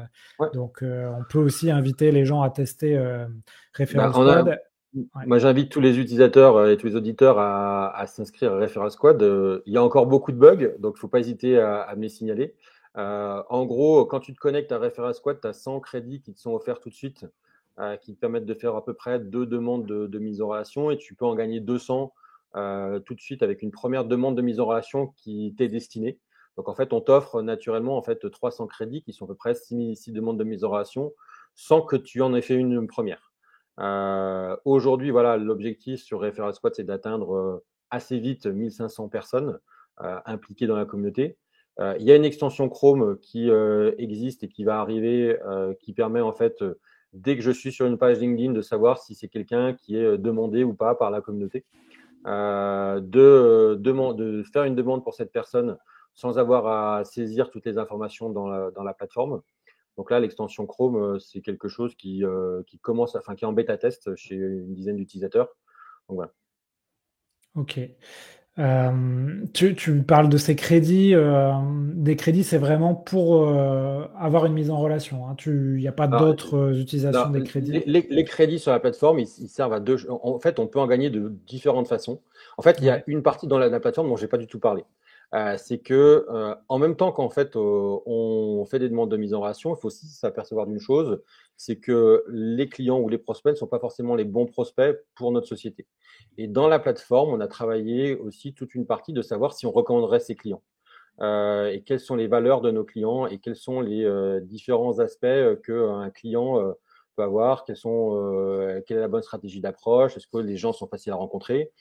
donc, 0.54 0.84
on 0.84 1.24
peut 1.30 1.40
aussi 1.40 1.72
inviter 1.72 2.12
les 2.12 2.26
gens 2.26 2.42
à 2.42 2.50
tester 2.50 2.98
Referral 3.78 4.12
bah, 4.12 4.12
Squad. 4.12 4.60
Moi, 5.26 5.38
j'invite 5.38 5.72
tous 5.72 5.82
les 5.82 6.00
utilisateurs 6.00 6.68
et 6.68 6.76
tous 6.76 6.88
les 6.88 6.96
auditeurs 6.96 7.40
à, 7.40 8.06
s'inscrire 8.08 8.54
à 8.54 8.60
Referral 8.60 8.92
Squad. 8.92 9.22
il 9.66 9.74
y 9.74 9.78
a 9.78 9.84
encore 9.84 10.06
beaucoup 10.06 10.34
de 10.34 10.38
bugs, 10.38 10.74
donc 10.80 10.96
il 10.96 10.98
ne 10.98 11.00
faut 11.00 11.08
pas 11.08 11.20
hésiter 11.20 11.60
à, 11.60 11.82
à 11.82 11.96
me 11.96 12.02
les 12.02 12.10
signaler. 12.10 12.56
En 12.96 13.66
gros, 13.66 14.06
quand 14.06 14.20
tu 14.20 14.34
te 14.34 14.40
connectes 14.40 14.74
à 14.74 14.80
Referral 14.80 15.14
Squad, 15.14 15.40
tu 15.40 15.48
as 15.48 15.54
100 15.54 15.80
crédits 15.80 16.20
qui 16.20 16.34
te 16.34 16.40
sont 16.42 16.52
offerts 16.52 16.82
tout 16.82 16.90
de 16.90 16.96
suite, 16.96 17.26
qui 18.02 18.16
te 18.16 18.20
permettent 18.20 18.46
de 18.46 18.54
faire 18.54 18.76
à 18.76 18.84
peu 18.84 18.94
près 18.94 19.20
deux 19.20 19.46
demandes 19.46 19.86
de, 19.86 20.20
mise 20.20 20.42
en 20.42 20.48
relation 20.48 20.90
et 20.90 20.98
tu 20.98 21.16
peux 21.16 21.26
en 21.26 21.36
gagner 21.36 21.60
200 21.60 22.14
euh, 22.56 23.00
tout 23.00 23.14
de 23.14 23.22
suite 23.22 23.44
avec 23.44 23.62
une 23.62 23.72
première 23.72 24.06
demande 24.06 24.36
de 24.36 24.42
mise 24.42 24.60
en 24.60 24.66
relation 24.66 25.08
qui 25.16 25.54
t'est 25.58 25.68
destinée. 25.68 26.20
Donc 26.56 26.70
en 26.70 26.74
fait, 26.74 26.92
on 26.92 27.02
t'offre 27.02 27.42
naturellement 27.44 27.98
en 27.98 28.02
fait 28.02 28.30
300 28.32 28.66
crédits 28.68 29.04
qui 29.04 29.14
sont 29.14 29.26
à 29.26 29.28
peu 29.28 29.36
près 29.36 29.54
6, 29.54 30.10
demandes 30.12 30.40
de 30.40 30.44
mise 30.44 30.64
en 30.64 30.72
relation 30.72 31.14
sans 31.54 31.82
que 31.82 31.96
tu 31.96 32.22
en 32.22 32.34
aies 32.34 32.42
fait 32.42 32.56
une 32.56 32.88
première. 32.88 33.32
Aujourd'hui, 34.66 35.12
voilà, 35.12 35.38
l'objectif 35.38 36.02
sur 36.02 36.22
Referral 36.22 36.56
Squad, 36.56 36.74
c'est 36.74 36.84
d'atteindre 36.84 37.64
assez 37.92 38.18
vite 38.18 38.48
1500 38.48 39.08
personnes 39.10 39.60
impliquées 39.98 40.66
dans 40.66 40.76
la 40.76 40.86
communauté. 40.86 41.38
Euh, 41.80 41.96
il 42.00 42.06
y 42.06 42.12
a 42.12 42.16
une 42.16 42.26
extension 42.26 42.70
Chrome 42.70 43.20
qui 43.20 43.50
euh, 43.50 43.92
existe 43.98 44.44
et 44.44 44.48
qui 44.48 44.64
va 44.64 44.80
arriver, 44.80 45.38
euh, 45.46 45.74
qui 45.80 45.94
permet 45.94 46.22
en 46.22 46.34
fait, 46.34 46.64
dès 47.14 47.36
que 47.36 47.42
je 47.42 47.52
suis 47.52 47.72
sur 47.72 47.86
une 47.86 47.98
page 47.98 48.20
LinkedIn, 48.20 48.54
de 48.54 48.62
savoir 48.62 49.00
si 49.00 49.16
c'est 49.16 49.28
quelqu'un 49.28 49.74
qui 49.74 49.98
est 49.98 50.18
demandé 50.18 50.64
ou 50.64 50.74
pas 50.74 50.96
par 50.96 51.12
la 51.12 51.22
communauté. 51.22 51.66
de, 52.26 53.76
de, 53.76 54.44
faire 54.52 54.64
une 54.64 54.76
demande 54.76 55.04
pour 55.04 55.14
cette 55.14 55.32
personne 55.32 55.78
sans 56.14 56.40
avoir 56.40 56.68
à 56.68 57.06
saisir 57.06 57.52
toutes 57.52 57.66
les 57.66 57.78
informations 57.78 58.30
dans 58.30 58.48
la, 58.48 58.72
dans 58.72 58.84
la 58.84 58.94
plateforme. 58.94 59.42
Donc 59.98 60.12
là, 60.12 60.20
l'extension 60.20 60.66
Chrome, 60.66 61.20
c'est 61.20 61.42
quelque 61.42 61.68
chose 61.68 61.96
qui, 61.96 62.24
qui 62.68 62.80
commence, 62.80 63.16
enfin, 63.16 63.36
qui 63.36 63.46
est 63.46 63.48
en 63.48 63.54
bêta 63.54 63.78
test 63.78 64.16
chez 64.16 64.36
une 64.36 64.74
dizaine 64.74 64.98
d'utilisateurs. 64.98 65.56
Donc 66.08 66.16
voilà. 66.16 66.34
Ok. 67.56 67.80
Euh, 68.60 69.46
tu, 69.54 69.76
tu, 69.76 70.02
parles 70.02 70.30
de 70.30 70.38
ces 70.38 70.56
crédits. 70.56 71.14
Euh, 71.14 71.52
des 71.94 72.16
crédits, 72.16 72.44
c'est 72.44 72.58
vraiment 72.58 72.96
pour 72.96 73.48
euh, 73.48 74.06
avoir 74.18 74.46
une 74.46 74.54
mise 74.54 74.72
en 74.72 74.78
relation. 74.78 75.28
Hein. 75.28 75.36
Il 75.46 75.76
n'y 75.76 75.88
a 75.88 75.92
pas 75.92 76.08
d'autres 76.08 76.76
utilisations 76.78 77.30
des 77.30 77.44
crédits? 77.44 77.84
Les, 77.86 78.24
crédits 78.24 78.60
sur 78.60 78.72
la 78.72 78.80
plateforme, 78.80 79.20
ils, 79.20 79.28
servent 79.28 79.74
à 79.74 79.80
deux. 79.80 79.98
En 80.10 80.40
fait, 80.40 80.60
on 80.60 80.68
peut 80.68 80.80
en 80.80 80.88
gagner 80.88 81.10
de 81.10 81.34
différentes 81.46 81.88
façons. 81.88 82.22
En 82.58 82.64
fait, 82.64 82.78
il 82.80 82.86
y 82.86 82.90
a 82.90 83.04
une 83.06 83.22
partie 83.22 83.48
dans 83.48 83.60
la, 83.60 83.80
plateforme 83.80 84.10
dont 84.10 84.18
je 84.18 84.24
n'ai 84.24 84.28
pas 84.28 84.38
du 84.38 84.48
tout 84.48 84.60
parlé. 84.60 84.84
c'est 85.58 85.78
que 85.78 86.26
en 86.68 86.80
même 86.80 86.96
temps 86.96 87.12
qu'en 87.12 87.30
fait 87.30 87.56
on 87.56 88.66
fait 88.70 88.80
des 88.80 88.90
demandes 88.90 89.12
de 89.12 89.18
mise 89.18 89.36
en 89.36 89.42
relation, 89.42 89.76
il 89.76 89.80
faut 89.80 89.88
aussi 89.88 90.08
s'apercevoir 90.08 90.66
d'une 90.66 90.80
chose, 90.80 91.22
c'est 91.58 91.78
que 91.78 92.24
les 92.30 92.70
clients 92.70 93.00
ou 93.00 93.10
les 93.10 93.18
prospects 93.18 93.52
ne 93.52 93.58
sont 93.58 93.68
pas 93.68 93.80
forcément 93.80 94.16
les 94.16 94.24
bons 94.24 94.46
prospects 94.46 94.96
pour 95.16 95.32
notre 95.32 95.48
société. 95.48 95.88
Et 96.38 96.48
dans 96.48 96.68
la 96.68 96.80
plateforme, 96.80 97.34
on 97.34 97.40
a 97.40 97.48
travaillé 97.48 98.16
aussi 98.16 98.54
toute 98.54 98.76
une 98.76 98.86
partie 98.86 99.12
de 99.12 99.22
savoir 99.24 99.54
si 99.54 99.66
on 99.66 99.72
recommanderait 99.72 100.20
ses 100.20 100.36
clients. 100.36 100.62
Euh, 101.20 101.72
et 101.72 101.82
quelles 101.82 102.00
sont 102.00 102.16
les 102.16 102.28
valeurs 102.28 102.62
de 102.62 102.70
nos 102.70 102.84
clients 102.84 103.26
et 103.26 103.40
quels 103.40 103.56
sont 103.56 103.82
les 103.82 104.06
euh, 104.06 104.40
différents 104.40 105.00
aspects 105.00 105.26
euh, 105.26 105.56
qu'un 105.56 106.12
client 106.12 106.62
euh, 106.62 106.74
peut 107.18 107.24
avoir, 107.24 107.66
quelles 107.66 107.78
sont, 107.78 108.16
euh, 108.16 108.82
quelle 108.88 108.98
est 108.98 109.02
la 109.02 109.08
bonne 109.08 109.24
stratégie 109.24 109.60
d'approche, 109.60 110.16
est-ce 110.16 110.28
que 110.28 110.38
les 110.38 110.58
gens 110.58 110.72
sont 110.72 110.88
faciles 110.88 111.12
à 111.12 111.16
rencontrer, 111.16 111.72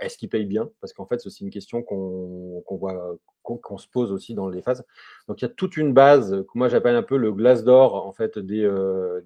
est-ce 0.00 0.18
qu'ils 0.18 0.28
payent 0.28 0.44
bien, 0.44 0.68
parce 0.80 0.92
qu'en 0.92 1.06
fait 1.06 1.20
c'est 1.20 1.28
aussi 1.28 1.42
une 1.42 1.50
question 1.50 1.82
qu'on 1.82 2.62
voit, 2.68 3.16
qu'on 3.42 3.78
se 3.78 3.88
pose 3.88 4.12
aussi 4.12 4.34
dans 4.34 4.46
les 4.46 4.60
phases. 4.60 4.84
Donc 5.26 5.40
il 5.40 5.46
y 5.46 5.48
a 5.48 5.52
toute 5.54 5.78
une 5.78 5.94
base 5.94 6.42
que 6.42 6.58
moi 6.58 6.68
j'appelle 6.68 6.96
un 6.96 7.02
peu 7.02 7.16
le 7.16 7.32
glace 7.32 7.64
d'or 7.64 8.06
en 8.06 8.12
fait 8.12 8.38
des, 8.38 8.70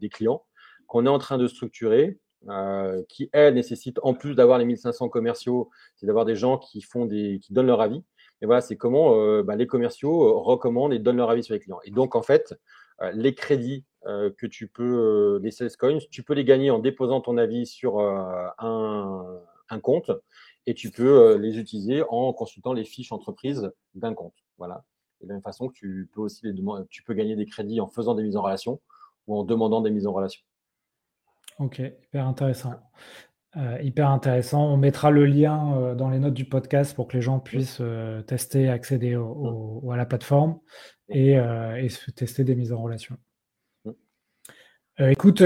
des 0.00 0.08
clients 0.08 0.44
qu'on 0.86 1.06
est 1.06 1.08
en 1.08 1.18
train 1.18 1.38
de 1.38 1.48
structurer 1.48 2.20
euh, 2.48 3.02
qui, 3.08 3.30
elle, 3.32 3.54
nécessite, 3.54 3.98
en 4.02 4.12
plus 4.12 4.34
d'avoir 4.34 4.58
les 4.58 4.64
1500 4.66 5.08
commerciaux, 5.08 5.70
c'est 5.96 6.06
d'avoir 6.06 6.24
des 6.24 6.36
gens 6.36 6.58
qui, 6.58 6.82
font 6.82 7.06
des, 7.06 7.38
qui 7.42 7.52
donnent 7.52 7.68
leur 7.68 7.80
avis. 7.80 8.02
Et 8.42 8.46
voilà, 8.46 8.60
c'est 8.60 8.76
comment 8.76 9.18
euh, 9.18 9.42
bah, 9.42 9.56
les 9.56 9.66
commerciaux 9.66 10.28
euh, 10.28 10.32
recommandent 10.36 10.92
et 10.92 10.98
donnent 10.98 11.16
leur 11.16 11.30
avis 11.30 11.42
sur 11.42 11.54
les 11.54 11.60
clients. 11.60 11.80
Et 11.84 11.90
donc, 11.90 12.14
en 12.14 12.22
fait, 12.22 12.54
les 13.12 13.34
crédits 13.34 13.84
que 14.04 14.46
tu 14.46 14.68
peux, 14.68 15.40
les 15.42 15.50
sales 15.50 15.76
coins, 15.78 15.98
tu 16.10 16.22
peux 16.22 16.34
les 16.34 16.44
gagner 16.44 16.70
en 16.70 16.78
déposant 16.78 17.20
ton 17.20 17.38
avis 17.38 17.66
sur 17.66 18.00
un, 18.00 18.52
un, 19.68 19.80
compte 19.80 20.10
et 20.66 20.74
tu 20.74 20.90
peux 20.90 21.36
les 21.36 21.58
utiliser 21.58 22.02
en 22.08 22.32
consultant 22.32 22.72
les 22.72 22.84
fiches 22.84 23.12
entreprises 23.12 23.70
d'un 23.94 24.14
compte. 24.14 24.34
Voilà. 24.58 24.84
de 25.20 25.28
la 25.28 25.34
même 25.34 25.42
façon 25.42 25.68
que 25.68 25.74
tu 25.74 26.08
peux 26.14 26.20
aussi 26.20 26.46
les 26.46 26.52
demander, 26.52 26.86
tu 26.90 27.02
peux 27.02 27.14
gagner 27.14 27.34
des 27.34 27.46
crédits 27.46 27.80
en 27.80 27.88
faisant 27.88 28.14
des 28.14 28.22
mises 28.22 28.36
en 28.36 28.42
relation 28.42 28.80
ou 29.26 29.36
en 29.36 29.44
demandant 29.44 29.80
des 29.80 29.90
mises 29.90 30.06
en 30.06 30.12
relation. 30.12 30.42
Ok, 31.58 31.78
hyper 31.78 32.26
intéressant. 32.26 32.74
Euh, 33.56 33.78
hyper 33.82 34.10
intéressant. 34.10 34.64
On 34.72 34.76
mettra 34.76 35.10
le 35.10 35.26
lien 35.26 35.76
euh, 35.76 35.94
dans 35.94 36.10
les 36.10 36.18
notes 36.18 36.34
du 36.34 36.44
podcast 36.44 36.94
pour 36.94 37.06
que 37.06 37.16
les 37.16 37.22
gens 37.22 37.38
puissent 37.38 37.78
euh, 37.80 38.20
tester, 38.22 38.68
accéder 38.68 39.14
à 39.14 39.96
la 39.96 40.06
plateforme 40.06 40.58
et, 41.08 41.34
et, 41.34 41.88
tester 42.16 42.44
des 42.44 42.56
mises 42.56 42.72
en 42.72 42.82
relation. 42.82 43.16
Écoute, 44.98 45.42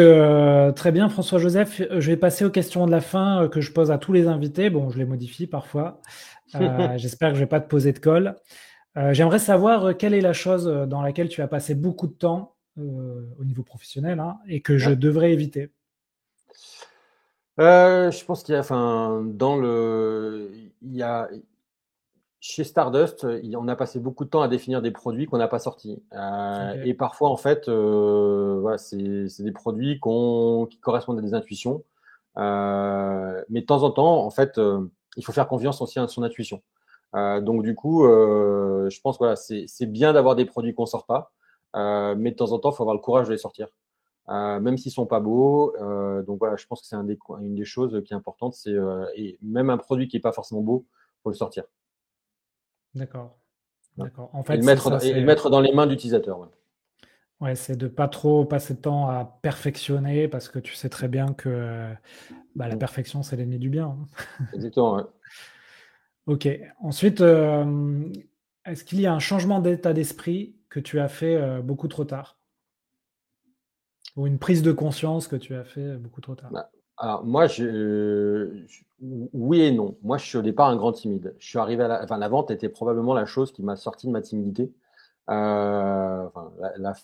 très 0.77 0.93
bien, 0.93 1.09
François-Joseph. 1.09 1.83
Je 1.91 2.11
vais 2.11 2.17
passer 2.17 2.45
aux 2.45 2.51
questions 2.51 2.87
de 2.87 2.91
la 2.91 3.01
fin 3.01 3.49
que 3.49 3.61
je 3.61 3.73
pose 3.73 3.91
à 3.91 3.99
tous 3.99 4.13
les 4.13 4.27
invités. 4.27 4.71
Bon, 4.71 4.91
je 4.91 4.99
les 4.99 5.05
modifie 5.05 5.47
parfois. 5.47 6.01
J'espère 6.97 7.31
que 7.31 7.35
je 7.35 7.41
ne 7.41 7.45
vais 7.45 7.49
pas 7.49 7.61
te 7.61 7.69
poser 7.69 7.93
de 7.93 7.99
colle. 7.99 8.37
J'aimerais 9.13 9.39
savoir 9.39 9.97
quelle 9.97 10.15
est 10.15 10.21
la 10.21 10.33
chose 10.33 10.67
dans 10.89 11.03
laquelle 11.03 11.29
tu 11.29 11.43
as 11.43 11.49
passé 11.49 11.75
beaucoup 11.75 12.07
de 12.07 12.13
temps 12.13 12.57
au 12.77 13.45
niveau 13.45 13.63
professionnel 13.63 14.21
hein, 14.21 14.39
et 14.49 14.61
que 14.61 14.79
je 14.79 14.91
devrais 14.91 15.33
éviter? 15.33 15.71
je 17.59 18.25
pense 18.25 18.43
qu'il 18.43 18.55
y 18.55 18.57
a, 18.57 18.61
enfin, 18.61 19.23
dans 19.25 19.57
le, 19.57 20.51
il 20.83 20.95
y 20.95 21.03
a, 21.03 21.29
chez 22.41 22.63
Stardust, 22.63 23.27
on 23.57 23.69
a 23.69 23.77
passé 23.77 23.99
beaucoup 23.99 24.25
de 24.25 24.31
temps 24.31 24.43
à 24.43 24.49
définir 24.49 24.81
des 24.81 24.93
produits 24.93 25.27
qu'on 25.27 25.39
n'a 25.39 25.49
pas 25.49 25.59
sortis. 25.59 26.03
Euh, 26.13 26.83
et 26.85 26.95
parfois, 26.95 27.31
en 27.31 27.37
fait, 27.37 27.69
euh, 27.69 28.59
voilà, 28.61 28.79
c'est 28.79 28.97
des 28.97 29.53
produits 29.53 30.01
qui 30.71 30.79
correspondent 30.81 31.19
à 31.19 31.23
des 31.23 31.35
intuitions. 31.35 31.83
Euh, 32.37 33.43
mais 33.49 33.63
de 33.63 33.67
temps 33.67 33.83
en 33.83 33.91
temps, 33.91 34.25
en 34.25 34.31
fait, 34.31 34.61
il 35.17 35.25
faut 35.25 35.33
faire 35.33 35.49
confiance 35.49 35.83
aussi 35.83 35.99
à 35.99 36.07
son 36.07 36.23
intuition. 36.23 36.63
donc, 37.15 37.65
du 37.65 37.75
coup, 37.75 38.05
je 38.05 39.01
pense 39.01 39.19
voilà, 39.19 39.35
c'est 39.37 39.87
bien 39.87 40.13
d'avoir 40.13 40.37
des 40.37 40.45
produits 40.45 40.75
qu'on 40.75 40.85
ne 40.85 40.89
sort 40.89 41.07
pas. 41.07 41.33
mais 41.75 42.31
de 42.31 42.37
temps 42.37 42.53
en 42.53 42.59
temps, 42.61 42.71
il 42.71 42.77
faut 42.77 42.85
avoir 42.85 42.95
le 42.95 43.03
courage 43.03 43.27
de 43.27 43.33
les 43.33 43.39
sortir. 43.39 43.67
même 44.29 44.79
s'ils 44.79 44.91
ne 44.91 44.95
sont 44.95 45.07
pas 45.07 45.21
beaux. 45.21 45.75
donc 46.25 46.39
voilà, 46.39 46.55
je 46.57 46.67
pense 46.67 46.83
que 46.83 46.87
c'est 46.87 46.97
un 46.97 47.07
une 47.41 47.57
des 47.57 47.65
choses 47.65 48.01
qui 48.05 48.13
est 48.13 48.17
importante. 48.17 48.55
C'est 48.55 48.77
et 49.17 49.39
même 49.43 49.71
un 49.71 49.79
produit 49.79 50.07
qui 50.07 50.17
n'est 50.17 50.21
pas 50.21 50.33
forcément 50.33 50.63
beau, 50.63 50.87
il 51.19 51.23
faut 51.25 51.31
le 51.31 51.35
sortir. 51.35 51.65
D'accord. 52.95 53.39
D'accord. 53.97 54.31
En 54.33 54.43
fait, 54.43 54.55
et 54.55 54.57
le 54.59 54.65
mettre, 54.65 54.91
dans, 54.91 54.99
mettre 55.25 55.51
dans 55.51 55.61
les 55.61 55.73
mains 55.73 55.87
d'utilisateurs. 55.87 56.49
Ouais. 57.41 57.57
c'est 57.57 57.77
de 57.77 57.89
pas 57.89 58.09
trop 58.09 58.45
passer 58.45 58.75
de 58.75 58.81
temps 58.81 59.09
à 59.09 59.39
perfectionner 59.43 60.29
parce 60.29 60.49
que 60.49 60.59
tu 60.59 60.75
sais 60.75 60.89
très 60.89 61.09
bien 61.09 61.35
que 61.35 61.93
bah, 62.55 62.69
la 62.69 62.77
mm. 62.77 62.79
perfection, 62.79 63.23
c'est 63.23 63.37
l'ennemi 63.37 63.59
du 63.59 63.71
bien. 63.71 63.87
Hein. 63.87 64.45
Exactement, 64.55 64.97
ouais. 64.97 65.03
ok. 66.27 66.49
Ensuite, 66.81 67.21
euh, 67.21 68.05
est-ce 68.65 68.85
qu'il 68.85 69.01
y 69.01 69.07
a 69.07 69.13
un 69.13 69.19
changement 69.19 69.59
d'état 69.61 69.93
d'esprit 69.93 70.57
que 70.69 70.79
tu 70.79 71.01
as 71.01 71.09
fait 71.09 71.35
euh, 71.35 71.61
beaucoup 71.61 71.89
trop 71.89 72.05
tard? 72.05 72.39
Ou 74.17 74.27
une 74.27 74.39
prise 74.39 74.63
de 74.63 74.73
conscience 74.73 75.29
que 75.29 75.37
tu 75.37 75.55
as 75.55 75.65
fait 75.65 75.97
beaucoup 75.97 76.21
trop 76.21 76.35
tard? 76.35 76.51
Bah, 76.53 76.71
alors, 77.01 77.25
moi, 77.25 77.47
je, 77.47 78.65
oui 79.01 79.61
et 79.61 79.73
non. 79.73 79.97
Moi, 80.03 80.19
je 80.19 80.27
suis 80.27 80.39
au 80.39 80.43
départ 80.43 80.69
un 80.69 80.77
grand 80.77 80.93
timide. 80.93 81.35
Je 81.39 81.47
suis 81.47 81.59
arrivé 81.59 81.85
à 81.85 81.89
la, 81.89 82.03
enfin, 82.03 82.19
la 82.19 82.29
vente 82.29 82.51
était 82.51 82.69
probablement 82.69 83.15
la 83.15 83.25
chose 83.25 83.53
qui 83.53 83.63
m'a 83.63 83.77
sorti 83.77 84.07
de 84.09 84.13
ma 84.13 84.21
timidité. 84.21 84.73
Euh, 85.31 86.29
la, 86.79 86.95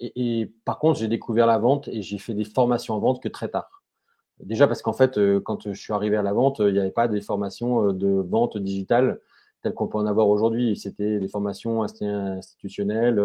et, 0.00 0.52
par 0.64 0.78
contre, 0.78 1.00
j'ai 1.00 1.08
découvert 1.08 1.46
la 1.46 1.58
vente 1.58 1.88
et 1.88 2.02
j'ai 2.02 2.18
fait 2.18 2.34
des 2.34 2.44
formations 2.44 2.94
en 2.94 3.00
vente 3.00 3.22
que 3.22 3.28
très 3.28 3.48
tard. 3.48 3.82
Déjà 4.40 4.68
parce 4.68 4.82
qu'en 4.82 4.92
fait, 4.92 5.18
euh, 5.18 5.40
quand 5.40 5.68
je 5.68 5.72
suis 5.72 5.92
arrivé 5.92 6.16
à 6.16 6.22
la 6.22 6.32
vente, 6.32 6.58
il 6.60 6.72
n'y 6.72 6.78
avait 6.78 6.90
pas 6.90 7.08
des 7.08 7.22
formations 7.22 7.88
euh, 7.88 7.92
de 7.92 8.08
vente 8.08 8.58
digitale 8.58 9.20
telles 9.62 9.74
qu'on 9.74 9.88
peut 9.88 9.98
en 9.98 10.06
avoir 10.06 10.28
aujourd'hui. 10.28 10.76
C'était 10.76 11.18
des 11.18 11.28
formations 11.28 11.82
institutionnelles. 11.82 13.20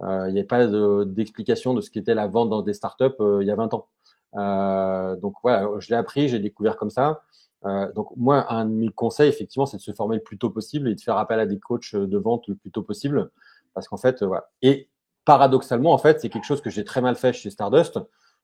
il 0.00 0.32
n'y 0.32 0.38
avait 0.38 0.44
pas 0.44 0.66
d'explication 1.04 1.74
de, 1.74 1.80
ce 1.80 1.90
qu'était 1.90 2.14
la 2.14 2.28
vente 2.28 2.50
dans 2.50 2.62
des 2.62 2.74
startups 2.74 3.16
il 3.40 3.46
y 3.46 3.50
a 3.50 3.56
20 3.56 3.74
ans. 3.74 3.88
Euh, 4.36 5.16
donc 5.16 5.34
voilà, 5.42 5.68
je 5.78 5.88
l'ai 5.88 5.96
appris, 5.96 6.28
j'ai 6.28 6.38
découvert 6.38 6.76
comme 6.76 6.90
ça. 6.90 7.22
Euh, 7.64 7.90
donc 7.92 8.08
moi, 8.16 8.52
un 8.52 8.66
de 8.66 8.70
mes 8.70 8.88
conseils, 8.90 9.28
effectivement, 9.28 9.66
c'est 9.66 9.78
de 9.78 9.82
se 9.82 9.92
former 9.92 10.16
le 10.16 10.22
plus 10.22 10.38
tôt 10.38 10.50
possible 10.50 10.88
et 10.88 10.94
de 10.94 11.00
faire 11.00 11.16
appel 11.16 11.40
à 11.40 11.46
des 11.46 11.58
coachs 11.58 11.94
de 11.94 12.18
vente 12.18 12.46
le 12.48 12.54
plus 12.54 12.70
tôt 12.70 12.82
possible. 12.82 13.30
Parce 13.74 13.88
qu'en 13.88 13.96
fait, 13.96 14.22
voilà. 14.22 14.48
Et 14.62 14.88
paradoxalement, 15.24 15.92
en 15.92 15.98
fait, 15.98 16.20
c'est 16.20 16.28
quelque 16.28 16.44
chose 16.44 16.60
que 16.60 16.70
j'ai 16.70 16.84
très 16.84 17.00
mal 17.00 17.16
fait 17.16 17.32
chez 17.32 17.50
Stardust 17.50 17.98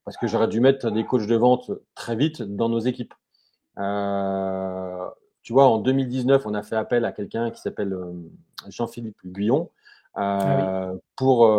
parce 0.04 0.16
que 0.16 0.26
j'aurais 0.26 0.48
dut 0.48 0.60
mettre 0.60 0.90
des 0.90 1.04
coachs 1.04 1.26
de 1.26 1.36
vente 1.36 1.70
très 1.94 2.16
vite 2.16 2.42
dans 2.42 2.68
nos 2.68 2.80
équipes. 2.80 3.14
Euh, 3.78 5.08
tu 5.42 5.52
vois, 5.52 5.68
en 5.68 5.78
2019, 5.78 6.44
on 6.46 6.54
a 6.54 6.62
fait 6.62 6.76
appel 6.76 7.04
à 7.04 7.12
quelqu'un 7.12 7.50
qui 7.50 7.60
s'appelle 7.60 7.96
Jean-Philippe 8.68 9.18
Guyon 9.24 9.70
ah 10.14 10.92
pour, 11.16 11.50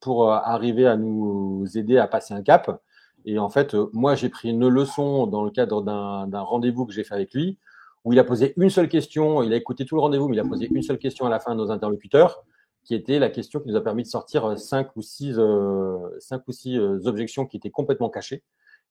pour 0.00 0.30
arriver 0.30 0.86
à 0.86 0.96
nous 0.96 1.64
aider 1.76 1.98
à 1.98 2.06
passer 2.06 2.34
un 2.34 2.42
cap. 2.42 2.80
Et 3.26 3.38
en 3.38 3.48
fait, 3.48 3.74
euh, 3.74 3.90
moi, 3.92 4.14
j'ai 4.14 4.28
pris 4.28 4.50
une 4.50 4.68
leçon 4.68 5.26
dans 5.26 5.42
le 5.42 5.50
cadre 5.50 5.82
d'un 5.82 6.40
rendez-vous 6.40 6.86
que 6.86 6.92
j'ai 6.92 7.04
fait 7.04 7.14
avec 7.14 7.34
lui, 7.34 7.58
où 8.04 8.12
il 8.12 8.18
a 8.20 8.24
posé 8.24 8.54
une 8.56 8.70
seule 8.70 8.88
question. 8.88 9.42
Il 9.42 9.52
a 9.52 9.56
écouté 9.56 9.84
tout 9.84 9.96
le 9.96 10.00
rendez-vous, 10.00 10.28
mais 10.28 10.36
il 10.36 10.40
a 10.40 10.44
posé 10.44 10.68
une 10.72 10.82
seule 10.82 10.98
question 10.98 11.26
à 11.26 11.28
la 11.28 11.40
fin 11.40 11.54
de 11.54 11.58
nos 11.58 11.72
interlocuteurs, 11.72 12.44
qui 12.84 12.94
était 12.94 13.18
la 13.18 13.28
question 13.28 13.58
qui 13.58 13.68
nous 13.68 13.76
a 13.76 13.82
permis 13.82 14.04
de 14.04 14.08
sortir 14.08 14.44
euh, 14.46 14.56
cinq 14.56 14.94
ou 14.94 15.02
six, 15.02 15.34
euh, 15.36 15.98
cinq 16.20 16.46
ou 16.46 16.52
six 16.52 16.78
objections 16.78 17.46
qui 17.46 17.56
étaient 17.56 17.70
complètement 17.70 18.08
cachées 18.08 18.44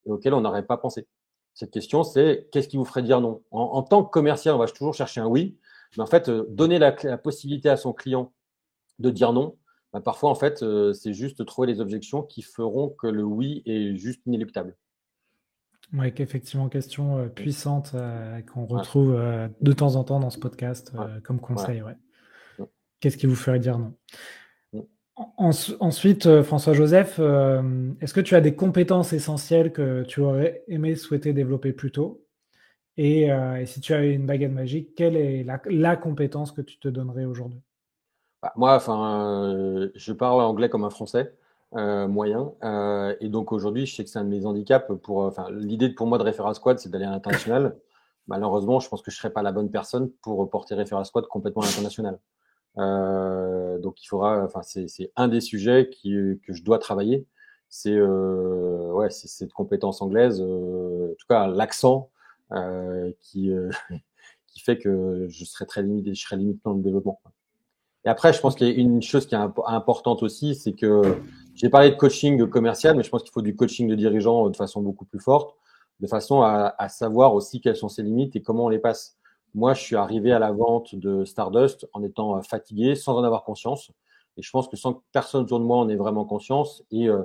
et 0.06 0.12
auxquelles 0.12 0.34
on 0.34 0.42
n'aurait 0.42 0.66
pas 0.66 0.78
pensé. 0.78 1.08
Cette 1.54 1.72
question, 1.72 2.04
c'est 2.04 2.50
qu'est-ce 2.52 2.68
qui 2.68 2.76
vous 2.76 2.84
ferait 2.84 3.04
dire 3.04 3.22
non? 3.22 3.42
En, 3.52 3.82
tant 3.84 4.04
que 4.04 4.10
commercial, 4.10 4.54
on 4.54 4.58
va 4.58 4.68
toujours 4.68 4.94
chercher 4.94 5.22
un 5.22 5.28
oui, 5.28 5.58
mais 5.96 6.04
en 6.04 6.08
fait, 6.08 6.30
donner 6.30 6.78
la 6.78 6.92
possibilité 7.18 7.70
à 7.70 7.78
son 7.78 7.94
client 7.94 8.34
de 9.00 9.10
dire 9.10 9.32
non, 9.32 9.56
bah, 9.96 10.02
parfois, 10.02 10.30
en 10.30 10.36
fait, 10.36 10.62
euh, 10.62 10.92
c'est 10.92 11.14
juste 11.14 11.46
trouver 11.46 11.70
les 11.70 11.80
objections 11.80 12.22
qui 12.22 12.42
feront 12.42 12.90
que 12.90 13.08
le 13.08 13.24
oui 13.24 13.64
est 13.66 13.96
juste 13.96 14.20
inéluctable. 14.26 14.76
Oui, 15.94 16.12
effectivement, 16.18 16.68
question 16.68 17.18
euh, 17.18 17.28
puissante 17.28 17.94
euh, 17.96 18.42
qu'on 18.42 18.66
retrouve 18.66 19.18
de 19.62 19.72
temps 19.72 19.96
en 19.96 20.04
temps 20.04 20.20
dans 20.20 20.32
ce 20.32 20.38
podcast 20.38 20.92
comme 21.24 21.40
conseil. 21.40 21.82
Qu'est-ce 23.00 23.16
qui 23.16 23.26
vous 23.26 23.38
ferait 23.38 23.60
dire 23.60 23.80
non? 23.80 23.94
Ensuite, 25.38 26.42
François-Joseph, 26.42 27.20
est-ce 28.02 28.14
que 28.14 28.20
tu 28.20 28.36
as 28.36 28.42
des 28.42 28.54
compétences 28.54 29.14
essentielles 29.14 29.72
que 29.72 30.04
tu 30.04 30.20
aurais 30.20 30.66
aimé 30.68 30.98
souhaiter 30.98 31.32
développer 31.32 31.72
plus 31.72 31.92
tôt? 31.92 32.26
Et, 32.98 33.30
si 33.66 33.80
tu 33.80 33.94
avais 33.94 34.14
une 34.14 34.26
baguette 34.26 34.52
magique, 34.52 34.94
quelle 34.94 35.16
est 35.16 35.46
la 35.70 35.96
compétence 35.96 36.52
que 36.52 36.62
tu 36.62 36.80
te 36.80 36.90
donnerais 36.90 37.24
aujourd'hui? 37.24 37.62
Bah, 38.46 38.54
moi, 38.58 38.76
enfin, 38.76 39.54
euh, 39.56 39.90
je 39.96 40.14
parle 40.14 40.40
anglais 40.42 40.70
comme 40.70 40.84
un 40.84 40.92
français. 40.92 41.34
Euh, 41.74 42.08
moyen. 42.08 42.54
Euh, 42.64 43.16
et 43.20 43.28
donc 43.28 43.52
aujourd'hui, 43.52 43.86
je 43.88 43.96
sais 43.96 44.04
que 44.04 44.10
c'est 44.10 44.20
un 44.20 44.24
de 44.24 44.30
mes 44.30 44.46
handicaps. 44.46 44.86
Pour, 45.02 45.20
enfin, 45.20 45.48
l'idée 45.52 45.90
pour 45.90 46.06
moi 46.08 46.20
de 46.20 46.24
Referral 46.24 46.54
Squad, 46.54 46.78
c'est 46.80 46.90
d'aller 46.90 47.06
à 47.06 47.10
l'international. 47.10 47.76
Malheureusement, 48.28 48.80
je 48.80 48.88
pense 48.88 49.02
que 49.02 49.10
je 49.12 49.18
ne 49.18 49.20
serais 49.20 49.34
pas 49.34 49.42
la 49.42 49.52
bonne 49.52 49.72
personne 49.72 50.12
pour 50.22 50.48
porter 50.50 50.76
Referral 50.76 51.06
Squad 51.06 51.26
complètement 51.28 51.64
à 51.64 51.66
l'international. 51.66 52.20
donc 53.82 54.04
il 54.04 54.08
faudra, 54.08 54.44
enfin, 54.44 54.62
c'est, 54.64 55.12
un 55.16 55.28
des 55.28 55.42
sujets 55.42 55.90
qui, 55.90 56.12
que 56.46 56.54
je 56.54 56.64
dois 56.64 56.80
travailler. 56.80 57.26
C'est 57.70 58.00
ouais, 58.00 59.10
c'est 59.10 59.28
cette 59.28 59.54
compétence 59.54 60.02
anglaise, 60.02 60.42
en 60.42 61.16
tout 61.18 61.28
cas 61.28 61.48
l'accent 61.48 62.10
qui, 63.20 63.52
qui 64.48 64.60
fait 64.62 64.78
que 64.78 65.28
je 65.30 65.46
serais 65.46 65.66
très 65.66 65.84
limité, 65.84 66.14
je 66.14 66.24
serais 66.26 66.38
limité 66.38 66.62
dans 66.64 66.74
le 66.74 66.82
développement. 66.82 67.20
Et 68.06 68.10
après, 68.10 68.34
je 68.34 68.40
pense 68.40 68.56
qu'il 68.56 68.68
y 68.68 68.72
a 68.72 68.74
une 68.74 69.02
chose 69.02 69.26
qui 69.26 69.34
est 69.34 69.40
importante 69.66 70.22
aussi, 70.22 70.54
c'est 70.56 70.74
que 70.74 71.20
j'ai 71.56 71.70
parlé 71.70 71.90
de 71.90 71.96
coaching 71.96 72.48
commercial, 72.48 72.96
mais 72.96 73.04
je 73.04 73.10
pense 73.10 73.24
qu'il 73.24 73.32
faut 73.32 73.42
du 73.42 73.56
coaching 73.56 73.88
de 73.88 73.96
dirigeants 73.96 74.50
de 74.50 74.56
façon 74.56 74.82
beaucoup 74.82 75.06
plus 75.06 75.20
forte, 75.20 75.56
de 76.00 76.08
façon 76.08 76.42
à, 76.42 76.90
savoir 76.90 77.34
aussi 77.34 77.62
quelles 77.62 77.78
sont 77.78 77.90
ses 77.90 78.04
limites 78.04 78.36
et 78.36 78.42
comment 78.42 78.66
on 78.66 78.70
les 78.70 78.80
passe. 78.80 79.18
Moi, 79.56 79.74
je 79.74 79.82
suis 79.82 79.96
arrivé 79.96 80.32
à 80.34 80.40
la 80.40 80.52
vente 80.52 80.96
de 80.96 81.26
Stardust 81.26 81.88
en 81.94 82.04
étant 82.04 82.42
fatigué, 82.44 82.96
sans 82.96 83.18
en 83.18 83.24
avoir 83.24 83.44
conscience. 83.44 83.92
Et 84.38 84.42
je 84.42 84.52
pense 84.52 84.68
que 84.68 84.76
sans 84.76 84.96
que 84.96 85.02
personne 85.12 85.44
autour 85.44 85.60
de 85.60 85.66
moi 85.66 85.78
en 85.78 85.90
ait 85.90 85.96
vraiment 85.96 86.26
conscience, 86.26 86.84
et 86.92 87.08
euh, 87.08 87.24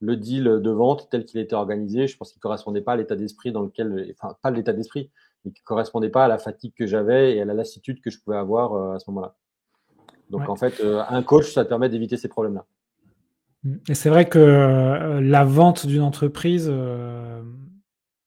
le 0.00 0.16
deal 0.16 0.44
de 0.44 0.70
vente 0.70 1.08
tel 1.10 1.24
qu'il 1.24 1.38
était 1.38 1.54
organisé, 1.54 2.08
je 2.08 2.16
pense 2.16 2.32
qu'il 2.32 2.40
correspondait 2.40 2.80
pas 2.80 2.92
à 2.94 2.96
l'état 2.96 3.14
d'esprit 3.14 3.52
dans 3.52 3.62
lequel, 3.62 4.14
enfin 4.18 4.36
pas 4.42 4.50
l'état 4.50 4.72
d'esprit, 4.72 5.10
mais 5.44 5.52
qui 5.52 5.62
correspondait 5.62 6.08
pas 6.08 6.24
à 6.24 6.28
la 6.28 6.38
fatigue 6.38 6.72
que 6.74 6.86
j'avais 6.86 7.36
et 7.36 7.42
à 7.42 7.44
la 7.44 7.54
lassitude 7.54 8.00
que 8.00 8.10
je 8.10 8.18
pouvais 8.20 8.38
avoir 8.38 8.72
euh, 8.72 8.94
à 8.94 8.98
ce 8.98 9.10
moment-là. 9.10 9.36
Donc 10.30 10.48
en 10.48 10.56
fait, 10.56 10.80
euh, 10.80 11.02
un 11.08 11.22
coach, 11.22 11.52
ça 11.52 11.64
te 11.64 11.68
permet 11.68 11.88
d'éviter 11.88 12.16
ces 12.16 12.28
problèmes-là. 12.28 12.66
Et 13.88 13.94
c'est 13.94 14.10
vrai 14.10 14.28
que 14.28 14.38
euh, 14.38 15.20
la 15.20 15.44
vente 15.44 15.86
d'une 15.86 16.02
entreprise, 16.02 16.68
euh, 16.70 17.42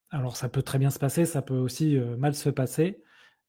alors 0.09 0.35
ça 0.35 0.49
peut 0.49 0.61
très 0.61 0.79
bien 0.79 0.89
se 0.89 0.99
passer, 0.99 1.25
ça 1.25 1.41
peut 1.41 1.57
aussi 1.57 1.97
mal 2.17 2.33
se 2.35 2.49
passer, 2.49 3.03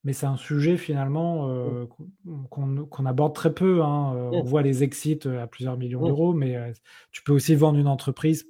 mais 0.05 0.12
c'est 0.12 0.26
un 0.26 0.36
sujet 0.36 0.76
finalement 0.76 1.48
mmh. 1.48 2.48
qu'on 2.48 3.07
aborde 3.07 3.34
très 3.34 3.53
peu. 3.53 3.82
Hein. 3.82 4.12
On 4.32 4.42
voit 4.42 4.62
les 4.62 4.82
exits 4.82 5.20
à 5.26 5.46
plusieurs 5.46 5.76
millions 5.76 6.07
d'euros, 6.07 6.32
mais 6.32 6.72
tu 7.12 7.22
peux 7.22 7.32
aussi 7.32 7.55
vendre 7.55 7.78
une 7.78 7.88
entreprise 7.88 8.46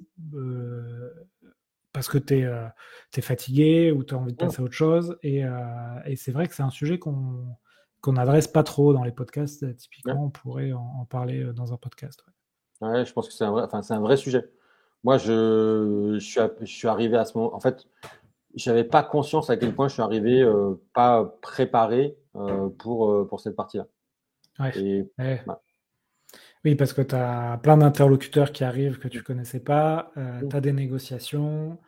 parce 1.93 2.07
que 2.07 2.17
tu 2.17 2.41
es, 2.41 3.21
fatigué 3.21 3.91
ou 3.91 4.03
tu 4.03 4.13
as 4.13 4.17
envie 4.17 4.33
de 4.33 4.37
passer 4.37 4.61
à 4.61 4.65
autre 4.65 4.73
chose. 4.73 5.17
Et, 5.23 5.43
et 6.05 6.15
c'est 6.15 6.31
vrai 6.31 6.47
que 6.47 6.53
c'est 6.53 6.63
un 6.63 6.69
sujet 6.69 6.99
qu'on 6.99 7.47
qu'on 8.01 8.13
n'adresse 8.13 8.47
pas 8.47 8.63
trop 8.63 8.93
dans 8.93 9.03
les 9.03 9.11
podcasts. 9.11 9.63
Euh, 9.63 9.73
typiquement, 9.73 10.25
on 10.25 10.29
pourrait 10.29 10.71
en, 10.73 11.05
parler 11.09 11.43
euh, 11.43 11.53
dans 11.53 11.73
un 11.73 11.77
podcast. 11.77 12.23
Ouais, 12.81 13.05
je 13.05 13.13
pense 13.13 13.27
que 13.27 13.33
c'est 13.33 13.43
un, 13.43 13.51
vrai, 13.51 13.67
c'est 13.83 13.93
un 13.93 13.99
vrai 13.99 14.17
sujet. 14.17 14.49
Moi, 15.03 15.17
je, 15.17 16.17
je, 16.19 16.25
suis, 16.25 16.39
je 16.61 16.65
suis 16.65 16.87
arrivé 16.87 17.17
à 17.17 17.25
ce 17.25 17.37
moment. 17.37 17.55
En 17.55 17.59
fait, 17.59 17.87
je 18.55 18.69
n'avais 18.69 18.83
pas 18.83 19.03
conscience 19.03 19.49
à 19.49 19.57
quel 19.57 19.73
point 19.73 19.87
je 19.87 19.93
suis 19.93 20.01
arrivé 20.01 20.41
euh, 20.41 20.73
pas 20.93 21.37
préparé 21.41 22.17
pour, 22.77 23.27
pour 23.27 23.39
cette 23.41 23.57
partie-là. 23.57 23.87
Ouais. 24.59 25.05
Oui, 26.63 26.75
parce 26.75 26.93
que 26.93 27.01
tu 27.01 27.15
as 27.15 27.59
plein 27.63 27.77
d'interlocuteurs 27.77 28.51
qui 28.51 28.63
arrivent 28.63 28.99
que 28.99 29.07
tu 29.07 29.17
ne 29.17 29.23
connaissais 29.23 29.59
pas, 29.59 30.11
euh, 30.17 30.41
tu 30.47 30.55
as 30.55 30.61
des 30.61 30.73
négociations, 30.73 31.79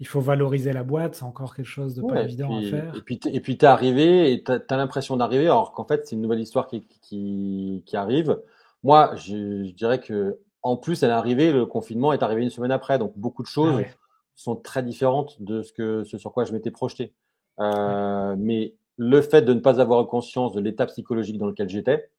il 0.00 0.06
faut 0.06 0.20
valoriser 0.20 0.72
la 0.72 0.82
boîte, 0.82 1.14
c'est 1.14 1.24
encore 1.24 1.54
quelque 1.54 1.66
chose 1.66 1.94
de 1.94 2.02
pas 2.02 2.22
évident 2.22 2.56
à 2.56 2.62
faire. 2.62 2.96
Et 2.96 3.00
puis, 3.00 3.20
et 3.26 3.40
puis 3.40 3.56
tu 3.56 3.64
es 3.64 3.68
arrivé 3.68 4.32
et 4.32 4.42
tu 4.42 4.52
as, 4.52 4.76
l'impression 4.76 5.16
d'arriver, 5.16 5.46
alors 5.46 5.72
qu'en 5.72 5.84
fait, 5.84 6.06
c'est 6.06 6.14
une 6.14 6.22
nouvelle 6.22 6.40
histoire 6.40 6.66
qui, 6.66 6.86
qui, 7.00 7.82
qui 7.86 7.96
arrive. 7.96 8.38
Moi, 8.82 9.14
je, 9.16 9.64
je, 9.64 9.72
dirais 9.72 10.00
que 10.00 10.38
en 10.62 10.76
plus, 10.76 11.02
elle 11.02 11.10
est 11.10 11.14
arrivée, 11.14 11.52
le 11.52 11.66
confinement 11.66 12.12
est 12.12 12.22
arrivé 12.22 12.42
une 12.42 12.50
semaine 12.50 12.72
après, 12.72 12.98
donc 12.98 13.12
beaucoup 13.16 13.42
de 13.42 13.48
choses 13.48 13.82
ah 13.84 13.88
sont 14.34 14.56
très 14.56 14.82
différentes 14.82 15.40
de 15.42 15.62
ce, 15.62 15.72
que, 15.72 16.04
ce 16.04 16.18
sur 16.18 16.32
quoi 16.32 16.44
je 16.44 16.52
m'étais 16.52 16.70
projeté. 16.70 17.12
Euh, 17.60 18.34
mais 18.38 18.74
le 18.96 19.20
fait 19.20 19.42
de 19.42 19.52
ne 19.52 19.60
pas 19.60 19.80
avoir 19.80 20.06
conscience 20.06 20.52
de 20.52 20.60
l'état 20.60 20.86
psychologique 20.86 21.38
dans 21.38 21.46
lequel 21.46 21.68
j'étais 21.68 22.10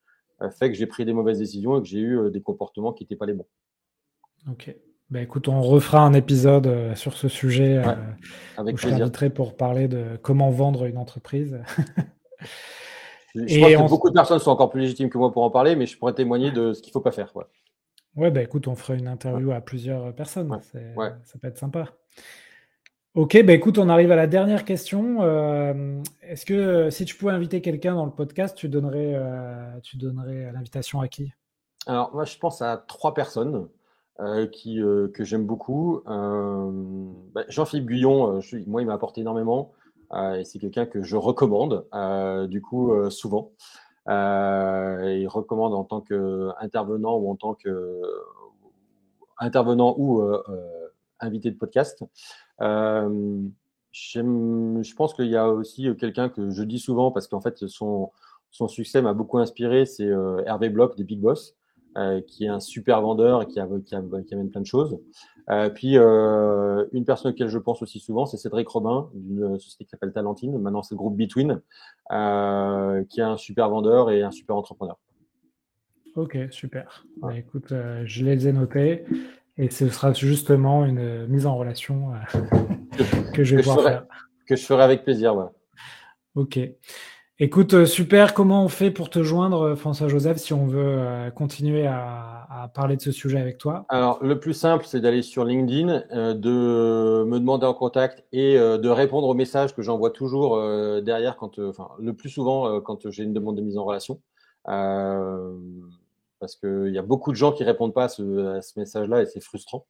euh, 0.42 0.50
fait 0.50 0.70
que 0.70 0.78
j'ai 0.78 0.88
pris 0.88 1.06
des 1.06 1.14
mauvaises 1.14 1.40
décisions 1.40 1.78
et 1.78 1.82
que 1.82 1.88
j'ai 1.88 2.00
eu 2.00 2.18
euh, 2.18 2.30
des 2.30 2.42
comportements 2.42 2.94
qui 2.94 3.04
n'étaient 3.04 3.16
pas 3.16 3.26
les 3.26 3.34
bons. 3.34 3.48
Ok. 4.50 4.76
Ben 5.10 5.22
écoute, 5.22 5.48
on 5.48 5.62
refera 5.62 6.00
un 6.00 6.14
épisode 6.14 6.96
sur 6.96 7.14
ce 7.14 7.28
sujet. 7.28 7.82
avec 8.58 8.76
où 8.76 8.78
je 8.78 8.88
t'inviterai 8.88 9.30
pour 9.30 9.56
parler 9.56 9.88
de 9.88 10.18
comment 10.22 10.50
vendre 10.50 10.86
une 10.86 10.98
entreprise. 10.98 11.60
je, 13.36 13.60
pense 13.60 13.86
que 13.86 13.90
beaucoup 13.90 14.10
de 14.10 14.16
personnes 14.16 14.40
sont 14.40 14.52
encore 14.52 14.70
plus 14.70 14.82
légitimes 14.82 15.10
que 15.10 15.18
moi 15.18 15.32
pour 15.32 15.44
en 15.44 15.52
parler, 15.52 15.76
mais 15.76 15.86
je 15.86 15.98
pourrais 15.98 16.14
témoigner 16.14 16.52
de 16.52 16.74
ce 16.74 16.82
qu'il 16.82 16.90
ne 16.90 16.94
faut 16.94 17.02
pas 17.02 17.12
faire. 17.12 17.36
Ouais. 17.36 17.46
Ouais, 18.16 18.30
bah 18.30 18.42
écoute, 18.42 18.68
on 18.68 18.76
fera 18.76 18.94
une 18.94 19.08
interview 19.08 19.52
à 19.52 19.62
plusieurs 19.62 20.14
personnes. 20.14 20.60
Ça 20.62 21.40
peut 21.42 21.48
être 21.48 21.58
sympa. 21.58 21.86
Ok, 23.16 23.44
bah 23.44 23.54
écoute, 23.54 23.78
on 23.78 23.90
arrive 23.90 24.12
à 24.12 24.16
la 24.16 24.28
dernière 24.28 24.66
question. 24.66 25.22
Euh, 25.22 26.02
est-ce 26.22 26.46
que 26.46 26.90
si 26.90 27.06
tu 27.06 27.16
pouvais 27.16 27.32
inviter 27.32 27.62
quelqu'un 27.62 27.94
dans 27.94 28.06
le 28.06 28.12
podcast, 28.12 28.58
tu 28.58 28.70
donnerais, 28.70 29.14
euh, 29.14 29.80
tu 29.82 29.98
donnerais 29.98 30.52
l'invitation 30.52 31.00
à 31.00 31.08
qui? 31.08 31.32
Alors, 31.86 32.14
moi, 32.14 32.26
je 32.26 32.38
pense 32.38 32.62
à 32.62 32.84
trois 32.88 33.14
personnes 33.14 33.68
euh, 34.20 34.48
qui, 34.48 34.80
que 35.14 35.24
j'aime 35.24 35.46
beaucoup. 35.46 36.02
Bah, 36.06 37.44
Jean-Philippe 37.50 37.88
Guyon, 37.88 38.40
moi, 38.68 38.82
il 38.82 38.86
m'a 38.86 38.94
apporté 38.94 39.22
énormément 39.22 39.72
et 40.16 40.44
c'est 40.44 40.60
quelqu'un 40.60 40.86
que 40.86 41.02
je 41.02 41.16
recommande, 41.16 41.88
du 42.50 42.62
coup, 42.62 42.92
souvent. 43.10 43.52
il 44.08 45.28
recommande 45.28 45.74
en 45.74 45.84
tant 45.84 46.02
qu'intervenant 46.02 47.18
ou 47.18 47.32
en 47.32 47.36
tant 47.36 47.56
que 47.56 48.02
intervenant 49.40 49.96
ou 49.98 50.22
invité 51.20 51.52
de 51.52 51.58
podcast. 51.58 52.04
Euh, 52.62 53.42
je 53.92 54.94
pense 54.96 55.14
qu'il 55.14 55.28
y 55.28 55.38
a 55.38 55.50
aussi 55.50 55.88
quelqu'un 55.98 56.30
que 56.30 56.50
je 56.50 56.64
dis 56.64 56.80
souvent 56.80 57.12
parce 57.12 57.28
qu'en 57.28 57.42
fait, 57.42 57.68
son, 57.68 58.12
son 58.52 58.68
succès 58.68 59.02
m'a 59.02 59.14
beaucoup 59.14 59.38
inspiré, 59.38 59.86
c'est 59.86 60.08
euh, 60.08 60.44
Hervé 60.46 60.70
Bloch 60.70 60.96
des 60.96 61.04
Big 61.04 61.20
Boss. 61.20 61.56
Euh, 61.96 62.22
qui 62.22 62.46
est 62.46 62.48
un 62.48 62.60
super 62.60 63.02
vendeur 63.02 63.44
et 63.44 63.46
qui, 63.46 63.60
a, 63.60 63.68
qui, 63.86 63.94
amène 63.94 64.50
plein 64.50 64.62
de 64.62 64.66
choses. 64.66 65.00
Euh, 65.52 65.70
puis 65.70 66.00
euh, 66.00 66.86
une 66.92 67.06
personne 67.06 67.30
à 67.30 67.32
laquelle 67.34 67.50
je 67.50 67.60
pense 67.60 67.84
aussi 67.84 68.00
souvent, 68.00 68.26
c'est 68.26 68.38
Cédric 68.38 68.68
Robin 68.68 69.12
d'une 69.14 69.60
société 69.60 69.84
qui 69.84 69.92
s'appelle 69.92 70.12
Talentine. 70.12 70.58
Maintenant, 70.58 70.82
c'est 70.82 70.96
le 70.96 70.98
groupe 70.98 71.16
Between, 71.16 71.62
qui 72.10 73.20
est 73.20 73.24
un 73.24 73.38
super 73.38 73.70
vendeur 73.70 74.10
et 74.10 74.24
un 74.24 74.32
super 74.32 74.56
entrepreneur. 74.56 74.98
Ok, 76.16 76.36
super. 76.50 77.06
Bah, 77.18 77.38
écoute, 77.38 77.74
je 78.06 78.26
les 78.26 78.48
ai 78.48 78.54
notés. 78.54 79.06
Et 79.58 79.70
ce 79.70 79.88
sera 79.90 80.14
justement 80.14 80.86
une 80.86 81.28
mise 81.28 81.46
en 81.46 81.56
relation 81.56 82.14
que 83.36 83.44
je 83.44 83.56
vais 83.56 83.62
pouvoir 83.62 83.84
faire. 83.84 84.06
Que 84.48 84.56
je 84.56 84.66
ferai 84.66 84.82
avec 84.82 85.04
plaisir, 85.04 85.36
ouais. 85.36 85.46
Ok. 86.34 86.60
Écoute, 87.40 87.74
euh, 87.74 87.86
super. 87.86 88.34
Comment 88.34 88.64
on 88.64 88.68
fait 88.68 88.92
pour 88.92 89.10
te 89.10 89.24
joindre, 89.24 89.62
euh, 89.62 89.76
François-Joseph, 89.76 90.38
si 90.38 90.54
on 90.54 90.68
veut 90.68 91.32
continuer 91.36 91.88
à, 91.88 92.70
parler 92.74 92.96
de 92.96 93.02
ce 93.02 93.12
sujet 93.12 93.40
avec 93.40 93.58
toi? 93.58 93.86
Alors, 93.90 94.24
le 94.24 94.40
plus 94.40 94.54
simple, 94.54 94.86
c'est 94.88 95.02
d'aller 95.02 95.22
sur 95.22 95.44
LinkedIn, 95.44 96.04
de 96.34 97.24
me 97.26 97.40
demander 97.40 97.66
en 97.66 97.74
contact 97.74 98.24
et 98.32 98.58
de 98.58 98.90
répondre 98.90 99.28
aux 99.28 99.34
messages 99.34 99.76
que 99.76 99.82
j'envoie 99.82 100.12
toujours 100.12 100.58
derrière, 101.02 101.36
quand, 101.36 101.60
enfin, 101.60 101.90
le 102.00 102.14
plus 102.14 102.30
souvent 102.30 102.80
quand 102.80 103.10
j'ai 103.10 103.24
une 103.24 103.34
demande 103.34 103.58
de 103.58 103.62
mise 103.62 103.78
en 103.78 103.84
relation 103.84 104.22
parce 106.44 106.58
qu'il 106.58 106.94
y 106.94 106.98
a 106.98 107.02
beaucoup 107.02 107.32
de 107.32 107.38
gens 107.38 107.54
qui 107.54 107.64
répondent 107.64 107.94
pas 107.94 108.04
à 108.04 108.10
ce, 108.10 108.78
message-là 108.78 109.22
et 109.22 109.26
c'est 109.26 109.40
frustrant. 109.40 109.86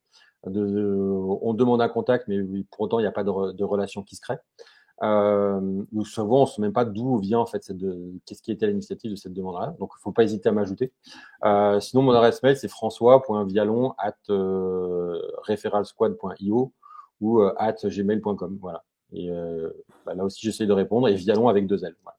on 0.46 1.54
demande 1.56 1.82
un 1.82 1.90
contact, 1.90 2.28
mais 2.28 2.38
pour 2.70 2.82
autant, 2.82 3.00
il 3.00 3.02
n'y 3.02 3.08
a 3.08 3.12
pas 3.12 3.24
de, 3.24 3.64
relation 3.64 4.04
qui 4.04 4.16
se 4.16 4.22
crée. 4.22 4.38
Euh, 5.02 5.84
souvent, 6.04 6.40
on 6.40 6.42
ne 6.42 6.46
sait 6.48 6.62
même 6.62 6.74
pas 6.74 6.86
d'où 6.86 7.18
vient 7.18 7.40
en 7.40 7.46
fait 7.46 7.64
cette 7.64 7.84
qu'est-ce 8.26 8.42
qui 8.42 8.52
était 8.52 8.68
l'initiative 8.68 9.12
de 9.12 9.16
cette 9.16 9.34
demande-là. 9.34 9.76
Donc, 9.80 9.92
il 9.96 10.00
ne 10.00 10.02
faut 10.02 10.12
pas 10.12 10.24
hésiter 10.24 10.50
à 10.50 10.52
m'ajouter. 10.52 10.92
Euh, 11.44 11.80
sinon, 11.80 12.04
mon 12.04 12.12
adresse 12.12 12.44
mail 12.44 12.58
c'est 12.58 12.68
françois.vialon 12.68 13.94
at 13.98 14.16
euh, 14.30 15.20
referralsquad.io 15.48 16.72
ou 17.22 17.42
euh, 17.42 17.54
at 17.58 17.76
gmail.com. 17.84 18.58
Voilà. 18.62 18.84
Et 19.16 19.30
bah, 20.06 20.16
là 20.16 20.24
aussi, 20.24 20.42
j'essaie 20.42 20.66
de 20.66 20.74
répondre 20.74 21.08
et 21.08 21.14
Vialon 21.14 21.48
avec 21.48 21.68
deux 21.68 21.86
L. 21.86 21.96
Voilà. 22.02 22.18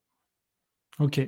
Ok, 1.01 1.21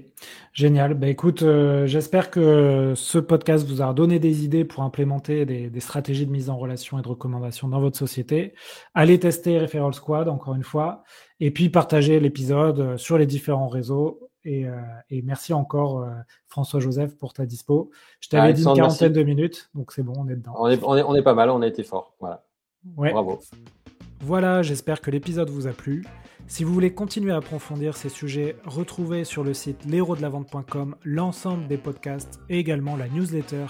génial. 0.53 0.95
Bah, 0.95 1.09
écoute, 1.09 1.43
euh, 1.43 1.87
j'espère 1.87 2.31
que 2.31 2.93
ce 2.95 3.19
podcast 3.19 3.67
vous 3.67 3.83
a 3.83 3.93
donné 3.93 4.21
des 4.21 4.45
idées 4.45 4.65
pour 4.65 4.85
implémenter 4.85 5.45
des, 5.45 5.81
stratégies 5.81 6.25
de 6.25 6.31
mise 6.31 6.51
en 6.51 6.57
relation 6.57 7.01
et 7.01 7.03
de 7.03 7.09
recommandation 7.09 7.67
dans 7.69 7.81
votre 7.81 7.99
société. 7.99 8.55
Allez 8.95 9.19
tester 9.19 9.59
Referral 9.59 9.93
Squad, 9.93 10.29
encore 10.29 10.55
une 10.55 10.63
fois, 10.63 11.03
et 11.41 11.51
puis 11.51 11.69
partagez 11.69 12.21
l'épisode 12.21 12.79
euh, 12.79 12.97
sur 12.97 13.19
les 13.19 13.27
différents 13.27 13.69
réseaux. 13.69 14.29
Et, 14.45 14.67
euh, 14.67 14.77
merci 15.25 15.53
encore, 15.53 16.07
François-Joseph, 16.47 17.17
pour 17.17 17.33
ta 17.33 17.45
dispo. 17.47 17.91
Je 18.21 18.29
t'avais 18.29 18.53
dit 18.53 18.63
une 18.63 18.75
quarantaine 18.75 19.13
de 19.13 19.23
minutes, 19.25 19.69
donc 19.75 19.91
c'est 19.91 20.05
bon, 20.05 20.13
on 20.17 20.29
est 20.29 20.37
dedans. 20.37 20.55
On 20.57 20.69
est, 20.69 20.79
on 20.85 21.15
est, 21.17 21.23
pas 21.23 21.35
mal, 21.35 21.51
on 21.51 21.63
a 21.63 21.67
été 21.67 21.83
fort. 21.83 22.15
Voilà. 22.21 22.45
Bravo. 22.85 23.41
Voilà, 24.21 24.63
j'espère 24.63 25.01
que 25.01 25.11
l'épisode 25.11 25.51
vous 25.51 25.67
a 25.67 25.73
plu. 25.73 26.05
Si 26.49 26.63
vous 26.63 26.73
voulez 26.73 26.95
continuer 26.95 27.33
à 27.33 27.37
approfondir 27.37 27.97
ces 27.97 28.09
sujets, 28.09 28.57
retrouvez 28.65 29.25
sur 29.25 29.43
le 29.43 29.53
site 29.53 29.85
l'héros-de-la-vente.com 29.85 30.95
l'ensemble 31.03 31.67
des 31.67 31.77
podcasts 31.77 32.41
et 32.49 32.59
également 32.59 32.97
la 32.97 33.09
newsletter 33.09 33.67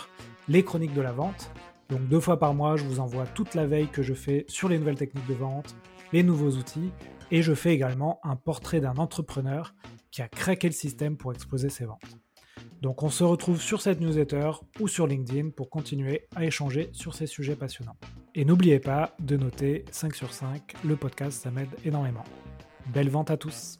Les 0.47 0.63
Chroniques 0.63 0.93
de 0.93 1.01
la 1.01 1.13
Vente. 1.13 1.51
Donc 1.89 2.07
deux 2.09 2.21
fois 2.21 2.39
par 2.39 2.53
mois, 2.53 2.77
je 2.77 2.85
vous 2.85 3.01
envoie 3.01 3.27
toute 3.27 3.55
la 3.55 3.67
veille 3.67 3.89
que 3.89 4.03
je 4.03 4.13
fais 4.13 4.45
sur 4.49 4.69
les 4.69 4.79
nouvelles 4.79 4.99
techniques 4.99 5.27
de 5.27 5.35
vente, 5.35 5.75
les 6.13 6.23
nouveaux 6.23 6.51
outils, 6.51 6.91
et 7.31 7.41
je 7.41 7.55
fais 7.55 7.73
également 7.73 8.21
un 8.23 8.37
portrait 8.37 8.81
d'un 8.81 8.97
entrepreneur 8.97 9.75
qui 10.11 10.21
a 10.21 10.29
craqué 10.29 10.69
le 10.69 10.75
système 10.75 11.17
pour 11.17 11.33
exposer 11.33 11.71
ses 11.71 11.87
ventes. 11.87 12.19
Donc 12.83 13.03
on 13.03 13.09
se 13.09 13.25
retrouve 13.25 13.61
sur 13.61 13.81
cette 13.81 14.01
newsletter 14.01 14.51
ou 14.81 14.87
sur 14.87 15.07
LinkedIn 15.07 15.51
pour 15.51 15.71
continuer 15.71 16.29
à 16.37 16.45
échanger 16.45 16.91
sur 16.93 17.15
ces 17.15 17.27
sujets 17.27 17.57
passionnants. 17.57 17.97
Et 18.35 18.45
n'oubliez 18.45 18.81
pas 18.81 19.17
de 19.19 19.39
noter 19.39 19.87
5 19.91 20.15
sur 20.15 20.35
5, 20.35 20.75
le 20.85 20.97
podcast 20.97 21.43
ça 21.43 21.51
m'aide 21.51 21.71
énormément. 21.87 22.25
Belle 22.93 23.09
vente 23.11 23.31
à 23.31 23.37
tous 23.37 23.79